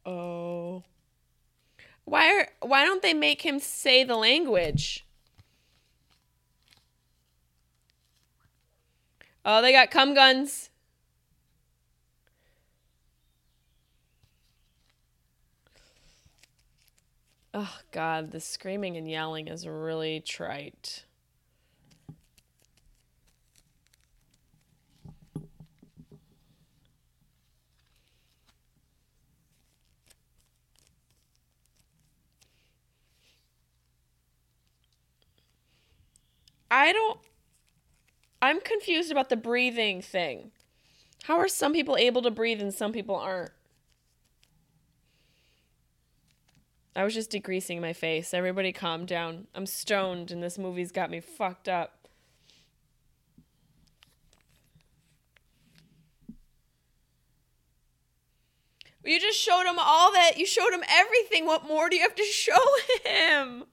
Oh. 0.06 0.84
Why 2.04 2.32
are 2.32 2.48
why 2.60 2.84
don't 2.84 3.02
they 3.02 3.14
make 3.14 3.42
him 3.42 3.58
say 3.58 4.04
the 4.04 4.14
language? 4.14 5.04
Oh, 9.44 9.60
they 9.60 9.72
got 9.72 9.90
cum 9.90 10.14
guns. 10.14 10.70
Oh 17.52 17.78
god, 17.90 18.32
the 18.32 18.40
screaming 18.40 18.96
and 18.96 19.10
yelling 19.10 19.48
is 19.48 19.66
really 19.66 20.20
trite. 20.20 21.05
I 36.76 36.92
don't. 36.92 37.18
I'm 38.42 38.60
confused 38.60 39.10
about 39.10 39.30
the 39.30 39.36
breathing 39.36 40.02
thing. 40.02 40.50
How 41.22 41.38
are 41.38 41.48
some 41.48 41.72
people 41.72 41.96
able 41.96 42.20
to 42.20 42.30
breathe 42.30 42.60
and 42.60 42.72
some 42.72 42.92
people 42.92 43.16
aren't? 43.16 43.52
I 46.94 47.02
was 47.02 47.14
just 47.14 47.30
degreasing 47.32 47.80
my 47.80 47.94
face. 47.94 48.34
Everybody 48.34 48.72
calm 48.72 49.06
down. 49.06 49.46
I'm 49.54 49.64
stoned 49.64 50.30
and 50.30 50.42
this 50.42 50.58
movie's 50.58 50.92
got 50.92 51.10
me 51.10 51.20
fucked 51.20 51.66
up. 51.66 52.08
You 59.02 59.18
just 59.18 59.38
showed 59.38 59.64
him 59.64 59.78
all 59.78 60.12
that. 60.12 60.36
You 60.36 60.44
showed 60.44 60.74
him 60.74 60.84
everything. 60.90 61.46
What 61.46 61.66
more 61.66 61.88
do 61.88 61.96
you 61.96 62.02
have 62.02 62.14
to 62.16 62.22
show 62.30 62.66
him? 63.02 63.64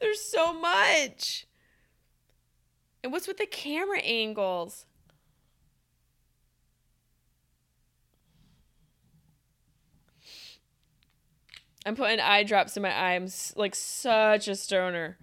There's 0.00 0.22
so 0.22 0.54
much. 0.54 1.45
And 3.06 3.12
what's 3.12 3.28
with 3.28 3.36
the 3.36 3.46
camera 3.46 4.00
angles? 4.00 4.84
I'm 11.86 11.94
putting 11.94 12.18
eye 12.18 12.42
drops 12.42 12.76
in 12.76 12.82
my 12.82 12.92
eye. 12.92 13.14
I'm 13.14 13.28
like 13.54 13.76
such 13.76 14.48
a 14.48 14.56
stoner. 14.56 15.18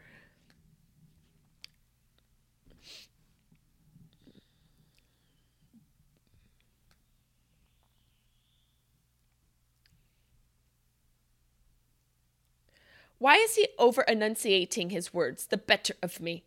Why 13.17 13.35
is 13.35 13.57
he 13.57 13.67
over 13.77 14.03
enunciating 14.03 14.91
his 14.91 15.13
words? 15.13 15.47
The 15.47 15.57
better 15.57 15.95
of 16.01 16.21
me. 16.21 16.45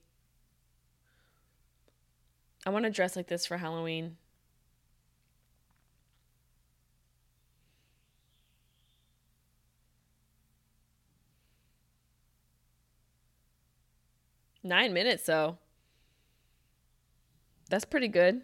I 2.67 2.71
want 2.71 2.85
to 2.85 2.91
dress 2.91 3.15
like 3.15 3.29
this 3.29 3.47
for 3.47 3.59
Halloween. 3.59 4.17
Nine 14.65 14.93
minutes, 14.93 15.27
though. 15.27 15.59
That's 17.71 17.85
pretty 17.85 18.09
good. 18.09 18.43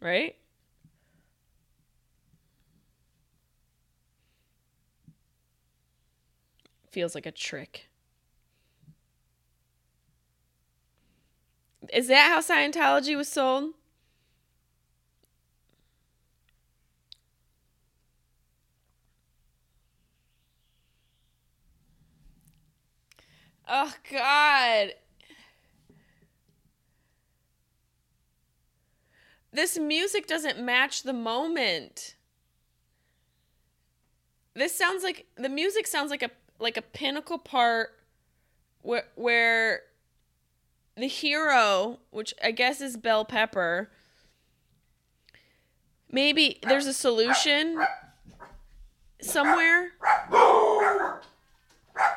Right? 0.00 0.36
Feels 6.90 7.14
like 7.14 7.26
a 7.26 7.32
trick. 7.32 7.91
Is 11.90 12.08
that 12.08 12.30
how 12.30 12.40
Scientology 12.40 13.16
was 13.16 13.28
sold? 13.28 13.72
Oh, 23.68 23.94
God. 24.10 24.92
This 29.52 29.78
music 29.78 30.26
doesn't 30.26 30.58
match 30.60 31.02
the 31.02 31.12
moment. 31.12 32.16
This 34.54 34.76
sounds 34.76 35.02
like 35.02 35.26
the 35.36 35.48
music 35.48 35.86
sounds 35.86 36.10
like 36.10 36.22
a 36.22 36.30
like 36.58 36.76
a 36.76 36.82
pinnacle 36.82 37.38
part 37.38 37.90
where 38.82 39.04
where 39.14 39.82
the 40.96 41.06
hero, 41.06 41.98
which 42.10 42.34
I 42.42 42.50
guess 42.50 42.80
is 42.80 42.96
Bell 42.96 43.24
Pepper, 43.24 43.90
maybe 46.10 46.58
there's 46.62 46.86
a 46.86 46.92
solution 46.92 47.82
somewhere. 49.20 49.92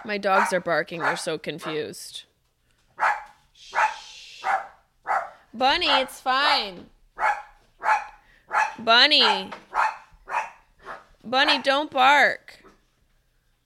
My 0.03 0.17
dogs 0.17 0.53
are 0.53 0.59
barking. 0.59 1.01
They're 1.01 1.17
so 1.17 1.37
confused. 1.37 2.23
Bunny, 5.53 5.87
it's 5.87 6.19
fine. 6.19 6.87
Bunny. 8.77 9.51
Bunny, 11.23 11.61
don't 11.61 11.89
bark. 11.89 12.59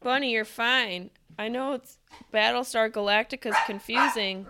Bunny, 0.01 0.31
you're 0.31 0.45
fine. 0.45 1.09
I 1.37 1.47
know 1.47 1.73
it's 1.73 1.97
Battlestar 2.33 2.91
Galactica's 2.91 3.57
confusing. 3.65 4.45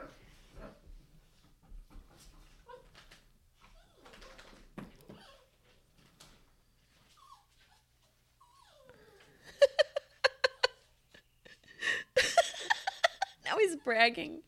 He's 13.60 13.76
bragging 13.76 14.42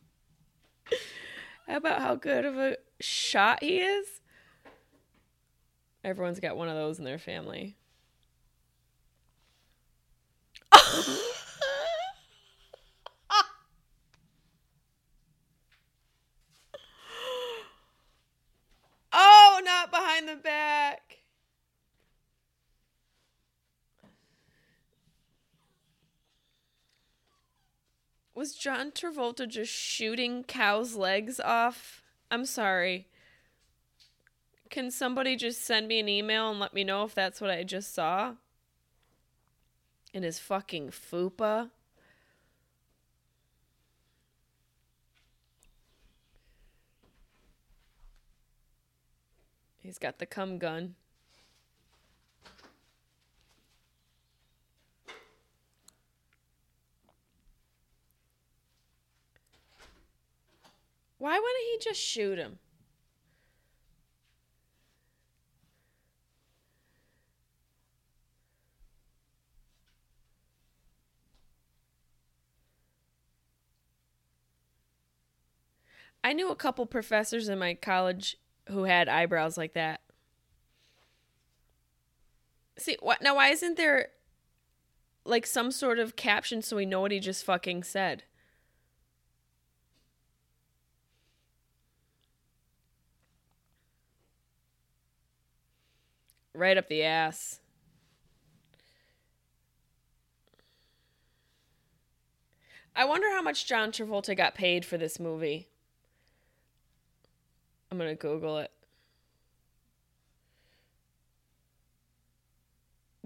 about 1.67 2.01
how 2.01 2.15
good 2.15 2.45
of 2.45 2.57
a 2.57 2.77
shot 2.99 3.61
he 3.63 3.77
is. 3.79 4.07
Everyone's 6.03 6.39
got 6.39 6.57
one 6.57 6.67
of 6.67 6.75
those 6.75 6.97
in 6.97 7.05
their 7.05 7.19
family. 7.19 7.77
oh, 19.13 19.61
not 19.63 19.91
behind 19.91 20.27
the 20.27 20.35
back. 20.37 21.20
Was 28.33 28.53
John 28.53 28.91
Travolta 28.91 29.47
just 29.47 29.71
shooting 29.71 30.43
cows' 30.43 30.95
legs 30.95 31.39
off? 31.39 32.01
I'm 32.29 32.45
sorry. 32.45 33.07
Can 34.69 34.89
somebody 34.89 35.35
just 35.35 35.61
send 35.65 35.89
me 35.89 35.99
an 35.99 36.07
email 36.07 36.49
and 36.49 36.59
let 36.59 36.73
me 36.73 36.85
know 36.85 37.03
if 37.03 37.13
that's 37.13 37.41
what 37.41 37.49
I 37.49 37.63
just 37.63 37.93
saw? 37.93 38.35
In 40.13 40.23
his 40.23 40.39
fucking 40.39 40.91
fupa? 40.91 41.71
He's 49.77 49.97
got 49.97 50.19
the 50.19 50.25
cum 50.25 50.57
gun. 50.57 50.95
Why 61.21 61.37
wouldn't 61.37 61.65
he 61.71 61.77
just 61.79 62.01
shoot 62.01 62.39
him? 62.39 62.57
I 76.23 76.33
knew 76.33 76.49
a 76.49 76.55
couple 76.55 76.87
professors 76.87 77.49
in 77.49 77.59
my 77.59 77.75
college 77.75 78.37
who 78.69 78.85
had 78.85 79.07
eyebrows 79.07 79.59
like 79.59 79.73
that. 79.73 80.01
See, 82.79 82.97
what 82.99 83.21
now 83.21 83.35
why 83.35 83.49
isn't 83.49 83.77
there 83.77 84.07
like 85.23 85.45
some 85.45 85.69
sort 85.69 85.99
of 85.99 86.15
caption 86.15 86.63
so 86.63 86.77
we 86.77 86.87
know 86.87 87.01
what 87.01 87.11
he 87.11 87.19
just 87.19 87.45
fucking 87.45 87.83
said? 87.83 88.23
Right 96.53 96.77
up 96.77 96.87
the 96.87 97.03
ass. 97.03 97.59
I 102.95 103.05
wonder 103.05 103.29
how 103.31 103.41
much 103.41 103.65
John 103.65 103.91
Travolta 103.91 104.35
got 104.35 104.53
paid 104.53 104.83
for 104.83 104.97
this 104.97 105.19
movie. 105.19 105.69
I'm 107.89 107.97
going 107.97 108.09
to 108.09 108.15
Google 108.15 108.57
it. 108.57 108.71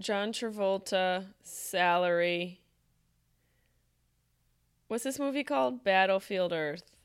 John 0.00 0.32
Travolta 0.32 1.26
salary. 1.42 2.60
What's 4.88 5.04
this 5.04 5.18
movie 5.18 5.44
called? 5.44 5.82
Battlefield 5.82 6.52
Earth. 6.52 6.95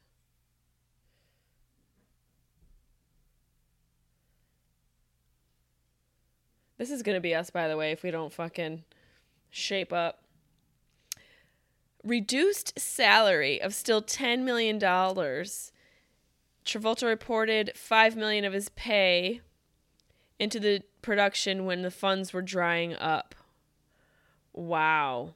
This 6.81 6.89
is 6.89 7.03
going 7.03 7.15
to 7.15 7.21
be 7.21 7.35
us, 7.35 7.51
by 7.51 7.67
the 7.67 7.77
way, 7.77 7.91
if 7.91 8.01
we 8.01 8.09
don't 8.09 8.33
fucking 8.33 8.83
shape 9.51 9.93
up. 9.93 10.23
Reduced 12.03 12.79
salary 12.79 13.61
of 13.61 13.75
still 13.75 14.01
$10 14.01 14.39
million. 14.39 14.79
Travolta 14.79 15.71
reported 17.05 17.71
5 17.75 18.15
million 18.15 18.45
of 18.45 18.53
his 18.53 18.69
pay 18.69 19.41
into 20.39 20.59
the 20.59 20.81
production 21.03 21.67
when 21.67 21.83
the 21.83 21.91
funds 21.91 22.33
were 22.33 22.41
drying 22.41 22.95
up. 22.95 23.35
Wow. 24.51 25.35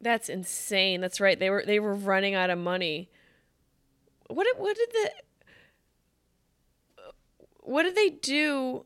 That's 0.00 0.30
insane. 0.30 1.02
That's 1.02 1.20
right. 1.20 1.38
They 1.38 1.50
were 1.50 1.64
they 1.66 1.80
were 1.80 1.94
running 1.94 2.34
out 2.34 2.48
of 2.48 2.58
money. 2.58 3.10
What 4.28 4.46
what 4.56 4.74
did 4.74 4.88
the 4.92 5.10
what 7.66 7.82
did 7.82 7.96
they 7.96 8.10
do 8.10 8.84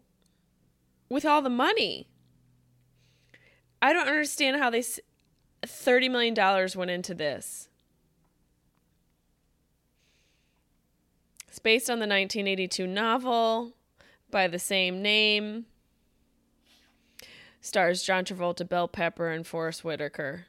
with 1.10 1.26
all 1.26 1.42
the 1.42 1.50
money? 1.50 2.08
I 3.82 3.92
don't 3.92 4.08
understand 4.08 4.56
how 4.56 4.70
they 4.70 4.82
30 5.64 6.08
million 6.08 6.32
dollars 6.32 6.74
went 6.74 6.90
into 6.90 7.14
this. 7.14 7.68
It's 11.46 11.58
based 11.58 11.90
on 11.90 11.98
the 11.98 12.06
1982 12.06 12.86
novel 12.86 13.74
by 14.30 14.48
the 14.48 14.58
same 14.58 15.02
name. 15.02 15.66
Stars 17.60 18.02
John 18.02 18.24
Travolta, 18.24 18.66
Bell 18.66 18.88
Pepper, 18.88 19.28
and 19.30 19.46
Forest 19.46 19.84
Whitaker. 19.84 20.46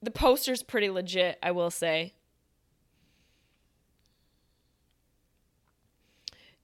The 0.00 0.10
poster's 0.10 0.62
pretty 0.62 0.88
legit, 0.88 1.38
I 1.42 1.50
will 1.50 1.70
say. 1.70 2.14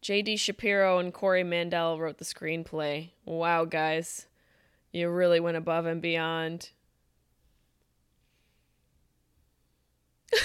J.D. 0.06 0.36
Shapiro 0.36 0.98
and 1.00 1.12
Corey 1.12 1.42
Mandel 1.42 1.98
wrote 1.98 2.18
the 2.18 2.24
screenplay. 2.24 3.10
Wow, 3.24 3.64
guys. 3.64 4.28
You 4.92 5.10
really 5.10 5.40
went 5.40 5.56
above 5.56 5.84
and 5.84 6.00
beyond. 6.00 6.70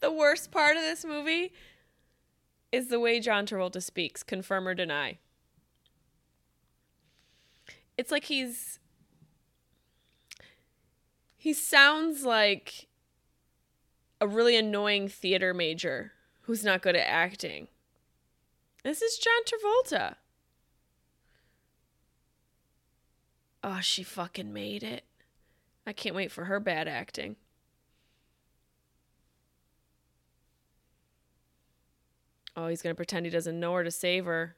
the 0.00 0.12
worst 0.12 0.50
part 0.50 0.76
of 0.76 0.82
this 0.82 1.02
movie 1.02 1.54
is 2.70 2.88
the 2.88 3.00
way 3.00 3.20
John 3.20 3.46
Travolta 3.46 3.82
speaks, 3.82 4.22
confirm 4.22 4.68
or 4.68 4.74
deny. 4.74 5.16
It's 7.96 8.12
like 8.12 8.24
he's 8.24 8.80
he 11.38 11.54
sounds 11.54 12.24
like 12.24 12.86
a 14.20 14.28
really 14.28 14.56
annoying 14.56 15.08
theater 15.08 15.54
major 15.54 16.12
who's 16.44 16.64
not 16.64 16.82
good 16.82 16.96
at 16.96 17.08
acting. 17.08 17.68
This 18.82 19.02
is 19.02 19.18
John 19.18 19.32
Travolta. 19.44 20.16
Oh, 23.62 23.80
she 23.80 24.02
fucking 24.02 24.52
made 24.52 24.82
it. 24.82 25.04
I 25.86 25.92
can't 25.92 26.14
wait 26.14 26.30
for 26.30 26.44
her 26.44 26.60
bad 26.60 26.86
acting. 26.86 27.36
Oh, 32.56 32.68
he's 32.68 32.82
going 32.82 32.92
to 32.92 32.96
pretend 32.96 33.26
he 33.26 33.30
doesn't 33.30 33.58
know 33.58 33.72
her 33.74 33.84
to 33.84 33.90
save 33.90 34.26
her. 34.26 34.56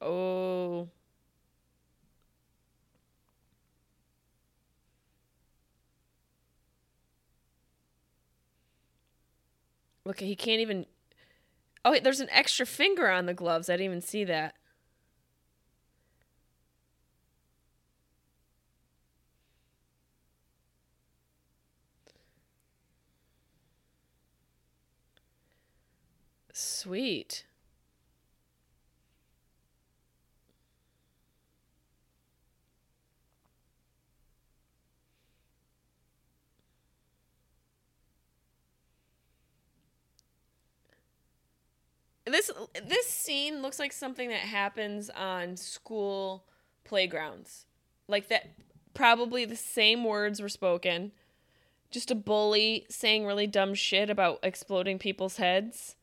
Oh. 0.00 0.88
Look, 10.04 10.20
he 10.20 10.34
can't 10.36 10.60
even. 10.60 10.86
Oh, 11.84 11.92
wait, 11.92 12.04
there's 12.04 12.20
an 12.20 12.30
extra 12.30 12.66
finger 12.66 13.08
on 13.10 13.26
the 13.26 13.34
gloves. 13.34 13.68
I 13.68 13.74
didn't 13.74 13.86
even 13.86 14.02
see 14.02 14.24
that. 14.24 14.54
Sweet. 26.52 27.44
This 42.32 42.50
this 42.82 43.06
scene 43.06 43.60
looks 43.60 43.78
like 43.78 43.92
something 43.92 44.30
that 44.30 44.40
happens 44.40 45.10
on 45.10 45.58
school 45.58 46.46
playgrounds. 46.82 47.66
Like 48.08 48.28
that 48.28 48.54
probably 48.94 49.44
the 49.44 49.54
same 49.54 50.02
words 50.02 50.40
were 50.40 50.48
spoken. 50.48 51.12
Just 51.90 52.10
a 52.10 52.14
bully 52.14 52.86
saying 52.88 53.26
really 53.26 53.46
dumb 53.46 53.74
shit 53.74 54.08
about 54.08 54.38
exploding 54.42 54.98
people's 54.98 55.36
heads. 55.36 55.96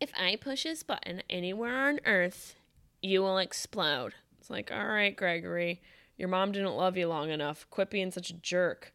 If 0.00 0.12
I 0.16 0.36
push 0.36 0.62
this 0.62 0.84
button 0.84 1.24
anywhere 1.28 1.88
on 1.88 1.98
earth, 2.06 2.54
you 3.02 3.20
will 3.20 3.38
explode. 3.38 4.14
It's 4.38 4.48
like, 4.48 4.70
all 4.70 4.86
right, 4.86 5.16
Gregory, 5.16 5.82
your 6.16 6.28
mom 6.28 6.52
didn't 6.52 6.76
love 6.76 6.96
you 6.96 7.08
long 7.08 7.30
enough. 7.30 7.66
Quit 7.68 7.90
being 7.90 8.12
such 8.12 8.30
a 8.30 8.34
jerk. 8.34 8.93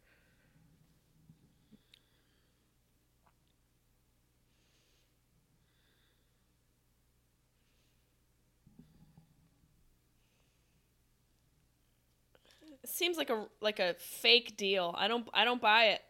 Seems 13.00 13.16
like 13.16 13.30
a 13.30 13.46
like 13.62 13.80
a 13.80 13.94
fake 13.98 14.58
deal. 14.58 14.94
I 14.98 15.08
don't 15.08 15.26
I 15.34 15.46
don't 15.46 15.62
buy 15.62 15.86
it. 15.86 16.02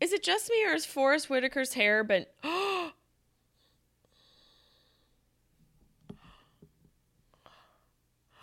Is 0.00 0.12
it 0.12 0.22
just 0.22 0.48
me 0.48 0.64
or 0.64 0.74
is 0.74 0.86
Forest 0.86 1.26
Whitaker's 1.28 1.74
hair 1.74 2.04
been 2.04 2.26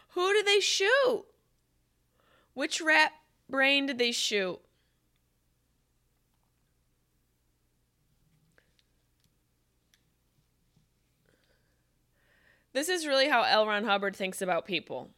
Who 0.09 0.33
did 0.33 0.45
they 0.45 0.59
shoot? 0.59 1.23
Which 2.53 2.81
rat 2.81 3.13
brain 3.49 3.85
did 3.85 3.97
they 3.97 4.11
shoot? 4.11 4.59
This 12.77 12.89
is 12.89 13.07
really 13.07 13.27
how 13.27 13.41
L. 13.41 13.65
Ron 13.65 13.85
Hubbard 13.85 14.15
thinks 14.15 14.39
about 14.39 14.67
people. 14.67 15.09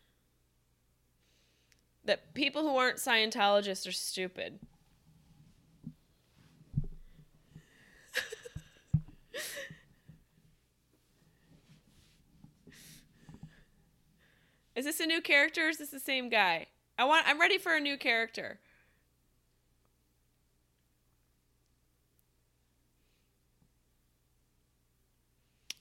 That 2.05 2.33
people 2.33 2.61
who 2.61 2.77
aren't 2.77 2.99
Scientologists 2.99 3.85
are 3.85 3.91
stupid. 3.91 4.59
is 14.73 14.85
this 14.85 15.01
a 15.01 15.05
new 15.05 15.19
character 15.19 15.65
or 15.65 15.69
is 15.69 15.79
this 15.79 15.89
the 15.89 15.99
same 15.99 16.29
guy? 16.29 16.67
I 16.97 17.03
want 17.03 17.27
I'm 17.27 17.41
ready 17.41 17.57
for 17.57 17.75
a 17.75 17.81
new 17.81 17.97
character. 17.97 18.61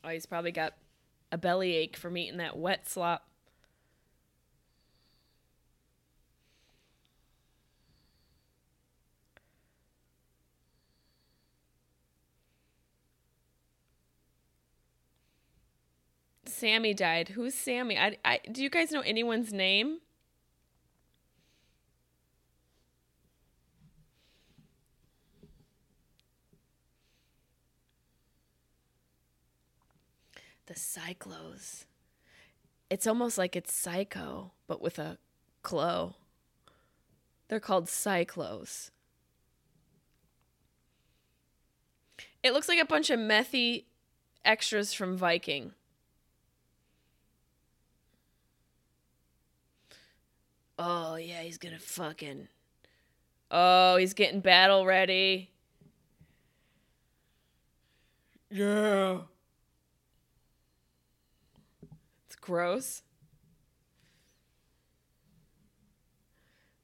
Oh, 0.02 0.08
he's 0.08 0.26
probably 0.26 0.50
got 0.50 0.74
a 1.30 1.38
bellyache 1.38 1.96
from 1.96 2.16
eating 2.16 2.38
that 2.38 2.56
wet 2.56 2.88
slop. 2.88 3.28
Sammy 16.46 16.92
died. 16.94 17.30
Who's 17.30 17.54
Sammy? 17.54 17.96
I, 17.98 18.16
I, 18.24 18.40
do 18.50 18.62
you 18.62 18.70
guys 18.70 18.90
know 18.90 19.00
anyone's 19.02 19.52
name? 19.52 20.00
The 30.68 30.74
Psychlos. 30.74 31.86
It's 32.90 33.06
almost 33.06 33.38
like 33.38 33.56
it's 33.56 33.72
Psycho, 33.72 34.52
but 34.66 34.82
with 34.82 34.98
a 34.98 35.16
clo. 35.62 36.16
They're 37.48 37.58
called 37.58 37.86
Psychlos. 37.86 38.90
It 42.42 42.52
looks 42.52 42.68
like 42.68 42.78
a 42.78 42.84
bunch 42.84 43.08
of 43.08 43.18
methy 43.18 43.84
extras 44.44 44.92
from 44.92 45.16
Viking. 45.16 45.72
Oh, 50.78 51.16
yeah, 51.16 51.40
he's 51.40 51.56
gonna 51.56 51.78
fucking. 51.78 52.48
Oh, 53.50 53.96
he's 53.96 54.12
getting 54.12 54.40
battle 54.40 54.84
ready. 54.84 55.50
Yeah. 58.50 59.20
It's 62.26 62.36
gross. 62.48 63.02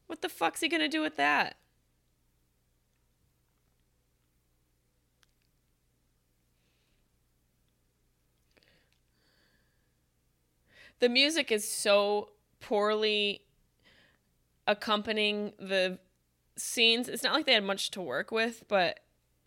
What 0.06 0.20
the 0.20 0.28
fuck's 0.28 0.60
he 0.60 0.68
gonna 0.68 0.90
do 0.90 1.00
with 1.00 1.16
that? 1.16 1.56
The 11.00 11.08
music 11.08 11.50
is 11.50 11.66
so 11.66 12.32
poorly 12.60 13.40
accompanying 14.66 15.54
the 15.58 15.98
scenes. 16.56 17.08
It's 17.08 17.22
not 17.22 17.32
like 17.32 17.46
they 17.46 17.54
had 17.54 17.64
much 17.64 17.90
to 17.92 18.02
work 18.02 18.30
with, 18.30 18.64
but 18.68 19.00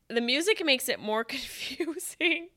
the 0.08 0.22
music 0.22 0.66
makes 0.66 0.90
it 0.90 1.00
more 1.00 1.24
confusing. 1.36 2.50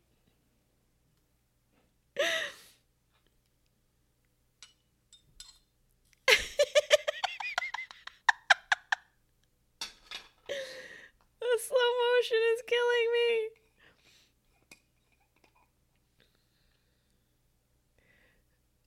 Emotion 12.20 12.36
is 12.55 12.62
killing 12.66 13.09
me. 13.12 13.48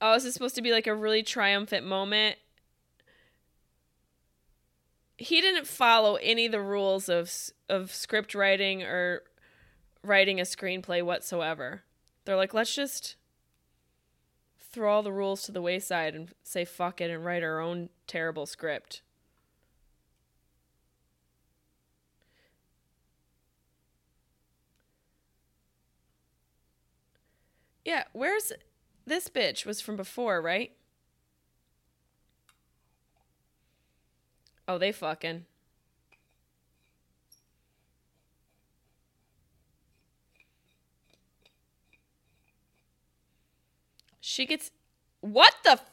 Oh, 0.02 0.14
this 0.14 0.26
is 0.26 0.34
supposed 0.34 0.56
to 0.56 0.62
be 0.62 0.72
like 0.72 0.88
a 0.88 0.96
really 0.96 1.24
triumphant 1.24 1.86
moment? 1.86 2.38
He 5.18 5.40
didn't 5.40 5.68
follow 5.68 6.16
any 6.16 6.48
of 6.48 6.52
the 6.52 6.62
rules 6.62 7.08
of 7.08 7.32
of 7.70 7.94
script 7.94 8.36
writing 8.36 8.84
or 8.84 9.24
writing 10.04 10.40
a 10.40 10.44
screenplay 10.44 11.02
whatsoever. 11.02 11.84
They're 12.26 12.36
like, 12.36 12.54
let's 12.54 12.76
just 12.76 13.16
throw 14.60 14.92
all 14.92 15.04
the 15.04 15.14
rules 15.14 15.44
to 15.44 15.52
the 15.52 15.62
wayside 15.62 16.16
and 16.16 16.30
say 16.44 16.66
fuck 16.66 17.00
it 17.00 17.10
and 17.10 17.24
write 17.24 17.44
our 17.44 17.60
own 17.60 17.90
terrible 18.08 18.46
script. 18.46 19.02
Yeah, 27.86 28.04
where's 28.14 28.52
this 29.06 29.28
bitch 29.28 29.66
was 29.66 29.82
from 29.82 29.96
before, 29.96 30.42
right? 30.42 30.72
Oh, 34.68 34.78
they 34.78 34.92
fucking. 34.92 35.46
She 44.22 44.46
gets 44.46 44.72
what 45.22 45.54
the 45.64 45.72
f- 45.72 45.90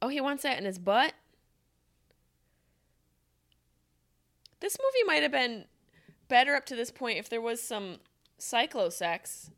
Oh, 0.00 0.08
he 0.08 0.20
wants 0.20 0.44
that 0.44 0.58
in 0.58 0.64
his 0.64 0.78
butt? 0.78 1.12
This 4.60 4.76
movie 4.80 5.04
might 5.06 5.22
have 5.22 5.32
been 5.32 5.64
better 6.28 6.54
up 6.54 6.66
to 6.66 6.76
this 6.76 6.90
point 6.90 7.18
if 7.18 7.28
there 7.28 7.40
was 7.40 7.62
some 7.62 7.98
cyclosex 8.38 9.50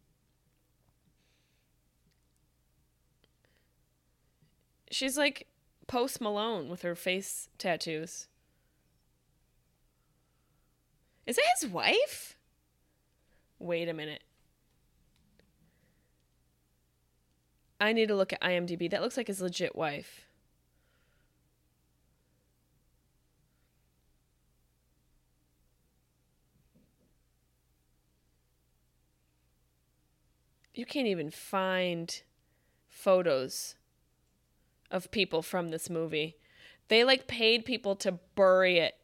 She's 4.91 5.17
like 5.17 5.47
Post 5.87 6.21
Malone 6.21 6.69
with 6.69 6.83
her 6.83 6.95
face 6.95 7.49
tattoos. 7.59 8.27
Is 11.27 11.37
that 11.37 11.45
his 11.61 11.71
wife? 11.71 12.37
Wait 13.59 13.89
a 13.89 13.95
minute. 13.95 14.23
I 17.81 17.93
need 17.93 18.09
to 18.09 18.17
look 18.17 18.33
at 18.33 18.41
IMDb. 18.41 18.91
That 18.91 19.01
looks 19.01 19.17
like 19.17 19.29
his 19.29 19.41
legit 19.41 19.77
wife. 19.77 20.27
You 30.81 30.87
can't 30.87 31.09
even 31.09 31.31
find 31.31 32.23
photos 32.89 33.75
of 34.91 35.11
people 35.11 35.43
from 35.43 35.69
this 35.69 35.91
movie. 35.91 36.39
They 36.89 37.05
like 37.05 37.27
paid 37.27 37.67
people 37.67 37.95
to 37.97 38.13
bury 38.35 38.79
it. 38.79 38.95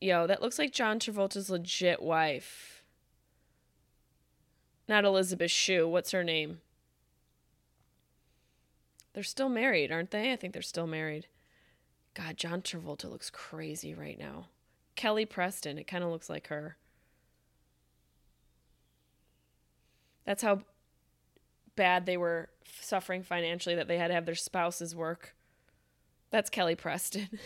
Yo, 0.00 0.26
that 0.26 0.40
looks 0.40 0.58
like 0.58 0.72
John 0.72 0.98
Travolta's 0.98 1.50
legit 1.50 2.00
wife. 2.00 2.84
Not 4.88 5.04
Elizabeth 5.04 5.50
Shue. 5.50 5.86
What's 5.86 6.12
her 6.12 6.24
name? 6.24 6.62
They're 9.12 9.22
still 9.22 9.50
married, 9.50 9.92
aren't 9.92 10.10
they? 10.10 10.32
I 10.32 10.36
think 10.36 10.54
they're 10.54 10.62
still 10.62 10.86
married. 10.86 11.26
God, 12.14 12.38
John 12.38 12.62
Travolta 12.62 13.10
looks 13.10 13.28
crazy 13.28 13.92
right 13.92 14.18
now. 14.18 14.46
Kelly 14.96 15.26
Preston, 15.26 15.76
it 15.76 15.86
kind 15.86 16.02
of 16.02 16.08
looks 16.08 16.30
like 16.30 16.46
her. 16.46 16.78
That's 20.30 20.44
how 20.44 20.60
bad 21.74 22.06
they 22.06 22.16
were 22.16 22.50
suffering 22.80 23.24
financially 23.24 23.74
that 23.74 23.88
they 23.88 23.98
had 23.98 24.06
to 24.06 24.14
have 24.14 24.26
their 24.26 24.36
spouses 24.36 24.94
work. 24.94 25.34
That's 26.30 26.48
Kelly 26.48 26.76
Preston. 26.76 27.28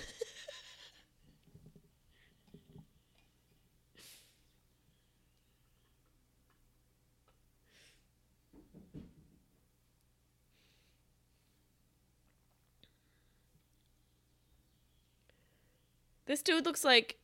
This 16.26 16.42
dude 16.42 16.64
looks 16.66 16.84
like 16.84 17.16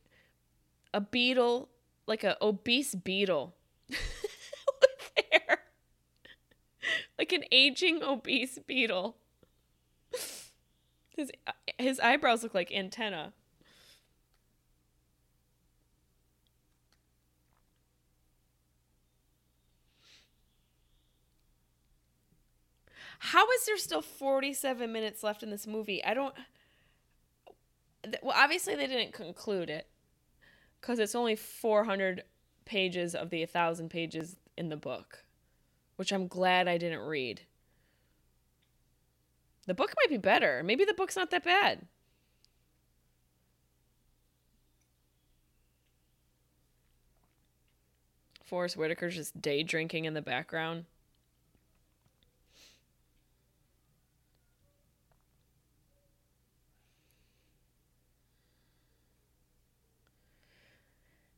a 0.95 1.01
beetle, 1.01 1.69
like 2.07 2.23
a 2.25 2.37
obese 2.41 2.95
beetle. 2.95 3.55
like 7.21 7.33
an 7.33 7.45
aging 7.53 8.03
obese 8.03 8.59
beetle. 8.67 9.15
His 11.11 11.31
his 11.79 12.01
eyebrows 12.01 12.43
look 12.43 12.55
like 12.55 12.73
antenna. 12.73 13.35
How 23.19 23.51
is 23.51 23.67
there 23.67 23.77
still 23.77 24.01
47 24.01 24.91
minutes 24.91 25.23
left 25.23 25.43
in 25.43 25.51
this 25.51 25.67
movie? 25.67 26.03
I 26.03 26.15
don't 26.15 26.35
well 28.23 28.35
obviously 28.35 28.77
they 28.77 28.87
didn't 28.87 29.13
conclude 29.13 29.69
it 29.69 29.89
cuz 30.81 30.99
it's 30.99 31.15
only 31.15 31.37
400 31.37 32.25
pages 32.65 33.15
of 33.15 33.29
the 33.29 33.41
1000 33.41 33.91
pages 33.91 34.37
in 34.57 34.71
the 34.71 34.77
book 34.79 35.27
which 36.01 36.13
I'm 36.13 36.29
glad 36.29 36.67
I 36.67 36.79
didn't 36.79 37.01
read. 37.03 37.43
The 39.67 39.75
book 39.75 39.93
might 39.99 40.09
be 40.09 40.17
better. 40.17 40.63
Maybe 40.65 40.87
the 40.87 40.95
book's 40.95 41.15
not 41.15 41.31
that 41.31 41.45
bad. 41.45 41.87
Forest 48.43 48.77
Whitaker's 48.79 49.15
just 49.15 49.43
day 49.43 49.63
drinking 49.63 50.07
in 50.07 50.15
the 50.15 50.23
background. 50.23 50.87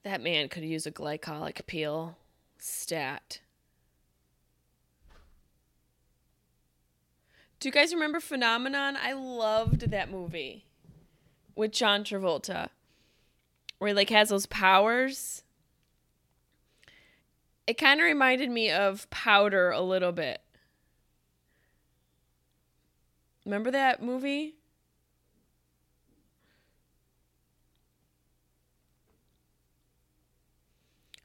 That 0.05 0.21
man 0.21 0.49
could 0.49 0.63
use 0.63 0.87
a 0.87 0.93
glycolic 0.93 1.67
peel. 1.67 2.17
Stat. 2.59 3.41
Do 7.63 7.69
you 7.69 7.73
guys 7.73 7.95
remember 7.95 8.19
Phenomenon? 8.19 8.99
I 9.01 9.13
loved 9.13 9.93
that 9.93 10.11
movie 10.11 10.67
with 11.55 11.71
John 11.71 12.03
Travolta, 12.03 12.71
where 13.79 13.87
he 13.87 13.95
like 13.95 14.11
has 14.11 14.31
those 14.31 14.47
powers. 14.47 15.45
It 17.69 17.79
kind 17.79 18.01
of 18.01 18.05
reminded 18.05 18.51
me 18.51 18.73
of 18.73 19.09
Powder 19.11 19.71
a 19.71 19.81
little 19.81 20.11
bit. 20.11 20.41
Remember 23.45 23.71
that 23.71 24.03
movie? 24.03 24.57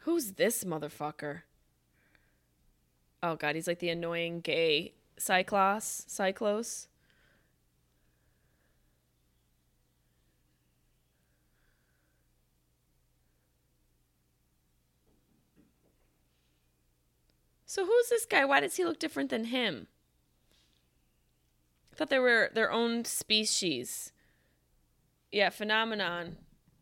Who's 0.01 0.34
this 0.34 0.64
motherfucker? 0.64 1.41
Oh 3.23 3.35
god, 3.35 3.55
he's 3.55 3.65
like 3.68 3.80
the 3.80 3.89
annoying 3.89 4.41
gay 4.41 4.93
Cyclops, 5.18 6.06
Psychlos. 6.07 6.88
So 17.65 17.85
who's 17.85 18.10
this 18.10 18.26
guy? 18.26 18.45
Why 18.45 18.61
does 18.61 18.77
he 18.77 18.85
look 18.85 18.98
different 18.98 19.30
than 19.30 19.45
him? 19.45 19.88
I 21.91 21.95
thought 21.95 22.10
they 22.10 22.18
were 22.18 22.49
their 22.53 22.72
own 22.72 23.06
species. 23.06 24.14
Yeah, 25.31 25.49
phenomenon. 25.49 26.38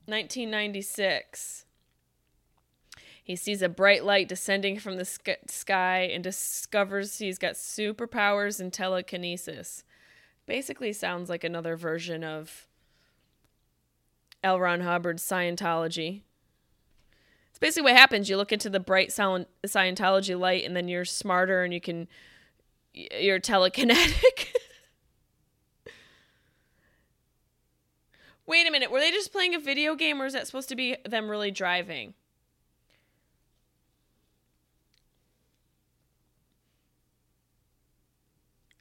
1996. 0.05 1.65
He 3.25 3.35
sees 3.35 3.63
a 3.63 3.69
bright 3.69 4.05
light 4.05 4.29
descending 4.29 4.77
from 4.77 4.97
the 4.97 5.03
sky 5.03 6.01
and 6.01 6.23
discovers 6.23 7.17
he's 7.17 7.39
got 7.39 7.55
superpowers 7.55 8.59
and 8.59 8.71
telekinesis. 8.71 9.83
Basically, 10.45 10.93
sounds 10.93 11.27
like 11.27 11.43
another 11.43 11.75
version 11.75 12.23
of 12.23 12.67
L. 14.43 14.59
Ron 14.59 14.81
Hubbard's 14.81 15.23
Scientology. 15.23 16.21
It's 17.49 17.57
basically 17.57 17.91
what 17.91 17.97
happens. 17.97 18.29
You 18.29 18.37
look 18.37 18.51
into 18.51 18.69
the 18.69 18.79
bright 18.79 19.09
Scientology 19.09 20.39
light, 20.39 20.63
and 20.63 20.75
then 20.75 20.87
you're 20.87 21.03
smarter 21.03 21.63
and 21.63 21.73
you 21.73 21.81
can. 21.81 22.07
You're 22.93 23.39
telekinetic. 23.39 24.53
Wait 28.45 28.67
a 28.67 28.71
minute. 28.71 28.91
Were 28.91 28.99
they 28.99 29.09
just 29.09 29.31
playing 29.31 29.55
a 29.55 29.59
video 29.59 29.95
game 29.95 30.21
or 30.21 30.27
is 30.27 30.33
that 30.33 30.45
supposed 30.45 30.69
to 30.69 30.75
be 30.75 30.95
them 31.03 31.27
really 31.27 31.49
driving? 31.49 32.13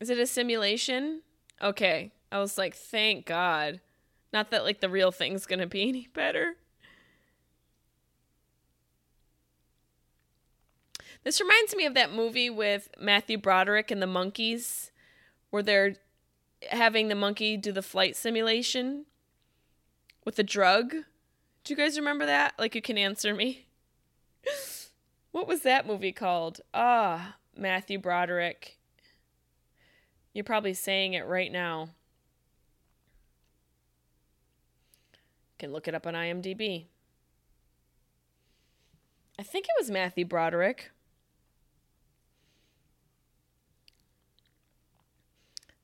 Is 0.04 0.10
it 0.10 0.18
a 0.18 0.26
simulation? 0.26 1.22
Okay. 1.62 2.12
I 2.30 2.38
was 2.38 2.58
like, 2.58 2.74
thank 2.74 3.24
God. 3.24 3.80
Not 4.34 4.50
that 4.50 4.62
like 4.62 4.80
the 4.80 4.90
real 4.90 5.10
thing's 5.10 5.46
to 5.46 5.66
be 5.66 5.80
any 5.88 6.08
better. 6.12 6.56
This 11.22 11.40
reminds 11.40 11.74
me 11.74 11.86
of 11.86 11.94
that 11.94 12.12
movie 12.12 12.50
with 12.50 12.90
Matthew 13.00 13.38
Broderick 13.38 13.90
and 13.90 14.02
the 14.02 14.06
monkeys 14.06 14.90
where 15.48 15.62
they're 15.62 15.96
having 16.68 17.08
the 17.08 17.14
monkey 17.14 17.56
do 17.56 17.72
the 17.72 17.80
flight 17.80 18.14
simulation 18.14 19.06
with 20.26 20.36
the 20.36 20.42
drug. 20.42 20.90
Do 20.90 21.72
you 21.72 21.76
guys 21.76 21.96
remember 21.96 22.26
that? 22.26 22.52
Like 22.58 22.74
you 22.74 22.82
can 22.82 22.98
answer 22.98 23.34
me. 23.34 23.68
what 25.32 25.48
was 25.48 25.62
that 25.62 25.86
movie 25.86 26.12
called? 26.12 26.60
Ah, 26.74 27.36
Matthew 27.56 27.98
Broderick. 27.98 28.76
You're 30.34 30.44
probably 30.44 30.74
saying 30.74 31.14
it 31.14 31.26
right 31.26 31.50
now. 31.50 31.90
Can 35.58 35.72
look 35.72 35.86
it 35.86 35.94
up 35.94 36.06
on 36.06 36.14
IMDb. 36.14 36.86
I 39.38 39.42
think 39.44 39.66
it 39.66 39.74
was 39.78 39.90
Matthew 39.90 40.24
Broderick. 40.24 40.90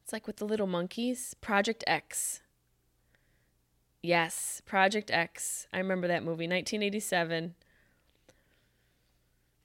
It's 0.03 0.13
like 0.13 0.27
with 0.27 0.39
the 0.39 0.45
little 0.45 0.67
monkeys. 0.67 1.35
Project 1.41 1.85
X. 1.87 2.43
Yes, 4.03 4.61
Project 4.67 5.11
X. 5.13 5.69
I 5.73 5.79
remember 5.79 6.09
that 6.09 6.25
movie, 6.25 6.49
1987. 6.49 7.55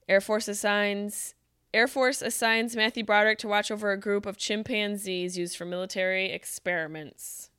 Air 0.07 0.21
Force 0.21 0.47
assigns 0.47 1.33
Air 1.75 1.87
Force 1.89 2.21
assigns 2.21 2.73
Matthew 2.73 3.03
Broderick 3.03 3.37
to 3.39 3.49
watch 3.49 3.69
over 3.69 3.91
a 3.91 3.99
group 3.99 4.25
of 4.25 4.37
chimpanzees 4.37 5.37
used 5.37 5.57
for 5.57 5.65
military 5.65 6.31
experiments. 6.31 7.49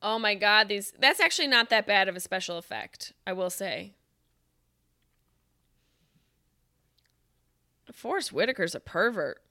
Oh 0.00 0.16
my 0.20 0.36
god, 0.36 0.68
these 0.68 0.92
that's 0.96 1.18
actually 1.18 1.48
not 1.48 1.70
that 1.70 1.88
bad 1.88 2.08
of 2.08 2.14
a 2.14 2.20
special 2.20 2.56
effect, 2.56 3.12
I 3.26 3.32
will 3.32 3.50
say. 3.50 3.94
Forest 7.92 8.30
Whitaker's 8.30 8.76
a 8.76 8.80
pervert. 8.80 9.42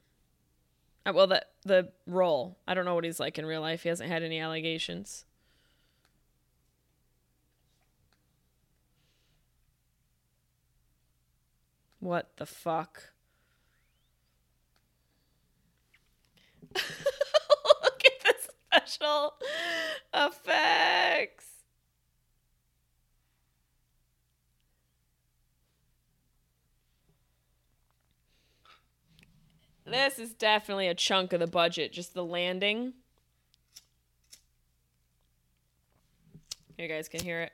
Uh, 1.06 1.12
well, 1.14 1.28
the 1.28 1.46
the 1.66 1.90
role. 2.08 2.58
I 2.66 2.74
don't 2.74 2.86
know 2.86 2.96
what 2.96 3.04
he's 3.04 3.20
like 3.20 3.38
in 3.38 3.46
real 3.46 3.60
life. 3.60 3.84
He 3.84 3.90
hasn't 3.90 4.10
had 4.10 4.24
any 4.24 4.40
allegations. 4.40 5.26
What 12.00 12.38
the 12.38 12.46
fuck? 12.46 13.12
Look 16.76 18.04
at 18.06 18.24
the 18.24 18.36
special 18.40 19.34
effects. 20.14 21.46
This 29.86 30.20
is 30.20 30.34
definitely 30.34 30.88
a 30.88 30.94
chunk 30.94 31.34
of 31.34 31.40
the 31.40 31.48
budget, 31.48 31.92
just 31.92 32.14
the 32.14 32.24
landing. 32.24 32.94
You 36.78 36.88
guys 36.88 37.10
can 37.10 37.22
hear 37.22 37.42
it. 37.42 37.52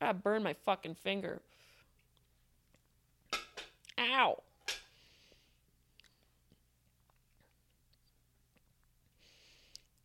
I 0.00 0.12
burned 0.12 0.44
my 0.44 0.54
fucking 0.54 0.94
finger. 0.96 1.40
Ow. 3.98 4.42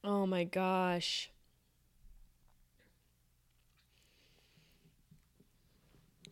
Oh 0.04 0.26
my 0.26 0.44
gosh. 0.44 1.30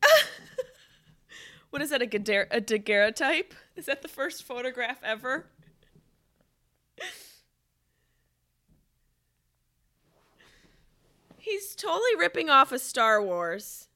What 1.69 1.81
is 1.81 1.89
that? 1.91 2.01
A, 2.01 2.05
a 2.05 2.59
daguerreotype? 2.61 3.53
Is 3.77 3.85
that 3.85 4.01
the 4.01 4.09
first 4.09 4.43
photograph 4.43 4.99
ever? 5.03 5.45
He's 11.51 11.75
totally 11.75 12.15
ripping 12.17 12.49
off 12.49 12.71
a 12.71 12.79
Star 12.79 13.21
Wars. 13.21 13.89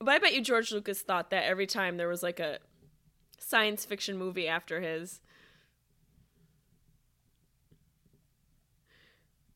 But 0.00 0.08
I 0.08 0.18
bet 0.18 0.34
you 0.34 0.40
George 0.40 0.72
Lucas 0.72 1.02
thought 1.02 1.30
that 1.30 1.44
every 1.44 1.68
time 1.68 1.96
there 1.96 2.08
was 2.08 2.20
like 2.20 2.40
a 2.40 2.58
science 3.38 3.84
fiction 3.84 4.18
movie 4.18 4.48
after 4.48 4.80
his. 4.80 5.20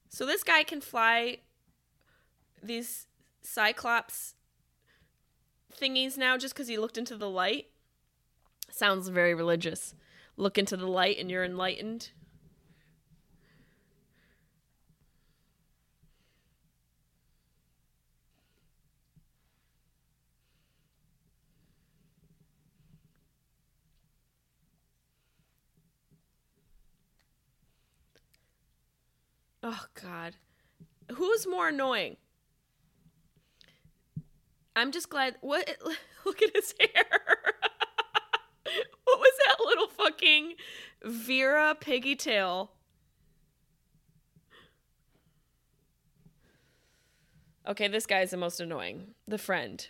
So 0.09 0.24
this 0.24 0.44
guy 0.44 0.62
can 0.62 0.81
fly 0.81 1.39
these 2.62 3.09
Cyclops 3.43 4.36
thingies 5.77 6.16
now 6.16 6.39
just 6.39 6.55
because 6.55 6.68
he 6.68 6.78
looked 6.78 6.97
into 6.97 7.16
the 7.16 7.28
light. 7.28 7.66
Sounds 8.70 9.09
very 9.09 9.35
religious. 9.35 9.93
Look 10.36 10.56
into 10.56 10.77
the 10.77 10.86
light 10.86 11.18
and 11.18 11.32
you're 11.32 11.44
enlightened. 11.44 12.10
Oh, 29.68 29.84
God. 30.01 30.36
Who's 31.10 31.44
more 31.44 31.66
annoying? 31.70 32.18
I'm 34.76 34.93
just 34.93 35.10
glad. 35.10 35.34
What? 35.40 35.68
Look 36.24 36.40
at 36.40 36.55
his 36.55 36.72
hair. 36.78 37.05
what 38.62 39.18
was 39.18 39.32
that 39.44 39.56
little 39.64 39.88
fucking 39.88 40.55
Vera 41.05 41.74
piggy 41.80 42.14
tail? 42.14 42.70
Okay, 47.66 47.88
this 47.88 48.06
guy's 48.06 48.30
the 48.30 48.36
most 48.36 48.60
annoying. 48.60 49.14
The 49.26 49.36
friend. 49.36 49.84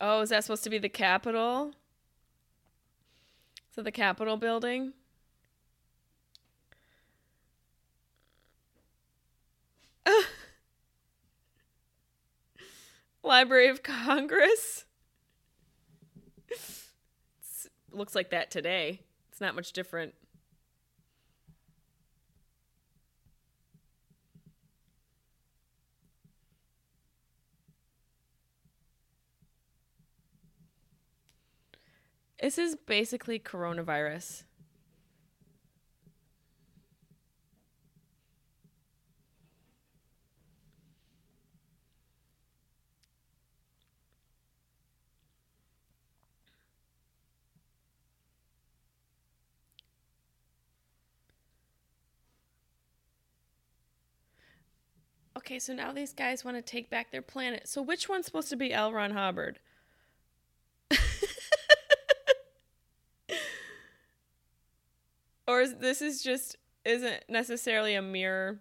Oh, 0.00 0.22
is 0.22 0.30
that 0.30 0.44
supposed 0.44 0.64
to 0.64 0.70
be 0.70 0.78
the 0.78 0.88
capital? 0.88 1.74
So 3.70 3.82
the 3.82 3.92
Capitol 3.92 4.38
building. 4.38 4.94
Library 13.22 13.68
of 13.68 13.82
Congress. 13.82 14.86
looks 17.92 18.14
like 18.14 18.30
that 18.30 18.50
today. 18.50 19.02
It's 19.30 19.40
not 19.40 19.54
much 19.54 19.72
different. 19.72 20.14
This 32.40 32.56
is 32.56 32.74
basically 32.74 33.38
coronavirus. 33.38 34.44
Okay, 55.36 55.58
so 55.58 55.74
now 55.74 55.92
these 55.92 56.12
guys 56.12 56.44
want 56.44 56.56
to 56.56 56.62
take 56.62 56.88
back 56.88 57.10
their 57.10 57.22
planet. 57.22 57.68
So 57.68 57.82
which 57.82 58.08
one's 58.08 58.24
supposed 58.24 58.50
to 58.50 58.56
be 58.56 58.72
L. 58.72 58.92
Ron 58.92 59.10
Hubbard? 59.10 59.58
Or 65.50 65.60
is, 65.60 65.74
this 65.74 66.00
is 66.00 66.22
just 66.22 66.56
isn't 66.84 67.24
necessarily 67.28 67.94
a 67.96 68.02
mirror 68.02 68.60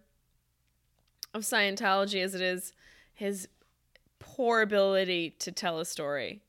of 1.36 1.44
Scientology 1.44 2.24
as 2.24 2.34
it 2.34 2.42
is 2.42 2.74
his 3.14 3.48
poor 4.18 4.62
ability 4.62 5.36
to 5.38 5.52
tell 5.52 5.80
a 5.80 5.86
story. 5.86 6.42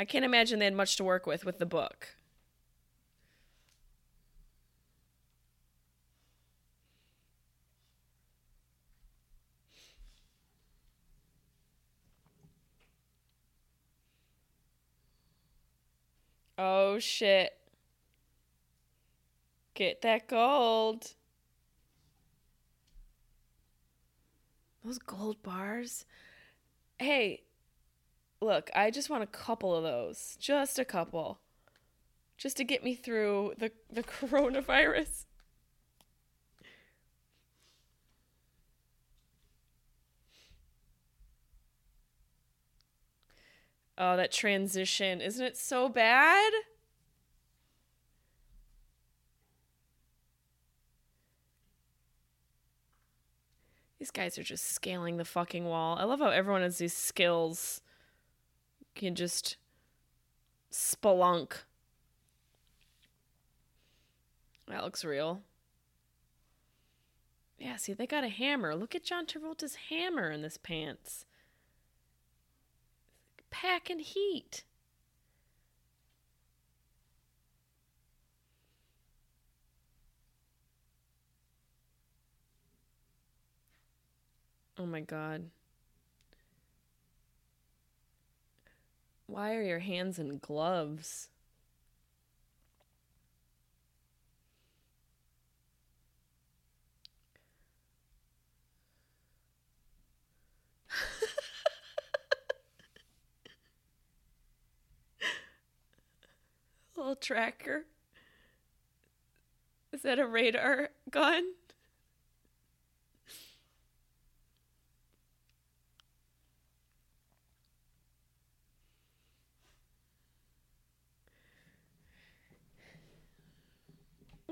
I 0.00 0.06
can't 0.06 0.24
imagine 0.24 0.58
they 0.58 0.64
had 0.64 0.74
much 0.74 0.96
to 0.96 1.04
work 1.04 1.26
with 1.26 1.44
with 1.44 1.58
the 1.58 1.66
book. 1.66 2.08
Oh 16.56 16.98
shit. 16.98 17.52
Get 19.76 20.00
that 20.00 20.26
gold. 20.26 21.12
Those 24.82 24.98
gold 24.98 25.42
bars. 25.42 26.06
Hey, 26.98 27.42
look, 28.40 28.70
I 28.74 28.90
just 28.90 29.10
want 29.10 29.22
a 29.22 29.26
couple 29.26 29.76
of 29.76 29.82
those. 29.82 30.38
Just 30.40 30.78
a 30.78 30.84
couple. 30.86 31.40
Just 32.38 32.56
to 32.56 32.64
get 32.64 32.82
me 32.82 32.94
through 32.94 33.52
the, 33.58 33.70
the 33.92 34.02
coronavirus. 34.02 35.26
Oh, 43.98 44.16
that 44.16 44.32
transition. 44.32 45.20
Isn't 45.20 45.44
it 45.44 45.58
so 45.58 45.90
bad? 45.90 46.50
These 54.06 54.12
guys 54.12 54.38
are 54.38 54.44
just 54.44 54.70
scaling 54.70 55.16
the 55.16 55.24
fucking 55.24 55.64
wall. 55.64 55.96
I 55.98 56.04
love 56.04 56.20
how 56.20 56.28
everyone 56.28 56.62
has 56.62 56.78
these 56.78 56.92
skills. 56.92 57.80
Can 58.94 59.16
just 59.16 59.56
spelunk. 60.70 61.64
That 64.68 64.84
looks 64.84 65.04
real. 65.04 65.40
Yeah, 67.58 67.74
see, 67.78 67.94
they 67.94 68.06
got 68.06 68.22
a 68.22 68.28
hammer. 68.28 68.76
Look 68.76 68.94
at 68.94 69.02
John 69.02 69.26
Travolta's 69.26 69.74
hammer 69.90 70.30
in 70.30 70.40
this 70.40 70.56
pants. 70.56 71.26
Packing 73.50 73.98
heat. 73.98 74.62
Oh 84.78 84.86
my 84.86 85.00
god. 85.00 85.50
Why 89.26 89.54
are 89.54 89.62
your 89.62 89.78
hands 89.80 90.18
in 90.18 90.38
gloves? 90.38 91.28
Little 106.96 107.16
tracker. 107.16 107.84
Is 109.92 110.02
that 110.02 110.18
a 110.18 110.26
radar 110.26 110.90
gun? 111.10 111.55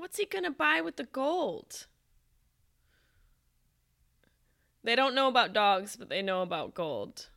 What's 0.05 0.19
he 0.19 0.25
gonna 0.27 0.51
buy 0.51 0.81
with 0.81 0.97
the 0.97 1.03
gold? 1.03 1.87
They 4.83 4.95
don't 4.95 5.15
know 5.15 5.27
about 5.27 5.51
dogs, 5.51 5.95
but 5.95 6.09
they 6.09 6.21
know 6.21 6.43
about 6.43 6.75
gold. 6.75 7.29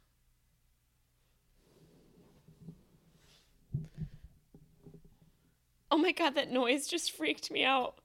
Oh 5.91 5.97
my 5.97 6.13
god, 6.13 6.35
that 6.35 6.53
noise 6.53 6.87
just 6.87 7.11
freaked 7.11 7.51
me 7.51 7.65
out. 7.65 8.01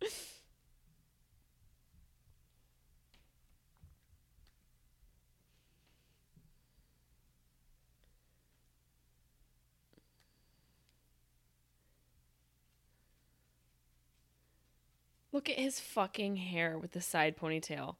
Look 15.36 15.50
at 15.50 15.58
his 15.58 15.78
fucking 15.78 16.36
hair 16.36 16.78
with 16.78 16.92
the 16.92 17.02
side 17.02 17.36
ponytail. 17.36 17.96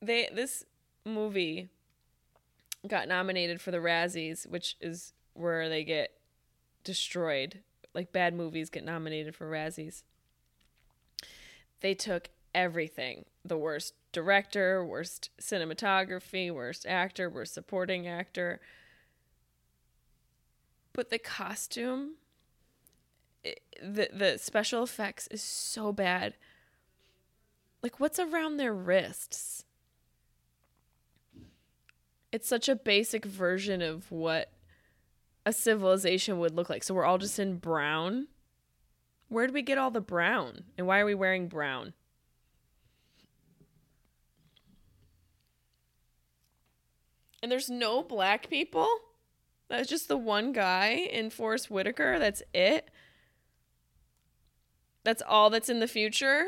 they 0.00 0.30
this 0.34 0.64
movie 1.04 1.68
got 2.88 3.06
nominated 3.06 3.60
for 3.60 3.70
the 3.70 3.76
Razzies, 3.76 4.46
which 4.46 4.78
is 4.80 5.12
where 5.34 5.68
they 5.68 5.84
get 5.84 6.12
destroyed. 6.82 7.58
Like 7.92 8.10
bad 8.10 8.32
movies 8.32 8.70
get 8.70 8.86
nominated 8.86 9.36
for 9.36 9.50
Razzies. 9.50 10.02
They 11.80 11.92
took 11.92 12.30
everything 12.54 13.24
the 13.44 13.58
worst 13.58 13.94
director, 14.12 14.84
worst 14.84 15.30
cinematography, 15.40 16.50
worst 16.50 16.86
actor, 16.86 17.28
worst 17.28 17.52
supporting 17.52 18.06
actor. 18.06 18.60
But 20.92 21.10
the 21.10 21.18
costume, 21.18 22.14
it, 23.42 23.60
the 23.82 24.08
the 24.12 24.38
special 24.38 24.82
effects 24.82 25.26
is 25.30 25.42
so 25.42 25.92
bad. 25.92 26.34
Like 27.82 28.00
what's 28.00 28.18
around 28.18 28.56
their 28.56 28.72
wrists? 28.72 29.64
It's 32.32 32.48
such 32.48 32.68
a 32.68 32.74
basic 32.74 33.24
version 33.24 33.82
of 33.82 34.10
what 34.10 34.50
a 35.46 35.52
civilization 35.52 36.38
would 36.38 36.54
look 36.54 36.70
like. 36.70 36.82
So 36.82 36.94
we're 36.94 37.04
all 37.04 37.18
just 37.18 37.38
in 37.38 37.58
brown. 37.58 38.28
Where 39.28 39.46
did 39.46 39.54
we 39.54 39.62
get 39.62 39.78
all 39.78 39.90
the 39.90 40.00
brown? 40.00 40.64
And 40.78 40.86
why 40.86 41.00
are 41.00 41.04
we 41.04 41.14
wearing 41.14 41.48
brown? 41.48 41.92
And 47.44 47.52
there's 47.52 47.68
no 47.68 48.02
black 48.02 48.48
people? 48.48 48.88
That's 49.68 49.86
just 49.86 50.08
the 50.08 50.16
one 50.16 50.54
guy 50.54 50.92
in 50.92 51.28
Forest 51.28 51.70
Whitaker. 51.70 52.18
That's 52.18 52.42
it. 52.54 52.88
That's 55.02 55.22
all 55.28 55.50
that's 55.50 55.68
in 55.68 55.78
the 55.78 55.86
future. 55.86 56.46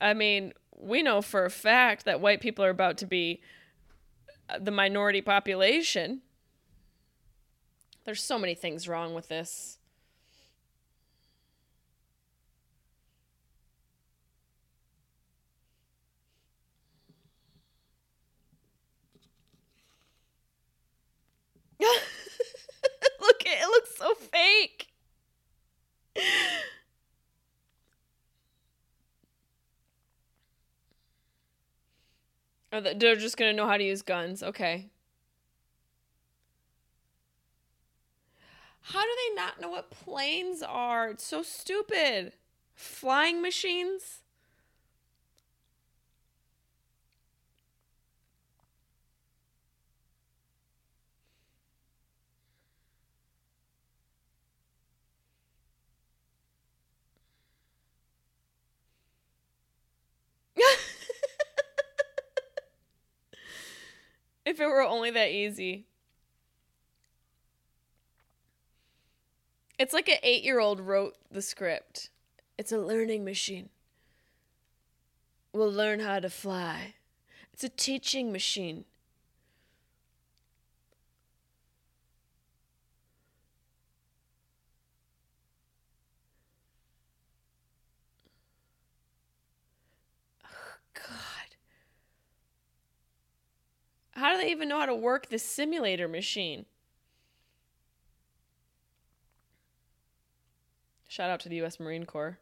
I 0.00 0.14
mean, 0.14 0.54
we 0.74 1.02
know 1.02 1.20
for 1.20 1.44
a 1.44 1.50
fact 1.50 2.06
that 2.06 2.22
white 2.22 2.40
people 2.40 2.64
are 2.64 2.70
about 2.70 2.96
to 2.96 3.06
be 3.06 3.42
uh, 4.48 4.60
the 4.60 4.70
minority 4.70 5.20
population. 5.20 6.22
There's 8.04 8.22
so 8.22 8.38
many 8.38 8.54
things 8.54 8.88
wrong 8.88 9.12
with 9.12 9.28
this. 9.28 9.76
Look, 23.20 23.42
it 23.44 23.66
looks 23.66 23.96
so 23.96 24.14
fake. 24.14 24.88
Oh, 32.72 32.80
they're 32.80 33.16
just 33.16 33.36
gonna 33.36 33.52
know 33.52 33.66
how 33.66 33.76
to 33.76 33.84
use 33.84 34.02
guns. 34.02 34.42
Okay. 34.42 34.88
How 38.86 39.02
do 39.02 39.08
they 39.28 39.34
not 39.36 39.60
know 39.60 39.70
what 39.70 39.90
planes 39.90 40.62
are? 40.62 41.10
It's 41.10 41.24
so 41.24 41.42
stupid. 41.42 42.32
Flying 42.74 43.40
machines? 43.40 44.21
If 64.44 64.60
it 64.60 64.66
were 64.66 64.82
only 64.82 65.10
that 65.10 65.30
easy. 65.30 65.86
It's 69.78 69.92
like 69.92 70.08
an 70.08 70.18
eight 70.22 70.44
year 70.44 70.60
old 70.60 70.80
wrote 70.80 71.16
the 71.30 71.42
script. 71.42 72.10
It's 72.58 72.72
a 72.72 72.78
learning 72.78 73.24
machine. 73.24 73.68
We'll 75.52 75.72
learn 75.72 76.00
how 76.00 76.20
to 76.20 76.30
fly. 76.30 76.94
It's 77.52 77.64
a 77.64 77.68
teaching 77.68 78.32
machine. 78.32 78.84
God. 90.94 91.02
How 94.12 94.32
do 94.32 94.38
they 94.38 94.50
even 94.50 94.68
know 94.68 94.78
how 94.78 94.86
to 94.86 94.94
work 94.94 95.28
this 95.28 95.42
simulator 95.42 96.06
machine? 96.08 96.66
Shout 101.08 101.30
out 101.30 101.40
to 101.40 101.48
the 101.48 101.56
U.S. 101.56 101.78
Marine 101.78 102.06
Corps. 102.06 102.38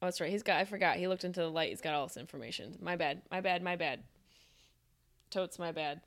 Oh, 0.00 0.06
that's 0.06 0.20
right. 0.20 0.30
He's 0.30 0.44
got, 0.44 0.60
I 0.60 0.64
forgot. 0.64 0.96
He 0.96 1.08
looked 1.08 1.24
into 1.24 1.40
the 1.40 1.50
light. 1.50 1.70
He's 1.70 1.80
got 1.80 1.94
all 1.94 2.06
this 2.06 2.16
information. 2.16 2.76
My 2.80 2.94
bad. 2.94 3.22
My 3.30 3.40
bad. 3.40 3.62
My 3.62 3.74
bad. 3.74 4.04
Totes 5.30 5.58
my 5.58 5.72
bad. 5.72 6.00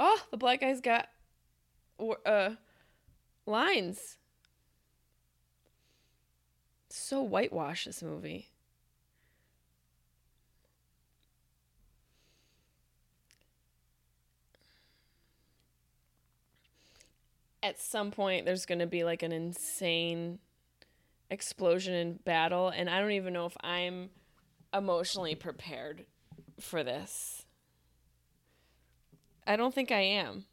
Oh, 0.00 0.20
the 0.30 0.36
black 0.36 0.60
guy's 0.60 0.80
got 0.80 1.08
uh 2.24 2.50
lines. 3.46 4.18
So 6.90 7.22
whitewash 7.22 7.84
this 7.84 8.02
movie. 8.02 8.48
At 17.62 17.80
some 17.80 18.10
point 18.10 18.46
there's 18.46 18.66
going 18.66 18.78
to 18.78 18.86
be 18.86 19.04
like 19.04 19.22
an 19.22 19.32
insane 19.32 20.38
explosion 21.30 21.92
in 21.92 22.14
battle 22.24 22.68
and 22.68 22.88
I 22.88 23.00
don't 23.00 23.10
even 23.10 23.32
know 23.32 23.46
if 23.46 23.56
I'm 23.62 24.10
emotionally 24.72 25.34
prepared 25.34 26.06
for 26.60 26.84
this. 26.84 27.37
I 29.48 29.56
don't 29.56 29.74
think 29.74 29.90
I 29.90 30.00
am. 30.00 30.44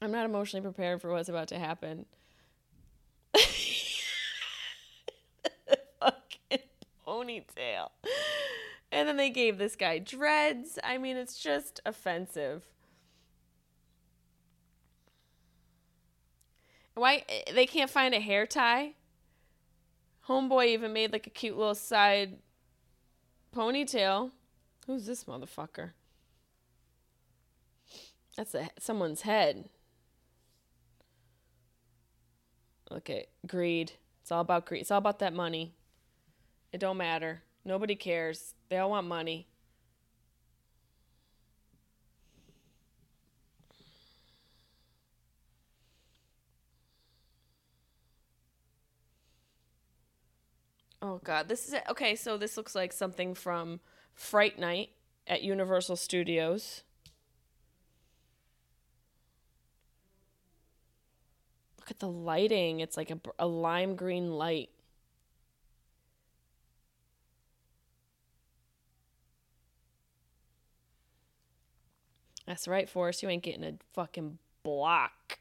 I'm 0.00 0.10
not 0.10 0.24
emotionally 0.24 0.62
prepared 0.62 1.02
for 1.02 1.12
what's 1.12 1.28
about 1.28 1.48
to 1.48 1.58
happen. 1.58 2.06
fucking 6.00 6.60
ponytail. 7.06 7.90
And 8.90 9.06
then 9.06 9.18
they 9.18 9.28
gave 9.28 9.58
this 9.58 9.76
guy 9.76 9.98
dreads. 9.98 10.78
I 10.82 10.96
mean, 10.96 11.18
it's 11.18 11.38
just 11.38 11.82
offensive. 11.84 12.62
Why 16.94 17.24
eh, 17.28 17.52
they 17.54 17.66
can't 17.66 17.90
find 17.90 18.14
a 18.14 18.20
hair 18.20 18.46
tie? 18.46 18.94
Homeboy 20.28 20.68
even 20.68 20.94
made 20.94 21.12
like 21.12 21.26
a 21.26 21.30
cute 21.30 21.58
little 21.58 21.74
side 21.74 22.38
ponytail. 23.54 24.30
Who's 24.88 25.04
this 25.04 25.24
motherfucker? 25.24 25.90
That's 28.38 28.54
a, 28.54 28.70
someone's 28.78 29.20
head. 29.20 29.68
Look 32.90 33.10
at 33.10 33.26
greed. 33.46 33.92
It's 34.22 34.32
all 34.32 34.40
about 34.40 34.64
greed. 34.64 34.80
It's 34.80 34.90
all 34.90 34.96
about 34.96 35.18
that 35.18 35.34
money. 35.34 35.74
It 36.72 36.80
don't 36.80 36.96
matter. 36.96 37.42
Nobody 37.66 37.96
cares. 37.96 38.54
They 38.70 38.78
all 38.78 38.88
want 38.88 39.06
money. 39.06 39.46
Oh 51.02 51.20
god, 51.22 51.48
this 51.50 51.68
is. 51.68 51.74
Okay, 51.90 52.16
so 52.16 52.38
this 52.38 52.56
looks 52.56 52.74
like 52.74 52.94
something 52.94 53.34
from 53.34 53.80
Fright 54.18 54.58
Night 54.58 54.90
at 55.28 55.42
Universal 55.42 55.94
Studios. 55.94 56.82
Look 61.78 61.92
at 61.92 62.00
the 62.00 62.08
lighting. 62.08 62.80
It's 62.80 62.96
like 62.96 63.12
a, 63.12 63.20
a 63.38 63.46
lime 63.46 63.94
green 63.94 64.32
light. 64.32 64.70
That's 72.44 72.66
right, 72.66 72.88
Forest. 72.88 73.22
You 73.22 73.28
ain't 73.28 73.44
getting 73.44 73.62
a 73.62 73.74
fucking 73.92 74.38
block. 74.64 75.38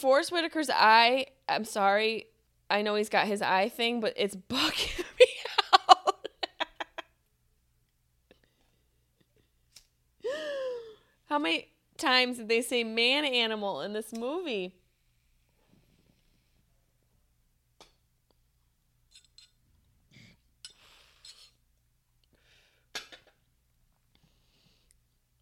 Forest 0.00 0.32
Whitaker's 0.32 0.70
eye, 0.70 1.26
I'm 1.46 1.66
sorry. 1.66 2.24
I 2.70 2.80
know 2.80 2.94
he's 2.94 3.10
got 3.10 3.26
his 3.26 3.42
eye 3.42 3.68
thing, 3.68 4.00
but 4.00 4.14
it's 4.16 4.34
bugging 4.34 4.98
me 5.20 5.26
out. 5.74 6.26
How 11.28 11.38
many 11.38 11.68
times 11.98 12.38
did 12.38 12.48
they 12.48 12.62
say 12.62 12.82
man 12.82 13.26
animal 13.26 13.82
in 13.82 13.92
this 13.92 14.10
movie? 14.14 14.74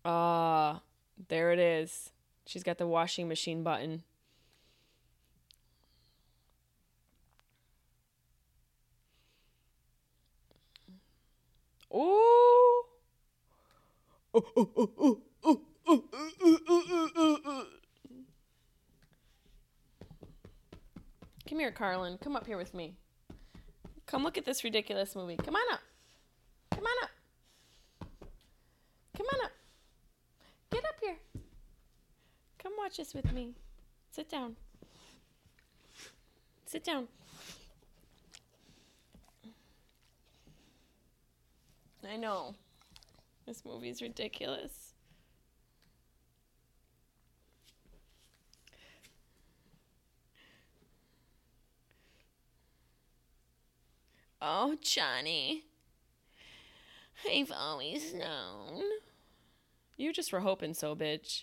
Ah, 0.05 0.77
uh, 0.77 0.79
there 1.29 1.53
it 1.53 1.61
is. 1.61 2.11
She's 2.45 2.65
got 2.65 2.79
the 2.79 2.87
washing 2.89 3.29
machine 3.29 3.63
button. 3.63 4.03
Ooh. 11.95 12.85
Come 21.49 21.59
here, 21.59 21.73
Carlin. 21.73 22.19
Come 22.19 22.37
up 22.37 22.47
here 22.47 22.59
with 22.59 22.75
me. 22.75 22.95
Come 24.07 24.23
look 24.23 24.37
at 24.37 24.45
this 24.45 24.65
ridiculous 24.65 25.17
movie. 25.17 25.37
Come 25.37 25.57
on 25.57 25.73
up. 25.73 25.81
Come 26.73 26.85
on 26.85 27.05
up. 27.05 27.11
Come 29.17 29.27
on 29.35 29.45
up. 29.47 29.53
Get 30.71 30.85
up 30.85 30.95
here. 31.01 31.17
Come 32.59 32.73
watch 32.77 32.99
this 32.99 33.15
with 33.15 33.33
me. 33.33 33.55
Sit 34.11 34.29
down. 34.29 34.57
Sit 36.67 36.85
down. 36.85 37.09
I 42.07 42.17
know. 42.17 42.55
This 43.47 43.65
movie's 43.65 44.03
ridiculous. 44.03 44.95
Oh, 54.41 54.77
Johnny. 54.81 55.65
I've 57.29 57.51
always 57.51 58.15
known. 58.15 58.83
You 59.97 60.13
just 60.13 60.33
were 60.33 60.41
hoping 60.41 60.75
so, 60.75 60.95
bitch. 60.95 61.43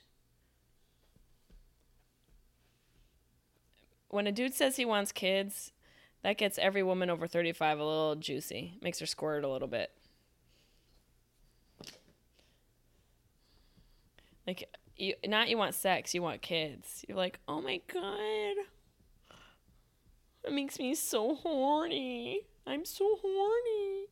When 4.08 4.28
a 4.28 4.32
dude 4.32 4.54
says 4.54 4.78
he 4.78 4.86
wants 4.86 5.12
kids, 5.12 5.74
that 6.24 6.38
gets 6.38 6.58
every 6.58 6.84
woman 6.84 7.10
over 7.10 7.28
35 7.28 7.80
a 7.80 7.84
little 7.84 8.16
juicy. 8.16 8.78
Makes 8.82 9.00
her 9.00 9.06
squirt 9.06 9.44
a 9.44 9.50
little 9.50 9.68
bit. 9.68 9.92
Like 14.48 14.70
you 14.96 15.16
not 15.26 15.50
you 15.50 15.58
want 15.58 15.74
sex, 15.74 16.14
you 16.14 16.22
want 16.22 16.42
kids. 16.42 17.04
You're 17.08 17.18
like, 17.18 17.40
"Oh 17.48 17.62
my 17.62 17.82
god. 17.92 18.56
It 20.44 20.54
makes 20.54 20.78
me 20.78 20.94
so 20.94 21.36
horny. 21.36 22.42
I'm 22.68 22.86
so 22.86 23.18
horny." 23.22 24.08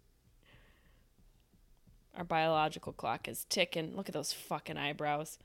Our 2.15 2.23
biological 2.23 2.93
clock 2.93 3.27
is 3.27 3.45
ticking. 3.45 3.95
Look 3.95 4.10
at 4.10 4.14
those 4.14 4.34
fucking 4.34 4.77
eyebrows. 4.77 5.39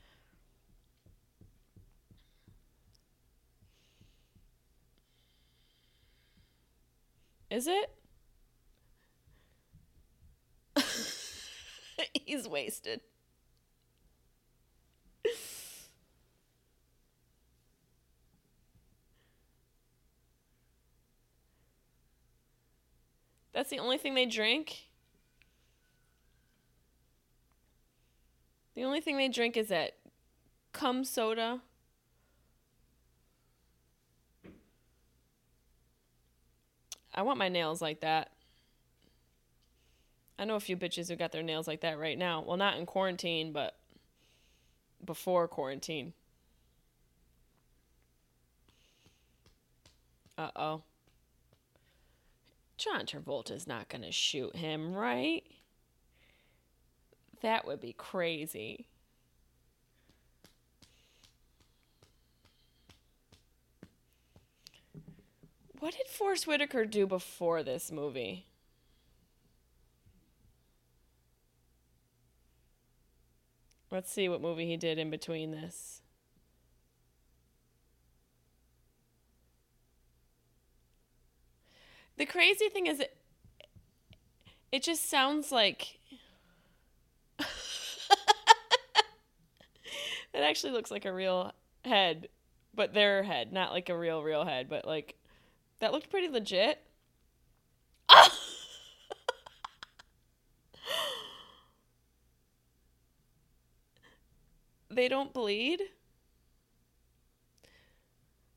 Is 7.49 7.67
it? 7.67 7.89
He's 12.25 12.47
wasted. 12.47 13.01
That's 23.53 23.69
the 23.69 23.79
only 23.79 23.97
thing 23.97 24.15
they 24.15 24.25
drink? 24.25 24.89
The 28.75 28.83
only 28.83 29.01
thing 29.01 29.17
they 29.17 29.27
drink 29.27 29.57
is 29.57 29.69
that 29.69 29.95
cum 30.71 31.03
soda. 31.03 31.61
I 37.13 37.23
want 37.23 37.39
my 37.39 37.49
nails 37.49 37.81
like 37.81 38.01
that. 38.01 38.31
I 40.37 40.45
know 40.45 40.55
a 40.55 40.61
few 40.61 40.77
bitches 40.77 41.09
who 41.09 41.17
got 41.17 41.33
their 41.33 41.43
nails 41.43 41.67
like 41.67 41.81
that 41.81 41.99
right 41.99 42.17
now. 42.17 42.41
Well, 42.41 42.55
not 42.55 42.77
in 42.77 42.85
quarantine, 42.85 43.51
but 43.51 43.78
before 45.03 45.47
quarantine. 45.47 46.13
Uh 50.37 50.51
oh. 50.55 50.81
John 52.77 53.05
Travolta's 53.05 53.67
not 53.67 53.89
going 53.89 54.03
to 54.03 54.11
shoot 54.11 54.55
him, 54.55 54.93
right? 54.93 55.43
That 57.41 57.65
would 57.67 57.81
be 57.81 57.93
crazy. 57.93 58.85
What 65.79 65.95
did 65.95 66.07
Forest 66.07 66.47
Whitaker 66.47 66.85
do 66.85 67.07
before 67.07 67.63
this 67.63 67.91
movie? 67.91 68.48
Let's 73.91 74.11
see 74.11 74.29
what 74.29 74.41
movie 74.41 74.67
he 74.67 74.77
did 74.77 74.99
in 74.99 75.09
between 75.09 75.51
this. 75.51 76.01
The 82.17 82.25
crazy 82.25 82.69
thing 82.69 82.85
is, 82.85 82.99
it, 82.99 83.15
it 84.71 84.83
just 84.83 85.09
sounds 85.09 85.51
like. 85.51 85.99
it 87.39 87.45
actually 90.35 90.73
looks 90.73 90.91
like 90.91 91.05
a 91.05 91.13
real 91.13 91.53
head, 91.85 92.27
but 92.75 92.93
their 92.93 93.23
head, 93.23 93.51
not 93.51 93.71
like 93.71 93.89
a 93.89 93.97
real, 93.97 94.21
real 94.21 94.45
head, 94.45 94.69
but 94.69 94.85
like. 94.85 95.15
That 95.79 95.93
looked 95.93 96.09
pretty 96.09 96.27
legit. 96.27 96.79
they 104.99 105.07
don't 105.07 105.33
bleed. 105.33 105.81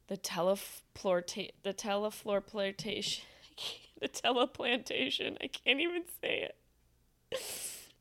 The 0.09 0.17
teleflorta- 0.17 1.53
the 1.63 1.73
teleflorplantation 1.73 3.21
the 4.01 4.09
teleplantation. 4.09 5.37
I 5.41 5.47
can't 5.47 5.79
even 5.79 6.03
say 6.21 6.51
it. 6.51 6.57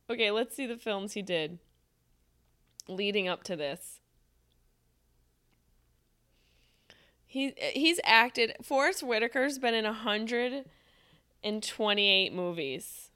Okay, 0.09 0.31
let's 0.31 0.55
see 0.55 0.65
the 0.65 0.76
films 0.76 1.13
he 1.13 1.22
did 1.22 1.59
leading 2.88 3.27
up 3.27 3.43
to 3.43 3.55
this. 3.55 3.99
He 7.27 7.53
he's 7.73 7.99
acted. 8.03 8.55
Forest 8.63 9.03
Whitaker's 9.03 9.59
been 9.59 9.76
in 9.76 9.85
128 9.85 12.34
movies. 12.34 13.11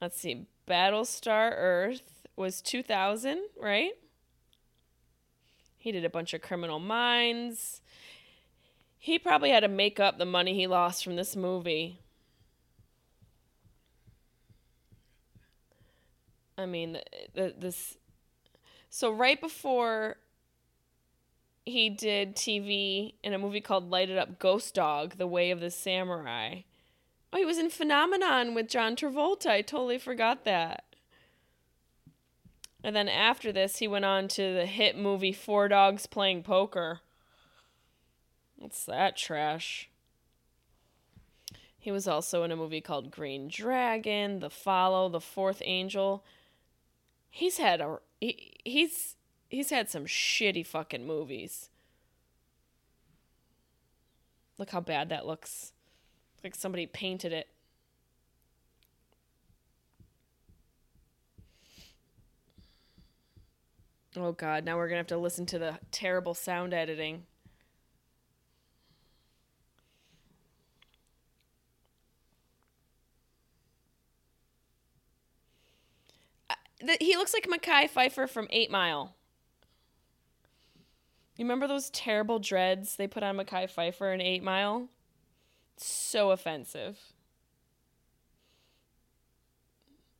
Let's 0.00 0.20
see. 0.20 0.46
Battlestar 0.68 1.52
Earth 1.56 2.19
was 2.40 2.62
2000, 2.62 3.38
right? 3.60 3.92
He 5.76 5.92
did 5.92 6.06
a 6.06 6.10
bunch 6.10 6.32
of 6.32 6.40
Criminal 6.40 6.80
Minds. 6.80 7.82
He 8.98 9.18
probably 9.18 9.50
had 9.50 9.60
to 9.60 9.68
make 9.68 10.00
up 10.00 10.16
the 10.16 10.24
money 10.24 10.54
he 10.54 10.66
lost 10.66 11.04
from 11.04 11.16
this 11.16 11.36
movie. 11.36 12.00
I 16.56 16.64
mean, 16.64 16.94
the, 16.94 17.02
the, 17.34 17.54
this. 17.58 17.98
So 18.88 19.12
right 19.12 19.38
before 19.38 20.16
he 21.66 21.90
did 21.90 22.36
TV 22.36 23.14
in 23.22 23.34
a 23.34 23.38
movie 23.38 23.60
called 23.60 23.90
Light 23.90 24.08
It 24.08 24.16
Up 24.16 24.38
Ghost 24.38 24.74
Dog, 24.74 25.18
The 25.18 25.26
Way 25.26 25.50
of 25.50 25.60
the 25.60 25.70
Samurai. 25.70 26.62
Oh, 27.34 27.38
he 27.38 27.44
was 27.44 27.58
in 27.58 27.68
Phenomenon 27.68 28.54
with 28.54 28.68
John 28.68 28.96
Travolta. 28.96 29.48
I 29.48 29.60
totally 29.60 29.98
forgot 29.98 30.44
that. 30.46 30.84
And 32.82 32.96
then 32.96 33.08
after 33.08 33.52
this, 33.52 33.78
he 33.78 33.88
went 33.88 34.04
on 34.04 34.28
to 34.28 34.54
the 34.54 34.66
hit 34.66 34.96
movie 34.96 35.32
Four 35.32 35.68
Dogs 35.68 36.06
Playing 36.06 36.42
Poker. 36.42 37.00
What's 38.56 38.84
that 38.86 39.16
trash? 39.16 39.88
He 41.78 41.90
was 41.90 42.06
also 42.06 42.42
in 42.42 42.52
a 42.52 42.56
movie 42.56 42.82
called 42.82 43.10
Green 43.10 43.48
Dragon, 43.48 44.40
The 44.40 44.50
Follow, 44.50 45.08
The 45.08 45.20
Fourth 45.20 45.62
Angel. 45.64 46.22
He's 47.30 47.56
had 47.56 47.80
a 47.80 47.98
he, 48.20 48.52
he's 48.64 49.16
he's 49.48 49.70
had 49.70 49.88
some 49.88 50.04
shitty 50.04 50.66
fucking 50.66 51.06
movies. 51.06 51.70
Look 54.58 54.70
how 54.70 54.80
bad 54.80 55.08
that 55.08 55.26
looks. 55.26 55.72
Like 56.44 56.54
somebody 56.54 56.86
painted 56.86 57.32
it. 57.32 57.48
Oh 64.16 64.32
god, 64.32 64.64
now 64.64 64.76
we're 64.76 64.88
going 64.88 64.96
to 64.96 65.00
have 65.00 65.06
to 65.08 65.18
listen 65.18 65.46
to 65.46 65.58
the 65.58 65.78
terrible 65.92 66.34
sound 66.34 66.74
editing. 66.74 67.24
Uh, 76.50 76.54
he 77.00 77.16
looks 77.16 77.32
like 77.34 77.46
Mekhi 77.46 77.88
Phifer 77.90 78.28
from 78.28 78.48
Eight 78.50 78.70
Mile. 78.70 79.14
You 81.36 81.44
remember 81.44 81.68
those 81.68 81.88
terrible 81.90 82.38
dreads 82.38 82.96
they 82.96 83.06
put 83.06 83.22
on 83.22 83.36
Mekhi 83.36 83.72
Phifer 83.72 84.12
in 84.12 84.20
Eight 84.20 84.42
Mile? 84.42 84.88
So 85.76 86.32
offensive. 86.32 86.98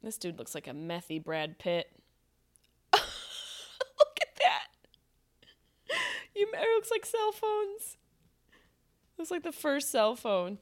This 0.02 0.16
dude 0.16 0.38
looks 0.38 0.54
like 0.54 0.66
a 0.66 0.72
methy 0.72 1.22
Brad 1.22 1.58
Pitt. 1.58 1.90
Look 2.92 4.18
at 4.22 4.36
that. 4.36 4.66
You 6.40 6.48
it 6.54 6.74
looks 6.74 6.90
like 6.90 7.04
cell 7.04 7.32
phones. 7.32 7.98
Looks 9.18 9.30
like 9.30 9.42
the 9.42 9.52
first 9.52 9.90
cell 9.90 10.16
phone. 10.16 10.56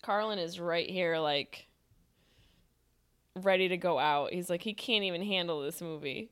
Carlin 0.00 0.38
is 0.38 0.60
right 0.60 0.88
here, 0.88 1.18
like 1.18 1.66
ready 3.34 3.66
to 3.66 3.76
go 3.76 3.98
out. 3.98 4.32
He's 4.32 4.48
like, 4.48 4.62
he 4.62 4.74
can't 4.74 5.02
even 5.02 5.24
handle 5.24 5.60
this 5.60 5.80
movie. 5.80 6.30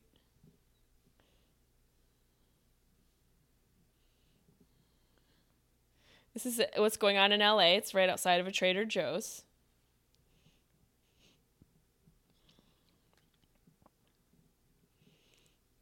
This 6.32 6.46
is 6.46 6.60
what's 6.76 6.96
going 6.96 7.16
on 7.16 7.32
in 7.32 7.40
LA. 7.40 7.74
It's 7.74 7.92
right 7.92 8.08
outside 8.08 8.38
of 8.38 8.46
a 8.46 8.52
Trader 8.52 8.84
Joe's. 8.84 9.42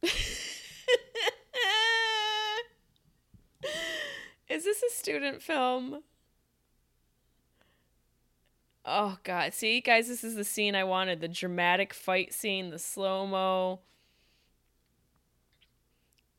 is 4.48 4.64
this 4.64 4.82
a 4.82 4.90
student 4.90 5.42
film? 5.42 6.02
Oh 8.84 9.18
god. 9.24 9.54
See, 9.54 9.80
guys, 9.80 10.08
this 10.08 10.22
is 10.22 10.34
the 10.34 10.44
scene 10.44 10.74
I 10.74 10.84
wanted. 10.84 11.20
The 11.20 11.28
dramatic 11.28 11.94
fight 11.94 12.34
scene, 12.34 12.70
the 12.70 12.78
slow-mo. 12.78 13.80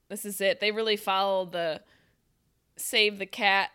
This 0.10 0.26
is 0.26 0.40
it. 0.40 0.60
They 0.60 0.72
really 0.72 0.98
followed 0.98 1.52
the 1.52 1.82
save 2.78 3.18
the 3.18 3.26
cat 3.26 3.72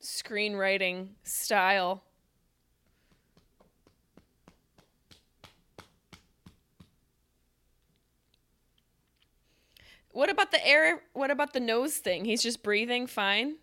screenwriting 0.00 1.08
style. 1.24 2.04
What 10.16 10.30
about 10.30 10.50
the 10.50 10.66
air? 10.66 11.02
What 11.12 11.30
about 11.30 11.52
the 11.52 11.60
nose 11.60 11.98
thing? 11.98 12.24
He's 12.24 12.42
just 12.42 12.62
breathing 12.62 13.06
fine. 13.06 13.56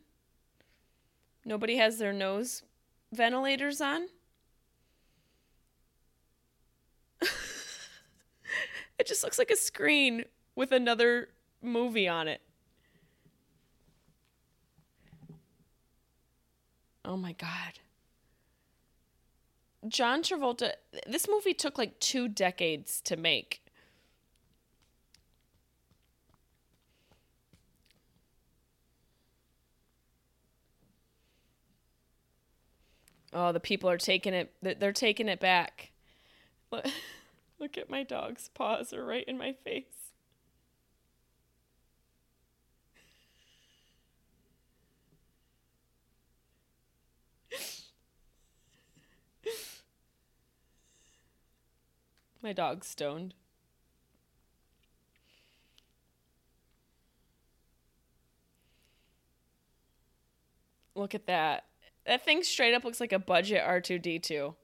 Nobody 1.44 1.78
has 1.78 1.98
their 1.98 2.14
nose 2.14 2.62
ventilators 3.12 3.82
on. 3.82 4.06
it 9.00 9.08
just 9.08 9.24
looks 9.24 9.40
like 9.40 9.50
a 9.50 9.56
screen 9.56 10.26
with 10.56 10.72
another 10.72 11.30
movie 11.60 12.08
on 12.08 12.28
it. 12.28 12.42
Oh 17.04 17.18
my 17.18 17.32
God. 17.32 17.80
John 19.88 20.22
Travolta, 20.22 20.74
this 21.08 21.28
movie 21.28 21.56
took 21.56 21.80
like 21.80 22.00
two 22.00 22.28
decades 22.28 23.02
to 23.06 23.18
make. 23.18 23.63
Oh, 33.34 33.52
the 33.52 33.60
people 33.60 33.90
are 33.90 33.98
taking 33.98 34.34
it. 34.34 34.54
They're 34.62 34.92
taking 34.94 35.28
it 35.28 35.40
back. 35.40 35.92
Look, 37.60 37.78
at 37.78 37.90
my 37.90 38.04
dog's 38.04 38.50
paws 38.50 38.94
are 38.94 39.04
right 39.06 39.26
in 39.28 39.38
my 39.38 39.54
face. 39.54 39.86
My 52.42 52.52
dog's 52.52 52.88
stoned. 52.88 53.36
Look 60.94 61.16
at 61.16 61.26
that. 61.28 61.64
That 62.06 62.26
thing 62.26 62.44
straight 62.44 62.74
up 62.74 62.84
looks 62.84 63.00
like 63.00 63.14
a 63.14 63.20
budget 63.20 63.64
R2D2. 63.66 64.56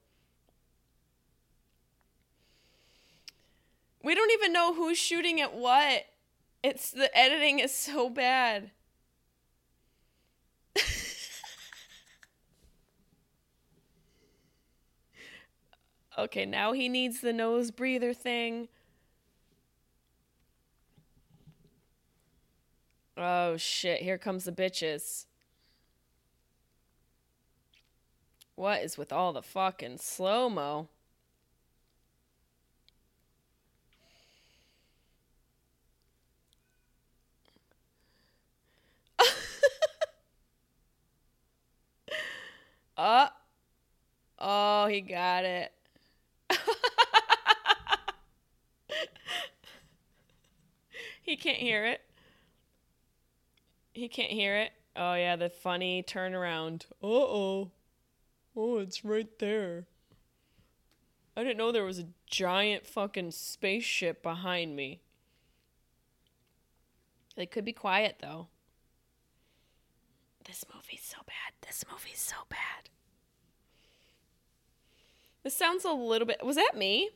We 4.04 4.16
don't 4.16 4.32
even 4.32 4.52
know 4.54 4.74
who's 4.74 4.98
shooting 4.98 5.40
at 5.42 5.54
what. 5.54 6.06
It's 6.64 6.92
the 6.92 7.16
editing 7.18 7.60
is 7.60 7.74
so 7.74 8.10
bad. 8.10 8.72
okay, 16.18 16.46
now 16.46 16.74
he 16.74 16.90
needs 16.90 17.22
the 17.22 17.32
nose 17.32 17.72
breather 17.72 18.14
thing. 18.14 18.68
Oh 23.18 23.58
shit, 23.58 24.02
here 24.02 24.18
comes 24.18 24.46
the 24.46 24.52
bitches. 24.52 25.26
What 28.60 28.82
is 28.84 28.98
with 28.98 29.14
all 29.14 29.32
the 29.32 29.42
fucking 29.42 30.00
slow 30.00 30.50
mo? 30.50 30.90
uh 42.98 43.30
oh, 44.40 44.88
he 44.88 45.00
got 45.00 45.46
it. 45.46 45.72
he 51.22 51.38
can't 51.38 51.60
hear 51.60 51.86
it. 51.86 52.02
He 53.94 54.10
can't 54.10 54.34
hear 54.34 54.58
it. 54.58 54.74
Oh 54.98 55.14
yeah, 55.14 55.38
the 55.38 55.50
funny 55.50 56.04
turnaround. 56.04 56.88
Uh 57.02 57.08
oh. 57.08 57.72
Oh, 58.62 58.80
it's 58.80 59.06
right 59.06 59.40
there. 59.40 59.86
I 61.38 61.44
didn't 61.44 61.58
know 61.58 61.72
there 61.72 61.86
was 61.86 62.00
a 62.00 62.08
giant 62.28 62.86
fucking 62.86 63.32
spaceship 63.32 64.22
behind 64.22 64.76
me. 64.76 65.00
They 67.38 67.46
could 67.46 67.64
be 67.64 67.72
quiet 67.72 68.18
though. 68.22 68.48
This 70.46 70.66
movie's 70.76 71.04
so 71.04 71.20
bad. 71.26 71.54
This 71.66 71.86
movie's 71.90 72.20
so 72.20 72.36
bad. 72.50 72.90
This 75.44 75.56
sounds 75.56 75.86
a 75.86 75.94
little 75.94 76.28
bit. 76.28 76.44
Was 76.44 76.58
that 76.58 76.76
me? 76.76 77.12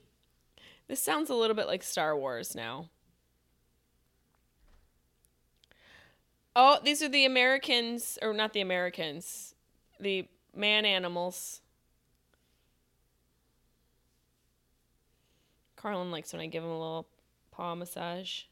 This 0.87 1.03
sounds 1.03 1.29
a 1.29 1.35
little 1.35 1.57
bit 1.57 1.67
like 1.67 1.83
Star 1.83 2.15
Wars 2.15 2.55
now. 2.55 2.87
Oh, 6.55 6.79
these 6.81 7.03
are 7.03 7.09
the 7.09 7.25
Americans, 7.25 8.17
or 8.21 8.31
not 8.31 8.53
the 8.53 8.61
Americans, 8.61 9.55
the 9.99 10.27
man 10.55 10.85
animals. 10.85 11.61
Carlin 15.75 16.11
likes 16.11 16.31
when 16.31 16.41
I 16.41 16.47
give 16.47 16.63
him 16.63 16.69
a 16.69 16.79
little 16.79 17.07
paw 17.51 17.75
massage. 17.75 18.43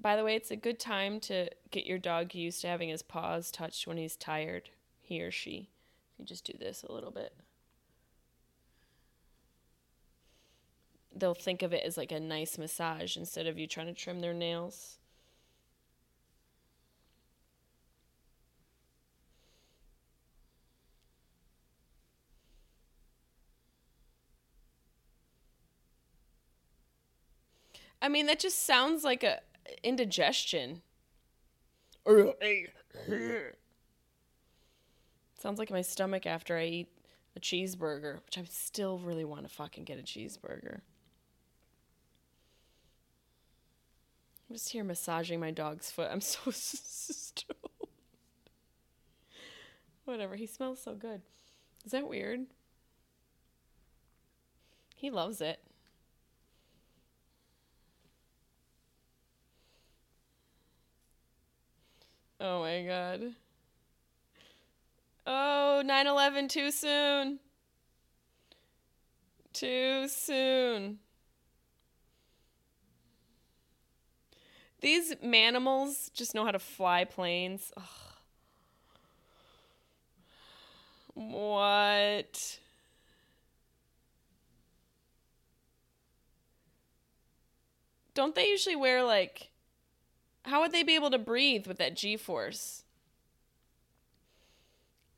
By 0.00 0.16
the 0.16 0.24
way, 0.24 0.36
it's 0.36 0.50
a 0.50 0.56
good 0.56 0.78
time 0.78 1.18
to 1.20 1.48
get 1.70 1.86
your 1.86 1.98
dog 1.98 2.34
used 2.34 2.60
to 2.60 2.68
having 2.68 2.88
his 2.88 3.02
paws 3.02 3.50
touched 3.50 3.86
when 3.86 3.96
he's 3.96 4.16
tired, 4.16 4.70
he 5.00 5.20
or 5.22 5.30
she. 5.30 5.70
You 6.18 6.24
just 6.24 6.44
do 6.44 6.52
this 6.58 6.84
a 6.84 6.92
little 6.92 7.10
bit. 7.10 7.32
They'll 11.14 11.34
think 11.34 11.62
of 11.62 11.72
it 11.72 11.84
as 11.84 11.96
like 11.96 12.12
a 12.12 12.20
nice 12.20 12.58
massage 12.58 13.16
instead 13.16 13.48
of 13.48 13.58
you 13.58 13.66
trying 13.66 13.88
to 13.88 13.92
trim 13.92 14.20
their 14.20 14.34
nails. 14.34 14.97
I 28.00 28.08
mean, 28.08 28.26
that 28.26 28.38
just 28.38 28.64
sounds 28.64 29.04
like 29.04 29.24
a 29.24 29.40
indigestion. 29.82 30.82
sounds 35.38 35.58
like 35.58 35.70
my 35.70 35.82
stomach 35.82 36.26
after 36.26 36.56
I 36.56 36.64
eat 36.64 36.88
a 37.36 37.40
cheeseburger, 37.40 38.16
which 38.24 38.38
I 38.38 38.44
still 38.44 38.98
really 38.98 39.24
want 39.24 39.42
to 39.42 39.48
fucking 39.48 39.84
get 39.84 39.98
a 39.98 40.02
cheeseburger. 40.02 40.80
I'm 44.48 44.56
just 44.56 44.70
here 44.70 44.84
massaging 44.84 45.40
my 45.40 45.50
dog's 45.50 45.90
foot. 45.90 46.08
I'm 46.10 46.22
so 46.22 46.38
stoned. 46.50 47.58
Whatever. 50.04 50.36
He 50.36 50.46
smells 50.46 50.80
so 50.80 50.94
good. 50.94 51.20
Is 51.84 51.92
that 51.92 52.08
weird? 52.08 52.46
He 54.96 55.10
loves 55.10 55.42
it. 55.42 55.60
Oh 62.40 62.60
my 62.60 62.82
god. 62.84 63.34
Oh, 65.26 65.82
9 65.84 66.06
11 66.06 66.48
too 66.48 66.70
soon. 66.70 67.40
Too 69.52 70.06
soon. 70.08 71.00
These 74.80 75.16
manimals 75.16 76.12
just 76.12 76.34
know 76.34 76.44
how 76.44 76.52
to 76.52 76.60
fly 76.60 77.04
planes. 77.04 77.72
Ugh. 77.76 77.84
What? 81.14 82.60
Don't 88.14 88.34
they 88.36 88.48
usually 88.48 88.76
wear 88.76 89.02
like 89.02 89.47
how 90.48 90.60
would 90.60 90.72
they 90.72 90.82
be 90.82 90.94
able 90.94 91.10
to 91.10 91.18
breathe 91.18 91.66
with 91.66 91.78
that 91.78 91.96
G 91.96 92.16
force? 92.16 92.84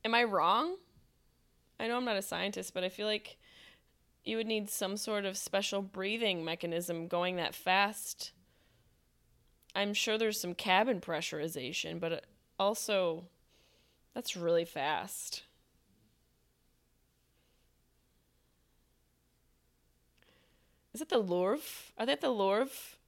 Am 0.05 0.15
I 0.15 0.25
wrong? 0.25 0.77
I 1.79 1.89
know 1.89 1.97
I'm 1.97 2.05
not 2.05 2.17
a 2.17 2.23
scientist, 2.23 2.75
but 2.75 2.85
I 2.85 2.89
feel 2.89 3.07
like 3.07 3.39
you 4.25 4.37
would 4.37 4.47
need 4.47 4.69
some 4.69 4.97
sort 4.97 5.25
of 5.25 5.37
special 5.37 5.83
breathing 5.83 6.45
mechanism 6.45 7.09
going 7.09 7.37
that 7.37 7.55
fast. 7.55 8.33
I'm 9.75 9.95
sure 9.95 10.19
there's 10.19 10.41
some 10.41 10.55
cabin 10.55 11.01
pressurization, 11.01 12.01
but 12.01 12.13
uh, 12.13 12.21
also 12.59 13.25
that's 14.15 14.37
really 14.37 14.65
fast. 14.65 15.45
Is 20.93 21.01
it 21.01 21.09
the 21.09 21.19
Louvre? 21.19 21.61
Are 21.97 22.05
they 22.05 22.13
at 22.13 22.21
the 22.21 22.31
Louvre? 22.31 22.99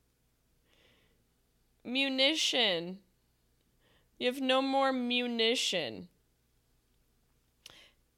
Munition. 1.85 2.99
You 4.19 4.27
have 4.27 4.41
no 4.41 4.63
more 4.63 4.93
munition. 4.93 6.09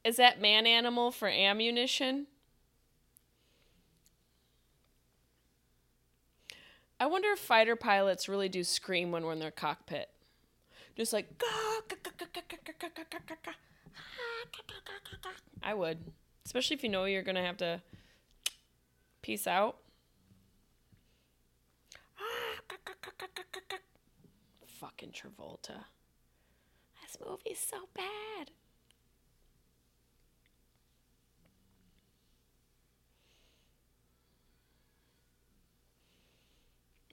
Is 0.03 0.17
that 0.17 0.39
man 0.39 0.67
animal 0.67 1.11
for 1.11 1.27
ammunition? 1.27 2.27
I 6.99 7.07
wonder 7.07 7.29
if 7.31 7.39
fighter 7.39 7.75
pilots 7.75 8.29
really 8.29 8.47
do 8.47 8.63
scream 8.63 9.11
when 9.11 9.25
we're 9.25 9.33
in 9.33 9.39
their 9.39 9.51
cockpit. 9.51 10.09
Just 10.95 11.11
like 11.11 11.41
I 15.61 15.73
would, 15.73 15.97
especially 16.45 16.75
if 16.75 16.83
you 16.83 16.89
know 16.89 17.05
you're 17.05 17.23
going 17.23 17.35
to 17.35 17.41
have 17.41 17.57
to 17.57 17.81
peace 19.21 19.47
out. 19.47 19.77
Fucking 24.79 25.11
Travolta. 25.11 25.85
this 27.01 27.17
movie's 27.25 27.59
so 27.59 27.87
bad. 27.95 28.51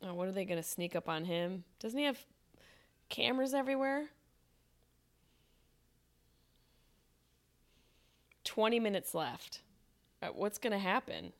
Oh, 0.04 0.14
what 0.14 0.26
are 0.26 0.32
they 0.32 0.44
to 0.60 0.68
sneak 0.68 0.96
up 0.96 1.08
on 1.08 1.24
him? 1.24 1.64
Doesn't 1.78 1.98
he 1.98 2.04
have 2.06 2.18
cameras 3.08 3.54
everywhere? 3.54 4.08
20 8.44 8.80
minutes 8.80 9.14
left. 9.14 9.60
Uh, 10.20 10.28
what's 10.28 10.58
going 10.58 10.72
to 10.72 10.78
happen? 10.78 11.32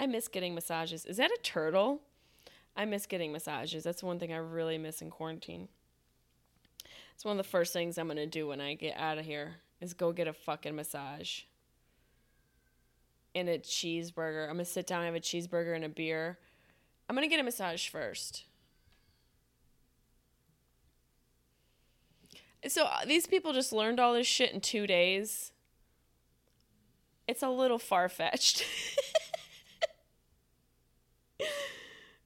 I 0.00 0.06
miss 0.06 0.28
getting 0.28 0.54
massages. 0.54 1.04
Is 1.04 1.18
that 1.18 1.30
a 1.30 1.36
turtle? 1.42 2.00
I 2.74 2.86
miss 2.86 3.04
getting 3.04 3.32
massages. 3.32 3.84
That's 3.84 4.02
one 4.02 4.18
thing 4.18 4.32
I 4.32 4.38
really 4.38 4.78
miss 4.78 5.02
in 5.02 5.10
quarantine. 5.10 5.68
It's 7.14 7.22
one 7.22 7.38
of 7.38 7.44
the 7.44 7.50
first 7.50 7.74
things 7.74 7.98
I'm 7.98 8.06
going 8.06 8.16
to 8.16 8.24
do 8.24 8.46
when 8.46 8.62
I 8.62 8.72
get 8.72 8.96
out 8.96 9.18
of 9.18 9.26
here 9.26 9.56
is 9.78 9.92
go 9.92 10.10
get 10.10 10.26
a 10.26 10.32
fucking 10.32 10.74
massage. 10.74 11.42
And 13.34 13.46
a 13.46 13.58
cheeseburger. 13.58 14.44
I'm 14.44 14.54
going 14.54 14.64
to 14.64 14.70
sit 14.70 14.86
down 14.86 15.04
have 15.04 15.14
a 15.14 15.20
cheeseburger 15.20 15.76
and 15.76 15.84
a 15.84 15.90
beer. 15.90 16.38
I'm 17.06 17.14
going 17.14 17.28
to 17.28 17.30
get 17.30 17.38
a 17.38 17.44
massage 17.44 17.86
first. 17.86 18.44
So 22.66 22.84
uh, 22.84 23.04
these 23.06 23.26
people 23.26 23.52
just 23.52 23.70
learned 23.70 24.00
all 24.00 24.14
this 24.14 24.26
shit 24.26 24.52
in 24.52 24.62
2 24.62 24.86
days. 24.86 25.52
It's 27.28 27.42
a 27.42 27.50
little 27.50 27.78
far-fetched. 27.78 28.64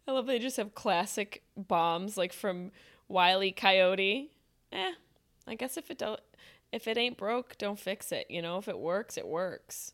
I 0.07 0.13
love 0.13 0.27
they 0.27 0.39
just 0.39 0.57
have 0.59 0.75
classic 0.75 1.43
bombs 1.57 2.17
like 2.17 2.33
from 2.33 2.73
Wiley 3.09 3.53
Coyote 3.53 4.31
eh, 4.73 4.93
I 5.47 5.55
guess 5.55 5.77
if 5.77 5.91
it 5.91 5.99
don't, 5.99 6.21
if 6.73 6.89
it 6.89 6.99
ain't 6.99 7.17
broke, 7.19 7.57
don't 7.59 7.79
fix 7.79 8.13
it. 8.13 8.27
You 8.31 8.43
know, 8.43 8.59
if 8.59 8.69
it 8.69 8.79
works, 8.79 9.17
it 9.17 9.27
works. 9.27 9.93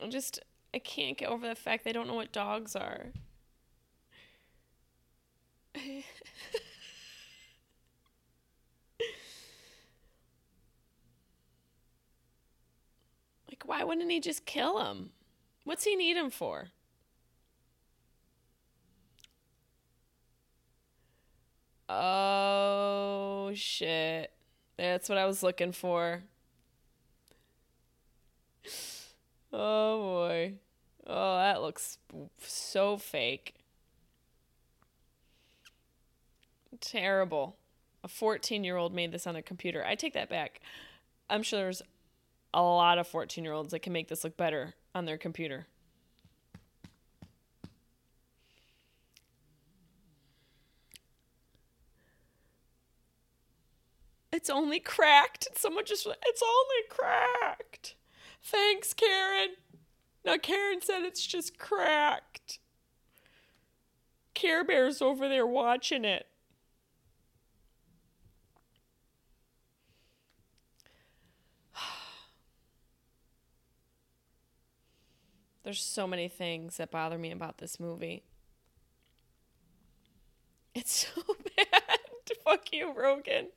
I'm 0.00 0.10
just, 0.10 0.38
I 0.72 0.78
can't 0.78 1.18
get 1.18 1.28
over 1.28 1.46
the 1.48 1.54
fact 1.56 1.84
they 1.84 1.92
don't 1.92 2.06
know 2.08 2.14
what 2.14 2.32
dogs 2.32 2.76
are. 2.76 3.12
like, 5.76 6.04
why 13.64 13.82
wouldn't 13.84 14.10
he 14.10 14.20
just 14.20 14.44
kill 14.46 14.84
him? 14.84 15.10
What's 15.64 15.84
he 15.84 15.96
need 15.96 16.16
him 16.16 16.30
for? 16.30 16.68
Oh 21.88 23.52
shit. 23.54 24.32
That's 24.76 25.08
what 25.08 25.18
I 25.18 25.26
was 25.26 25.42
looking 25.42 25.72
for. 25.72 26.22
Oh 29.56 30.00
boy. 30.00 30.54
Oh, 31.06 31.36
that 31.36 31.62
looks 31.62 31.98
so 32.38 32.96
fake. 32.96 33.54
Terrible. 36.80 37.54
A 38.02 38.08
14 38.08 38.64
year 38.64 38.76
old 38.76 38.92
made 38.92 39.12
this 39.12 39.28
on 39.28 39.34
their 39.34 39.44
computer. 39.44 39.84
I 39.86 39.94
take 39.94 40.14
that 40.14 40.28
back. 40.28 40.60
I'm 41.30 41.44
sure 41.44 41.60
there's 41.60 41.82
a 42.52 42.62
lot 42.62 42.98
of 42.98 43.06
14 43.06 43.44
year 43.44 43.52
olds 43.52 43.70
that 43.70 43.78
can 43.78 43.92
make 43.92 44.08
this 44.08 44.24
look 44.24 44.36
better 44.36 44.74
on 44.94 45.04
their 45.04 45.18
computer. 45.18 45.66
It's 54.32 54.50
only 54.50 54.80
cracked. 54.80 55.48
Someone 55.56 55.84
just, 55.84 56.06
it's 56.26 56.42
only 56.42 56.88
cracked. 56.88 57.94
Thanks, 58.42 58.92
Karen. 58.92 59.50
Now, 60.24 60.38
Karen 60.38 60.80
said 60.82 61.02
it's 61.02 61.24
just 61.24 61.58
cracked. 61.58 62.58
Care 64.34 64.64
Bear's 64.64 65.00
over 65.00 65.28
there 65.28 65.46
watching 65.46 66.04
it. 66.04 66.26
There's 75.64 75.82
so 75.82 76.06
many 76.06 76.28
things 76.28 76.76
that 76.76 76.90
bother 76.90 77.16
me 77.16 77.32
about 77.32 77.56
this 77.58 77.80
movie. 77.80 78.22
It's 80.74 81.06
so 81.14 81.22
bad. 81.56 81.98
Fuck 82.44 82.72
you, 82.72 82.92
Rogan. 82.92 83.48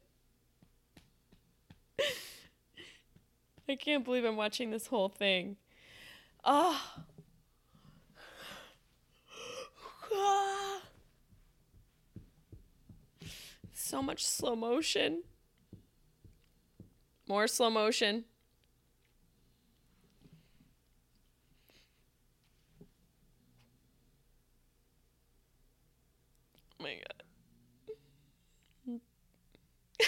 I 3.69 3.75
can't 3.75 4.05
believe 4.05 4.23
I'm 4.23 4.37
watching 4.37 4.71
this 4.71 4.87
whole 4.87 5.09
thing. 5.09 5.57
Oh. 6.43 6.81
So 13.73 14.01
much 14.01 14.25
slow 14.25 14.53
motion. 14.53 15.23
More 17.29 17.47
slow 17.47 17.69
motion. 17.69 18.25
Oh 26.79 26.83
my 26.83 26.95
god. 26.95 27.23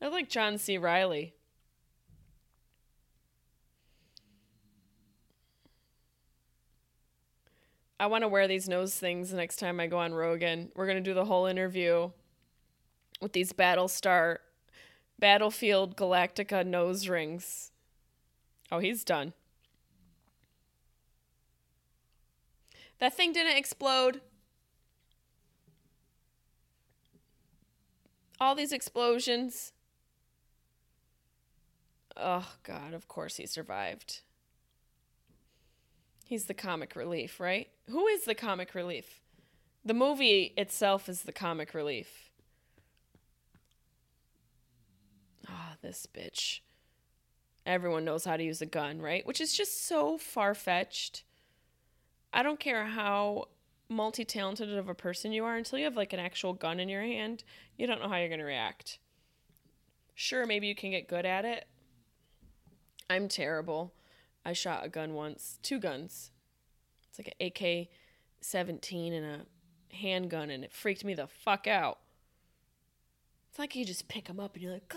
I 0.00 0.08
like 0.08 0.28
John 0.28 0.58
C. 0.58 0.78
Reilly. 0.78 1.34
I 8.00 8.06
want 8.06 8.22
to 8.22 8.28
wear 8.28 8.46
these 8.46 8.68
nose 8.68 8.94
things 8.94 9.30
the 9.30 9.36
next 9.36 9.56
time 9.56 9.80
I 9.80 9.88
go 9.88 9.98
on 9.98 10.14
Rogan. 10.14 10.70
We're 10.76 10.86
going 10.86 11.02
to 11.02 11.10
do 11.10 11.14
the 11.14 11.24
whole 11.24 11.46
interview 11.46 12.10
with 13.20 13.32
these 13.32 13.52
Battlestar 13.52 14.38
Battlefield 15.18 15.96
Galactica 15.96 16.64
nose 16.64 17.08
rings. 17.08 17.72
Oh, 18.70 18.78
he's 18.78 19.02
done. 19.02 19.32
That 22.98 23.14
thing 23.14 23.32
didn't 23.32 23.56
explode. 23.56 24.20
All 28.40 28.54
these 28.54 28.72
explosions. 28.72 29.72
Oh, 32.16 32.54
God, 32.62 32.94
of 32.94 33.08
course 33.08 33.36
he 33.36 33.46
survived. 33.46 34.20
He's 36.24 36.44
the 36.44 36.54
comic 36.54 36.94
relief, 36.94 37.40
right? 37.40 37.68
Who 37.88 38.06
is 38.06 38.24
the 38.24 38.34
comic 38.34 38.74
relief? 38.74 39.20
The 39.84 39.94
movie 39.94 40.52
itself 40.56 41.08
is 41.08 41.22
the 41.22 41.32
comic 41.32 41.72
relief. 41.72 42.30
Ah, 45.48 45.70
oh, 45.72 45.76
this 45.80 46.06
bitch. 46.12 46.60
Everyone 47.64 48.04
knows 48.04 48.24
how 48.24 48.36
to 48.36 48.42
use 48.42 48.60
a 48.60 48.66
gun, 48.66 49.00
right? 49.00 49.26
Which 49.26 49.40
is 49.40 49.56
just 49.56 49.86
so 49.86 50.18
far 50.18 50.54
fetched. 50.54 51.22
I 52.32 52.42
don't 52.42 52.60
care 52.60 52.84
how 52.84 53.48
multi 53.88 54.24
talented 54.24 54.76
of 54.76 54.88
a 54.88 54.94
person 54.94 55.32
you 55.32 55.44
are 55.44 55.56
until 55.56 55.78
you 55.78 55.84
have 55.86 55.96
like 55.96 56.12
an 56.12 56.20
actual 56.20 56.52
gun 56.52 56.78
in 56.78 56.88
your 56.88 57.02
hand, 57.02 57.44
you 57.76 57.86
don't 57.86 58.00
know 58.00 58.08
how 58.08 58.16
you're 58.16 58.28
going 58.28 58.40
to 58.40 58.44
react. 58.44 58.98
Sure, 60.14 60.46
maybe 60.46 60.66
you 60.66 60.74
can 60.74 60.90
get 60.90 61.08
good 61.08 61.24
at 61.24 61.44
it, 61.44 61.66
I'm 63.10 63.28
terrible. 63.28 63.94
I 64.44 64.52
shot 64.52 64.84
a 64.84 64.88
gun 64.88 65.14
once, 65.14 65.58
two 65.62 65.78
guns. 65.78 66.30
It's 67.08 67.18
like 67.18 67.34
an 67.40 67.46
AK 67.46 67.88
17 68.40 69.12
and 69.12 69.26
a 69.26 69.94
handgun, 69.96 70.50
and 70.50 70.64
it 70.64 70.72
freaked 70.72 71.04
me 71.04 71.14
the 71.14 71.26
fuck 71.26 71.66
out. 71.66 71.98
It's 73.50 73.58
like 73.58 73.74
you 73.74 73.84
just 73.84 74.08
pick 74.08 74.26
them 74.26 74.38
up 74.38 74.54
and 74.54 74.62
you're 74.62 74.72
like, 74.72 74.94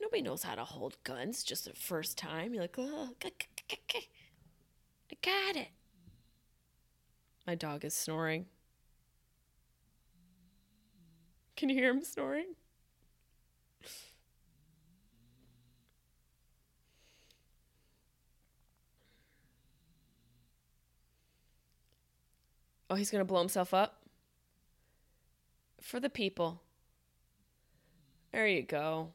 nobody 0.00 0.22
knows 0.22 0.42
how 0.42 0.56
to 0.56 0.64
hold 0.64 0.96
guns 1.04 1.44
just 1.44 1.64
the 1.64 1.72
first 1.72 2.18
time. 2.18 2.52
You're 2.52 2.64
like, 2.64 2.76
oh, 2.78 3.10
I 5.12 5.16
got 5.20 5.56
it. 5.60 5.68
My 7.46 7.54
dog 7.54 7.84
is 7.84 7.92
snoring. 7.92 8.46
Can 11.54 11.68
you 11.68 11.74
hear 11.74 11.90
him 11.90 12.02
snoring? 12.02 12.54
Oh, 22.88 22.94
he's 22.94 23.10
going 23.10 23.20
to 23.20 23.24
blow 23.24 23.40
himself 23.40 23.72
up? 23.72 24.02
For 25.80 25.98
the 25.98 26.10
people. 26.10 26.62
There 28.32 28.46
you 28.46 28.62
go. 28.62 29.12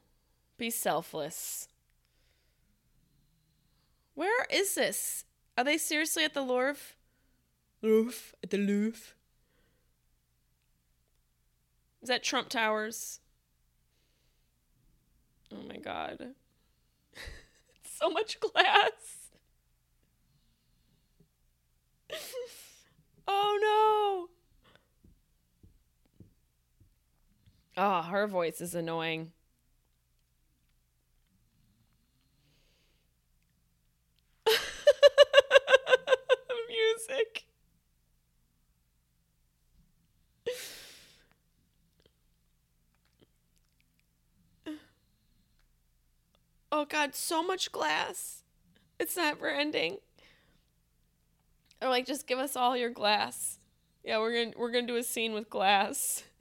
Be 0.57 0.69
selfless. 0.69 1.67
Where 4.15 4.45
is 4.49 4.75
this? 4.75 5.25
Are 5.57 5.63
they 5.63 5.79
seriously 5.79 6.23
at 6.23 6.35
the 6.35 6.41
Louvre? 6.41 6.77
Louvre. 7.81 8.35
At 8.43 8.51
the 8.51 8.59
Louvre. 8.59 9.15
Is 12.03 12.09
that 12.09 12.23
Trump 12.23 12.49
Towers? 12.49 13.19
Oh 15.51 15.67
my 15.67 15.77
god. 15.77 16.35
so 17.99 18.11
much 18.11 18.39
glass. 18.39 19.31
oh 23.27 24.29
no. 27.77 27.83
Oh, 27.83 28.01
her 28.03 28.27
voice 28.27 28.61
is 28.61 28.75
annoying. 28.75 29.31
Music. 37.07 37.45
Oh 46.71 46.85
god, 46.85 47.15
so 47.15 47.41
much 47.41 47.71
glass. 47.71 48.43
It's 48.99 49.15
never 49.15 49.49
ending. 49.49 49.97
Or 51.81 51.89
like 51.89 52.05
just 52.05 52.27
give 52.27 52.39
us 52.39 52.55
all 52.55 52.75
your 52.77 52.89
glass. 52.89 53.59
Yeah, 54.03 54.19
we're 54.19 54.51
to 54.51 54.57
we're 54.57 54.71
to 54.87 54.93
do 54.93 54.97
a 54.97 55.03
scene 55.03 55.33
with 55.33 55.49
glass. 55.49 56.23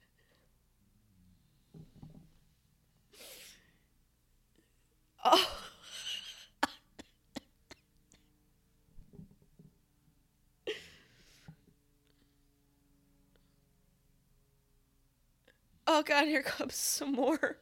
Oh. 5.24 5.65
Oh 15.86 16.02
god, 16.02 16.26
here 16.26 16.42
comes 16.42 16.74
some 16.74 17.12
more. 17.12 17.58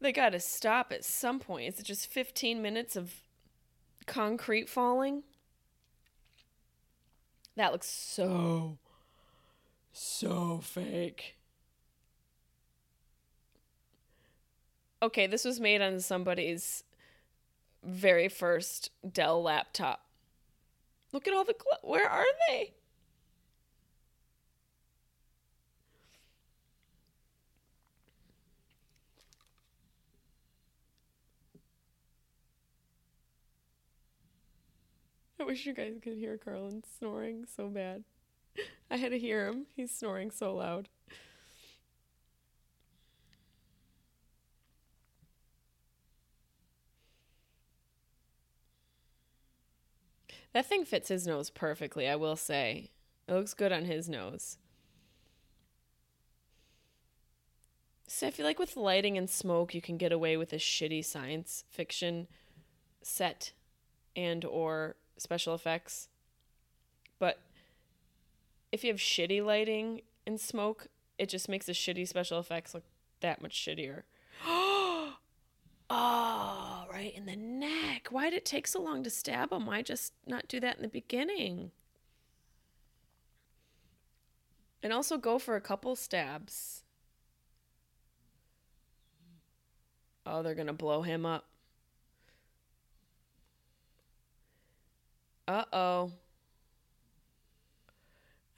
they 0.00 0.12
got 0.12 0.30
to 0.30 0.40
stop 0.40 0.92
at 0.92 1.04
some 1.04 1.38
point. 1.38 1.72
Is 1.72 1.80
it 1.80 1.84
just 1.84 2.06
15 2.06 2.60
minutes 2.60 2.96
of 2.96 3.12
concrete 4.06 4.68
falling? 4.68 5.22
That 7.56 7.72
looks 7.72 7.88
so, 7.88 8.78
so 9.92 10.60
fake. 10.62 11.36
okay, 15.02 15.26
this 15.26 15.44
was 15.44 15.60
made 15.60 15.82
on 15.82 16.00
somebody's 16.00 16.84
very 17.82 18.28
first 18.28 18.90
Dell 19.10 19.42
laptop. 19.42 20.06
Look 21.12 21.26
at 21.26 21.34
all 21.34 21.44
the 21.44 21.56
cl- 21.60 21.80
where 21.82 22.08
are 22.08 22.24
they? 22.48 22.72
I 35.42 35.44
wish 35.44 35.66
you 35.66 35.72
guys 35.74 35.94
could 36.00 36.16
hear 36.16 36.38
Carlin 36.38 36.84
snoring 36.98 37.46
so 37.56 37.66
bad. 37.68 38.04
I 38.92 38.96
had 38.96 39.10
to 39.10 39.18
hear 39.18 39.48
him. 39.48 39.66
He's 39.74 39.90
snoring 39.90 40.30
so 40.30 40.54
loud. 40.54 40.88
That 50.52 50.66
thing 50.66 50.84
fits 50.84 51.08
his 51.08 51.26
nose 51.26 51.50
perfectly, 51.50 52.08
I 52.08 52.14
will 52.14 52.36
say. 52.36 52.90
It 53.26 53.32
looks 53.32 53.54
good 53.54 53.72
on 53.72 53.86
his 53.86 54.08
nose. 54.08 54.58
So 58.06 58.28
I 58.28 58.30
feel 58.30 58.46
like 58.46 58.60
with 58.60 58.76
lighting 58.76 59.18
and 59.18 59.28
smoke, 59.28 59.74
you 59.74 59.80
can 59.80 59.96
get 59.96 60.12
away 60.12 60.36
with 60.36 60.52
a 60.52 60.56
shitty 60.58 61.04
science 61.04 61.64
fiction 61.68 62.28
set 63.02 63.54
and 64.14 64.44
or 64.44 64.94
special 65.18 65.54
effects. 65.54 66.08
But 67.18 67.38
if 68.70 68.84
you 68.84 68.90
have 68.90 69.00
shitty 69.00 69.44
lighting 69.44 70.02
and 70.26 70.40
smoke, 70.40 70.88
it 71.18 71.28
just 71.28 71.48
makes 71.48 71.66
the 71.66 71.72
shitty 71.72 72.08
special 72.08 72.38
effects 72.38 72.74
look 72.74 72.84
that 73.20 73.40
much 73.40 73.54
shittier. 73.54 74.02
Oh, 74.46 75.14
right 75.90 77.12
in 77.14 77.26
the 77.26 77.36
neck. 77.36 78.08
Why 78.10 78.30
did 78.30 78.36
it 78.36 78.44
take 78.44 78.66
so 78.66 78.80
long 78.80 79.02
to 79.04 79.10
stab 79.10 79.52
him? 79.52 79.66
Why 79.66 79.82
just 79.82 80.12
not 80.26 80.48
do 80.48 80.58
that 80.60 80.76
in 80.76 80.82
the 80.82 80.88
beginning? 80.88 81.70
And 84.82 84.92
also 84.92 85.16
go 85.16 85.38
for 85.38 85.54
a 85.54 85.60
couple 85.60 85.94
stabs. 85.94 86.82
Oh, 90.26 90.42
they're 90.42 90.54
going 90.54 90.66
to 90.66 90.72
blow 90.72 91.02
him 91.02 91.26
up. 91.26 91.46
Uh 95.52 95.64
oh. 95.70 96.12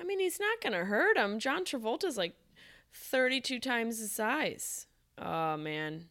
I 0.00 0.04
mean, 0.04 0.20
he's 0.20 0.38
not 0.38 0.60
going 0.60 0.74
to 0.74 0.84
hurt 0.84 1.16
him. 1.16 1.40
John 1.40 1.64
Travolta's 1.64 2.16
like 2.16 2.34
32 2.92 3.58
times 3.58 3.98
his 3.98 4.12
size. 4.12 4.86
Oh, 5.18 5.56
man. 5.56 6.04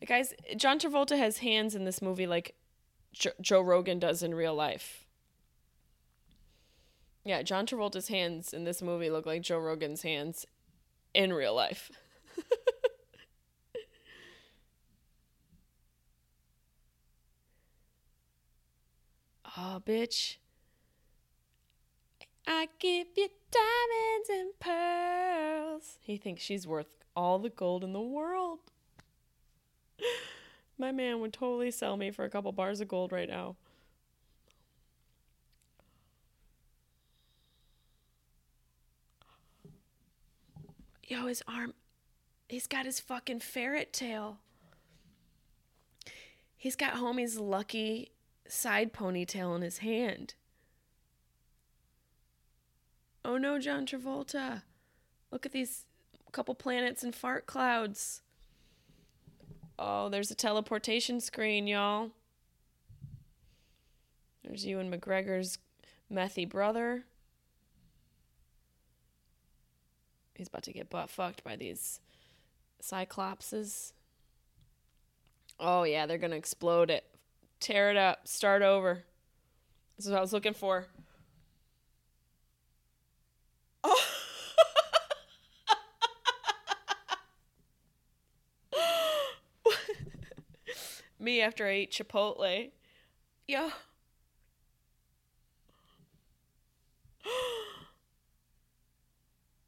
The 0.00 0.06
guys, 0.06 0.32
John 0.56 0.78
Travolta 0.78 1.18
has 1.18 1.38
hands 1.38 1.74
in 1.74 1.84
this 1.84 2.00
movie 2.00 2.26
like 2.26 2.54
jo- 3.12 3.32
Joe 3.40 3.60
Rogan 3.60 3.98
does 3.98 4.22
in 4.22 4.34
real 4.34 4.54
life. 4.54 5.04
Yeah, 7.24 7.42
John 7.42 7.66
Travolta's 7.66 8.08
hands 8.08 8.54
in 8.54 8.64
this 8.64 8.80
movie 8.80 9.10
look 9.10 9.26
like 9.26 9.42
Joe 9.42 9.58
Rogan's 9.58 10.02
hands 10.02 10.46
in 11.12 11.32
real 11.32 11.54
life. 11.54 11.90
oh, 19.56 19.82
bitch. 19.84 20.36
I 22.46 22.68
give 22.78 23.08
you 23.16 23.28
diamonds 23.50 24.28
and 24.30 24.58
pearls. 24.60 25.98
He 26.00 26.16
thinks 26.16 26.42
she's 26.42 26.66
worth 26.66 26.86
all 27.16 27.38
the 27.38 27.50
gold 27.50 27.82
in 27.82 27.92
the 27.92 28.00
world. 28.00 28.60
My 30.78 30.92
man 30.92 31.20
would 31.20 31.32
totally 31.32 31.70
sell 31.70 31.96
me 31.96 32.10
for 32.10 32.24
a 32.24 32.30
couple 32.30 32.52
bars 32.52 32.80
of 32.80 32.88
gold 32.88 33.10
right 33.10 33.28
now. 33.28 33.56
Yo, 41.02 41.26
his 41.26 41.42
arm. 41.48 41.72
He's 42.48 42.66
got 42.66 42.84
his 42.84 43.00
fucking 43.00 43.40
ferret 43.40 43.92
tail. 43.92 44.38
He's 46.56 46.76
got 46.76 46.94
homie's 46.94 47.38
lucky 47.38 48.10
side 48.52 48.92
ponytail 48.92 49.54
in 49.56 49.62
his 49.62 49.78
hand. 49.78 50.34
Oh 53.24 53.38
no, 53.38 53.58
John 53.58 53.86
Travolta. 53.86 54.62
Look 55.30 55.44
at 55.44 55.52
these 55.52 55.84
couple 56.32 56.54
planets 56.54 57.02
and 57.02 57.14
fart 57.14 57.46
clouds. 57.46 58.22
Oh, 59.78 60.08
there's 60.08 60.30
a 60.30 60.34
teleportation 60.34 61.20
screen, 61.20 61.66
y'all. 61.66 62.10
There's 64.44 64.64
Ewan 64.64 64.90
McGregor's 64.90 65.58
methy 66.12 66.48
brother. 66.48 67.04
He's 70.34 70.48
about 70.48 70.62
to 70.64 70.72
get 70.72 70.90
butt 70.90 71.10
fucked 71.10 71.42
by 71.42 71.56
these 71.56 72.00
cyclopses. 72.82 73.92
Oh, 75.58 75.84
yeah, 75.84 76.06
they're 76.06 76.18
going 76.18 76.30
to 76.32 76.36
explode 76.36 76.90
it. 76.90 77.04
Tear 77.60 77.90
it 77.90 77.96
up. 77.96 78.28
Start 78.28 78.62
over. 78.62 79.04
This 79.96 80.06
is 80.06 80.12
what 80.12 80.18
I 80.18 80.20
was 80.20 80.32
looking 80.32 80.54
for. 80.54 80.86
Oh. 83.82 84.00
Me 91.18 91.40
after 91.40 91.66
I 91.66 91.70
ate 91.70 91.92
Chipotle. 91.92 92.70
Yeah. 93.46 93.70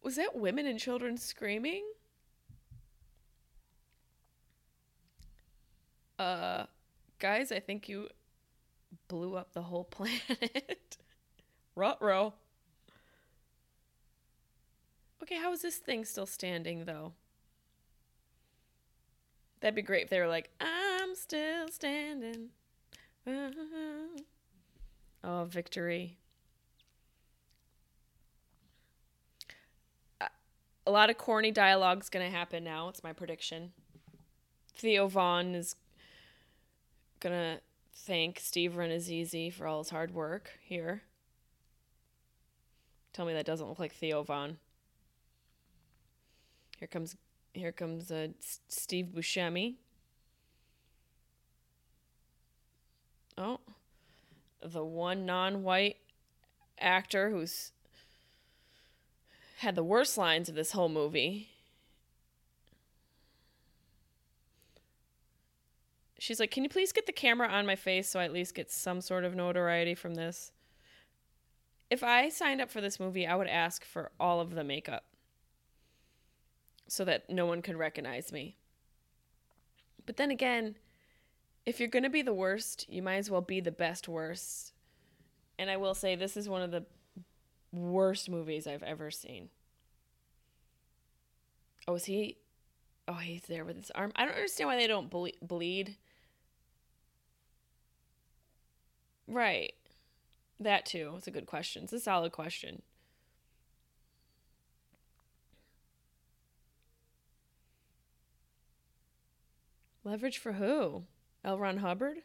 Was 0.02 0.16
that 0.16 0.34
women 0.34 0.66
and 0.66 0.78
children 0.78 1.16
screaming? 1.18 1.84
Uh, 6.18 6.64
guys, 7.18 7.52
I 7.52 7.60
think 7.60 7.88
you 7.88 8.08
blew 9.08 9.36
up 9.36 9.52
the 9.52 9.62
whole 9.62 9.84
planet. 9.90 10.96
Rutro. 11.74 12.34
Okay, 15.22 15.36
how 15.36 15.52
is 15.52 15.62
this 15.62 15.76
thing 15.76 16.04
still 16.04 16.26
standing 16.26 16.84
though? 16.84 17.12
That'd 19.60 19.74
be 19.74 19.82
great 19.82 20.04
if 20.04 20.10
they 20.10 20.20
were 20.20 20.28
like, 20.28 20.50
I'm 20.60 21.14
still 21.14 21.68
standing. 21.68 22.50
Oh, 25.24 25.44
victory. 25.44 26.16
Uh, 30.20 30.28
a 30.86 30.90
lot 30.92 31.10
of 31.10 31.18
corny 31.18 31.50
dialogue's 31.50 32.08
to 32.24 32.30
happen 32.30 32.62
now. 32.62 32.88
It's 32.88 33.02
my 33.02 33.12
prediction. 33.12 33.72
Theo 34.76 35.08
Von 35.08 35.56
is 35.56 35.74
to 37.34 37.60
thank 37.94 38.40
Steve 38.40 38.72
Rannazzisi 38.72 39.52
for 39.52 39.66
all 39.66 39.78
his 39.78 39.90
hard 39.90 40.14
work 40.14 40.50
here. 40.62 41.02
Tell 43.12 43.26
me 43.26 43.32
that 43.32 43.46
doesn't 43.46 43.68
look 43.68 43.78
like 43.78 43.92
Theo 43.92 44.22
Von. 44.22 44.58
Here 46.78 46.88
comes 46.88 47.16
here 47.52 47.72
comes 47.72 48.10
uh, 48.10 48.28
Steve 48.68 49.08
Buscemi. 49.14 49.74
Oh, 53.36 53.60
the 54.62 54.84
one 54.84 55.26
non-white 55.26 55.96
actor 56.80 57.30
who's 57.30 57.72
had 59.58 59.74
the 59.74 59.82
worst 59.82 60.16
lines 60.16 60.48
of 60.48 60.54
this 60.54 60.72
whole 60.72 60.88
movie. 60.88 61.48
She's 66.18 66.40
like, 66.40 66.50
"Can 66.50 66.64
you 66.64 66.70
please 66.70 66.92
get 66.92 67.06
the 67.06 67.12
camera 67.12 67.48
on 67.48 67.66
my 67.66 67.76
face 67.76 68.08
so 68.08 68.20
I 68.20 68.24
at 68.24 68.32
least 68.32 68.54
get 68.54 68.70
some 68.70 69.00
sort 69.00 69.24
of 69.24 69.34
notoriety 69.34 69.94
from 69.94 70.14
this?" 70.14 70.52
If 71.90 72.02
I 72.02 72.28
signed 72.28 72.60
up 72.60 72.70
for 72.70 72.80
this 72.80 73.00
movie, 73.00 73.26
I 73.26 73.34
would 73.34 73.48
ask 73.48 73.84
for 73.84 74.10
all 74.20 74.40
of 74.40 74.54
the 74.54 74.64
makeup 74.64 75.04
so 76.86 77.04
that 77.04 77.30
no 77.30 77.46
one 77.46 77.62
could 77.62 77.76
recognize 77.76 78.32
me. 78.32 78.56
But 80.04 80.16
then 80.16 80.30
again, 80.30 80.76
if 81.64 81.78
you're 81.78 81.88
going 81.88 82.02
to 82.02 82.10
be 82.10 82.22
the 82.22 82.34
worst, 82.34 82.86
you 82.88 83.02
might 83.02 83.16
as 83.16 83.30
well 83.30 83.40
be 83.40 83.60
the 83.60 83.70
best 83.70 84.08
worst. 84.08 84.72
And 85.58 85.70
I 85.70 85.76
will 85.76 85.94
say 85.94 86.14
this 86.14 86.36
is 86.36 86.48
one 86.48 86.62
of 86.62 86.70
the 86.70 86.84
worst 87.72 88.30
movies 88.30 88.66
I've 88.66 88.82
ever 88.82 89.10
seen. 89.10 89.50
Oh, 91.86 91.94
is 91.94 92.06
he? 92.06 92.38
Oh, 93.06 93.14
he's 93.14 93.42
there 93.42 93.64
with 93.64 93.76
his 93.76 93.90
arm. 93.92 94.12
I 94.16 94.24
don't 94.24 94.34
understand 94.34 94.68
why 94.68 94.76
they 94.76 94.86
don't 94.86 95.10
ble- 95.10 95.32
bleed. 95.42 95.96
Right. 99.28 99.74
That 100.58 100.86
too. 100.86 101.14
It's 101.16 101.26
a 101.28 101.30
good 101.30 101.46
question. 101.46 101.84
It's 101.84 101.92
a 101.92 102.00
solid 102.00 102.32
question. 102.32 102.82
Leverage 110.02 110.38
for 110.38 110.54
who? 110.54 111.04
L. 111.44 111.58
Ron 111.58 111.76
Hubbard? 111.78 112.18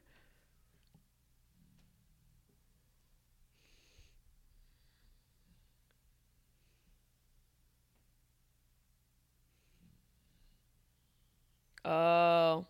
Oh. 11.85 12.65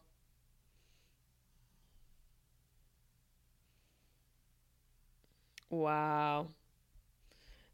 Wow. 5.73 6.49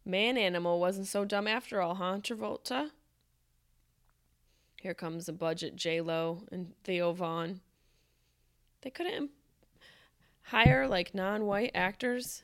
Man 0.06 0.38
Animal 0.38 0.80
wasn't 0.80 1.08
so 1.08 1.26
dumb 1.26 1.50
after 1.50 1.82
all, 1.82 1.96
huh, 1.96 2.20
Travolta? 2.22 2.92
Here 4.82 4.94
comes 4.94 5.28
a 5.28 5.34
budget 5.34 5.76
J 5.76 6.00
Lo 6.00 6.44
and 6.50 6.72
Theo 6.86 7.12
Von. 7.12 7.60
They 8.84 8.90
couldn't 8.90 9.32
hire 10.44 10.88
like 10.88 11.14
non-white 11.14 11.72
actors. 11.76 12.44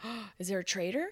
Is 0.38 0.46
there 0.46 0.60
a 0.60 0.64
traitor? 0.64 1.08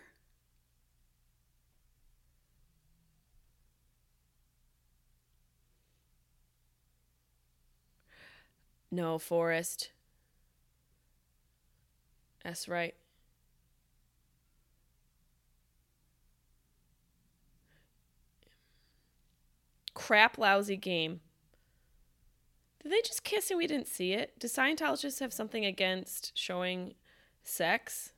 No, 8.90 9.18
Forest. 9.18 9.90
That's 12.42 12.68
right. 12.68 12.94
crap 19.98 20.38
lousy 20.38 20.76
game. 20.76 21.20
Did 22.82 22.92
they 22.92 23.02
just 23.04 23.24
kiss 23.24 23.50
and 23.50 23.58
we 23.58 23.66
didn't 23.66 23.88
see 23.88 24.12
it? 24.12 24.38
Do 24.38 24.46
Scientologists 24.46 25.18
have 25.18 25.32
something 25.32 25.66
against 25.66 26.30
showing 26.38 26.94
sex? 27.42 28.12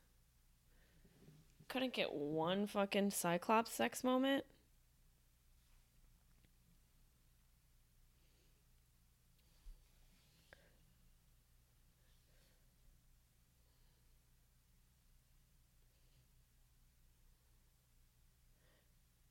Couldn't 1.69 1.95
get 1.95 2.13
one 2.13 2.67
fucking 2.67 3.11
Cyclops 3.11 3.73
sex 3.73 4.05
moment? 4.05 4.45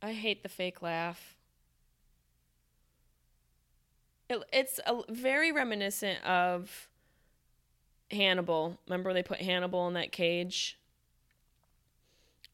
I 0.09 0.13
hate 0.13 0.41
the 0.41 0.49
fake 0.49 0.81
laugh. 0.81 1.35
It, 4.27 4.43
it's 4.51 4.79
a, 4.87 5.03
very 5.07 5.51
reminiscent 5.51 6.23
of 6.25 6.89
Hannibal. 8.09 8.79
Remember 8.87 9.13
they 9.13 9.21
put 9.21 9.37
Hannibal 9.37 9.87
in 9.87 9.93
that 9.93 10.11
cage? 10.11 10.79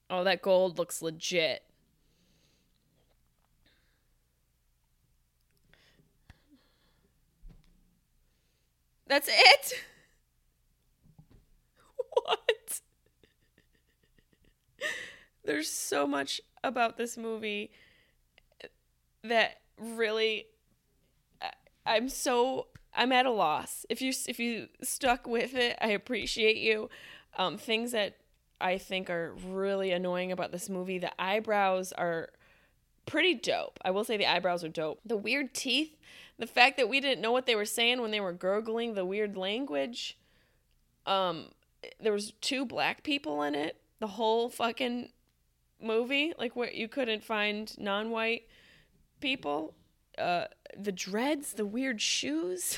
Oh, 0.10 0.26
that 0.26 0.42
gold 0.42 0.78
looks 0.78 1.02
legit. 1.02 1.64
That's 9.08 9.30
it? 9.30 9.74
What? 12.24 12.82
There's 15.44 15.70
so 15.70 16.08
much 16.08 16.42
about 16.66 16.98
this 16.98 17.18
movie 17.18 17.72
that 19.24 19.62
really 19.80 20.46
I'm 21.86 22.10
so 22.10 22.68
I'm 22.94 23.12
at 23.12 23.26
a 23.26 23.32
loss. 23.32 23.86
If 23.90 24.02
you 24.02 24.14
if 24.28 24.40
you 24.40 24.68
stuck 24.82 25.28
with 25.28 25.54
it, 25.56 25.78
I 25.82 25.90
appreciate 25.90 26.58
you. 26.58 26.90
Um, 27.38 27.58
things 27.58 27.92
that 27.92 28.18
I 28.60 28.78
think 28.78 29.10
are 29.10 29.36
really 29.48 29.92
annoying 29.92 30.32
about 30.32 30.52
this 30.52 30.70
movie, 30.70 30.98
the 30.98 31.12
eyebrows 31.22 31.92
are 31.92 32.30
pretty 33.06 33.36
dope. 33.36 33.80
I 33.84 33.92
will 33.92 34.04
say 34.04 34.18
the 34.18 34.26
eyebrows 34.26 34.64
are 34.64 34.70
dope. 34.70 35.02
The 35.06 35.18
weird 35.18 35.54
teeth, 35.54 35.98
the 36.40 36.48
fact 36.48 36.78
that 36.78 36.90
we 36.90 37.00
didn't 37.00 37.22
know 37.22 37.32
what 37.32 37.46
they 37.46 37.56
were 37.56 37.66
saying 37.66 38.02
when 38.02 38.12
they 38.12 38.22
were 38.22 38.34
gurgling 38.34 38.94
the 38.94 39.06
weird 39.06 39.38
language. 39.38 40.18
Um, 41.06 41.50
there 42.00 42.14
was 42.14 42.34
two 42.42 42.66
black 42.66 43.04
people 43.04 43.44
in 43.44 43.54
it. 43.54 43.80
The 44.00 44.08
whole 44.08 44.50
fucking 44.50 45.10
movie, 45.82 46.34
like 46.38 46.56
what 46.56 46.76
you 46.76 46.88
couldn't 46.88 47.24
find 47.24 47.78
non-white 47.78 48.48
people 49.20 49.74
uh, 50.18 50.46
the 50.78 50.92
dreads, 50.92 51.54
the 51.54 51.66
weird 51.66 52.02
shoes. 52.02 52.78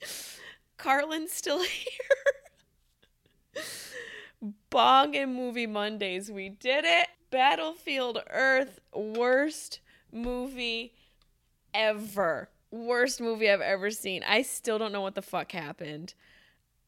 Carlin's 0.76 1.32
still 1.32 1.62
here. 1.62 3.64
Bong 4.70 5.16
and 5.16 5.34
Movie 5.34 5.66
Mondays. 5.66 6.30
We 6.30 6.48
did 6.48 6.84
it. 6.84 7.08
Battlefield 7.30 8.22
Earth, 8.30 8.80
worst 8.94 9.80
movie 10.12 10.94
ever. 11.74 12.48
Worst 12.70 13.20
movie 13.20 13.50
I've 13.50 13.60
ever 13.60 13.90
seen. 13.90 14.22
I 14.26 14.42
still 14.42 14.78
don't 14.78 14.92
know 14.92 15.00
what 15.00 15.14
the 15.14 15.22
fuck 15.22 15.52
happened. 15.52 16.14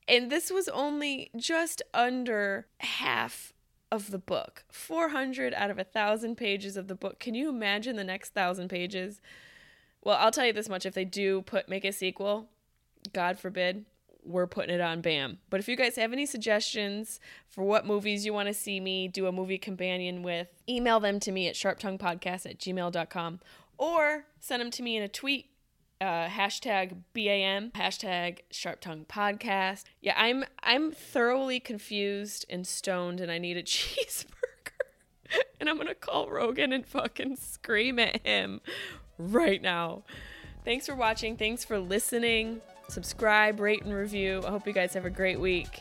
And 0.09 0.31
this 0.31 0.51
was 0.51 0.69
only 0.69 1.31
just 1.37 1.83
under 1.93 2.67
half 2.79 3.53
of 3.91 4.11
the 4.11 4.19
book. 4.19 4.65
400 4.71 5.55
out 5.55 5.71
of 5.71 5.79
a 5.79 5.85
thousand 5.85 6.37
pages 6.37 6.77
of 6.77 6.89
the 6.89 6.95
book. 6.95 7.19
Can 7.19 7.35
you 7.35 7.49
imagine 7.49 7.97
the 7.97 8.05
next 8.05 8.35
thousand 8.35 8.69
pages? 8.69 9.21
Well 10.03 10.17
i'll 10.19 10.31
tell 10.31 10.47
you 10.47 10.53
this 10.53 10.69
much. 10.69 10.87
If 10.87 10.95
they 10.95 11.05
do 11.05 11.43
put 11.43 11.69
make 11.69 11.85
a 11.85 11.93
sequel 11.93 12.49
god 13.13 13.39
forbid 13.39 13.85
we're 14.25 14.47
putting 14.47 14.75
it 14.75 14.81
on 14.81 15.01
bam. 15.01 15.39
But 15.49 15.61
if 15.61 15.69
you 15.69 15.77
guys 15.77 15.97
have 15.97 16.13
any 16.13 16.27
suggestions 16.27 17.21
for 17.49 17.65
what 17.65 17.87
movies 17.87 18.27
you 18.27 18.33
want 18.33 18.49
to 18.49 18.55
see 18.55 18.81
me 18.81 19.09
do 19.09 19.27
a 19.27 19.33
movie 19.33 19.59
companion 19.59 20.23
with 20.23 20.49
email 20.69 21.01
them 21.01 21.21
to 21.21 21.33
me 21.33 21.49
at 21.49 21.55
sharptonguepodcast 21.55 22.47
at 22.47 22.59
gmail.com 22.59 23.41
or 23.79 24.27
send 24.39 24.61
them 24.61 24.71
to 24.71 24.83
me 24.83 24.97
in 24.97 25.03
a 25.03 25.09
tweet 25.09 25.50
uh, 26.01 26.29
hashtag 26.29 26.97
BAM, 27.15 27.73
hashtag 27.73 28.39
Sharp 28.51 28.81
Tongue 28.81 29.05
Podcast. 29.09 29.85
Yeah, 30.01 30.15
I'm 30.17 30.45
I'm 30.63 30.93
thoroughly 30.93 31.61
confused 31.61 32.47
and 32.49 32.67
stoned, 32.67 33.21
and 33.21 33.31
I 33.31 33.39
need 33.39 33.57
a 33.57 33.63
cheeseburger. 33.65 34.27
and 35.61 35.69
I'm 35.69 35.77
gonna 35.77 35.95
call 35.95 36.29
Rogan 36.31 36.73
and 36.73 36.87
fucking 36.87 37.37
scream 37.37 37.99
at 37.99 38.27
him 38.27 38.61
right 39.19 39.61
now. 39.61 40.05
Thanks 40.65 40.87
for 40.87 40.95
watching. 40.95 41.37
Thanks 41.37 41.65
for 41.65 41.79
listening. 41.79 42.61
Subscribe, 42.89 43.61
rate, 43.61 43.83
and 43.83 43.95
review. 43.95 44.43
I 44.47 44.51
hope 44.51 44.67
you 44.67 44.73
guys 44.73 44.95
have 44.95 45.05
a 45.05 45.11
great 45.11 45.39
week. 45.39 45.81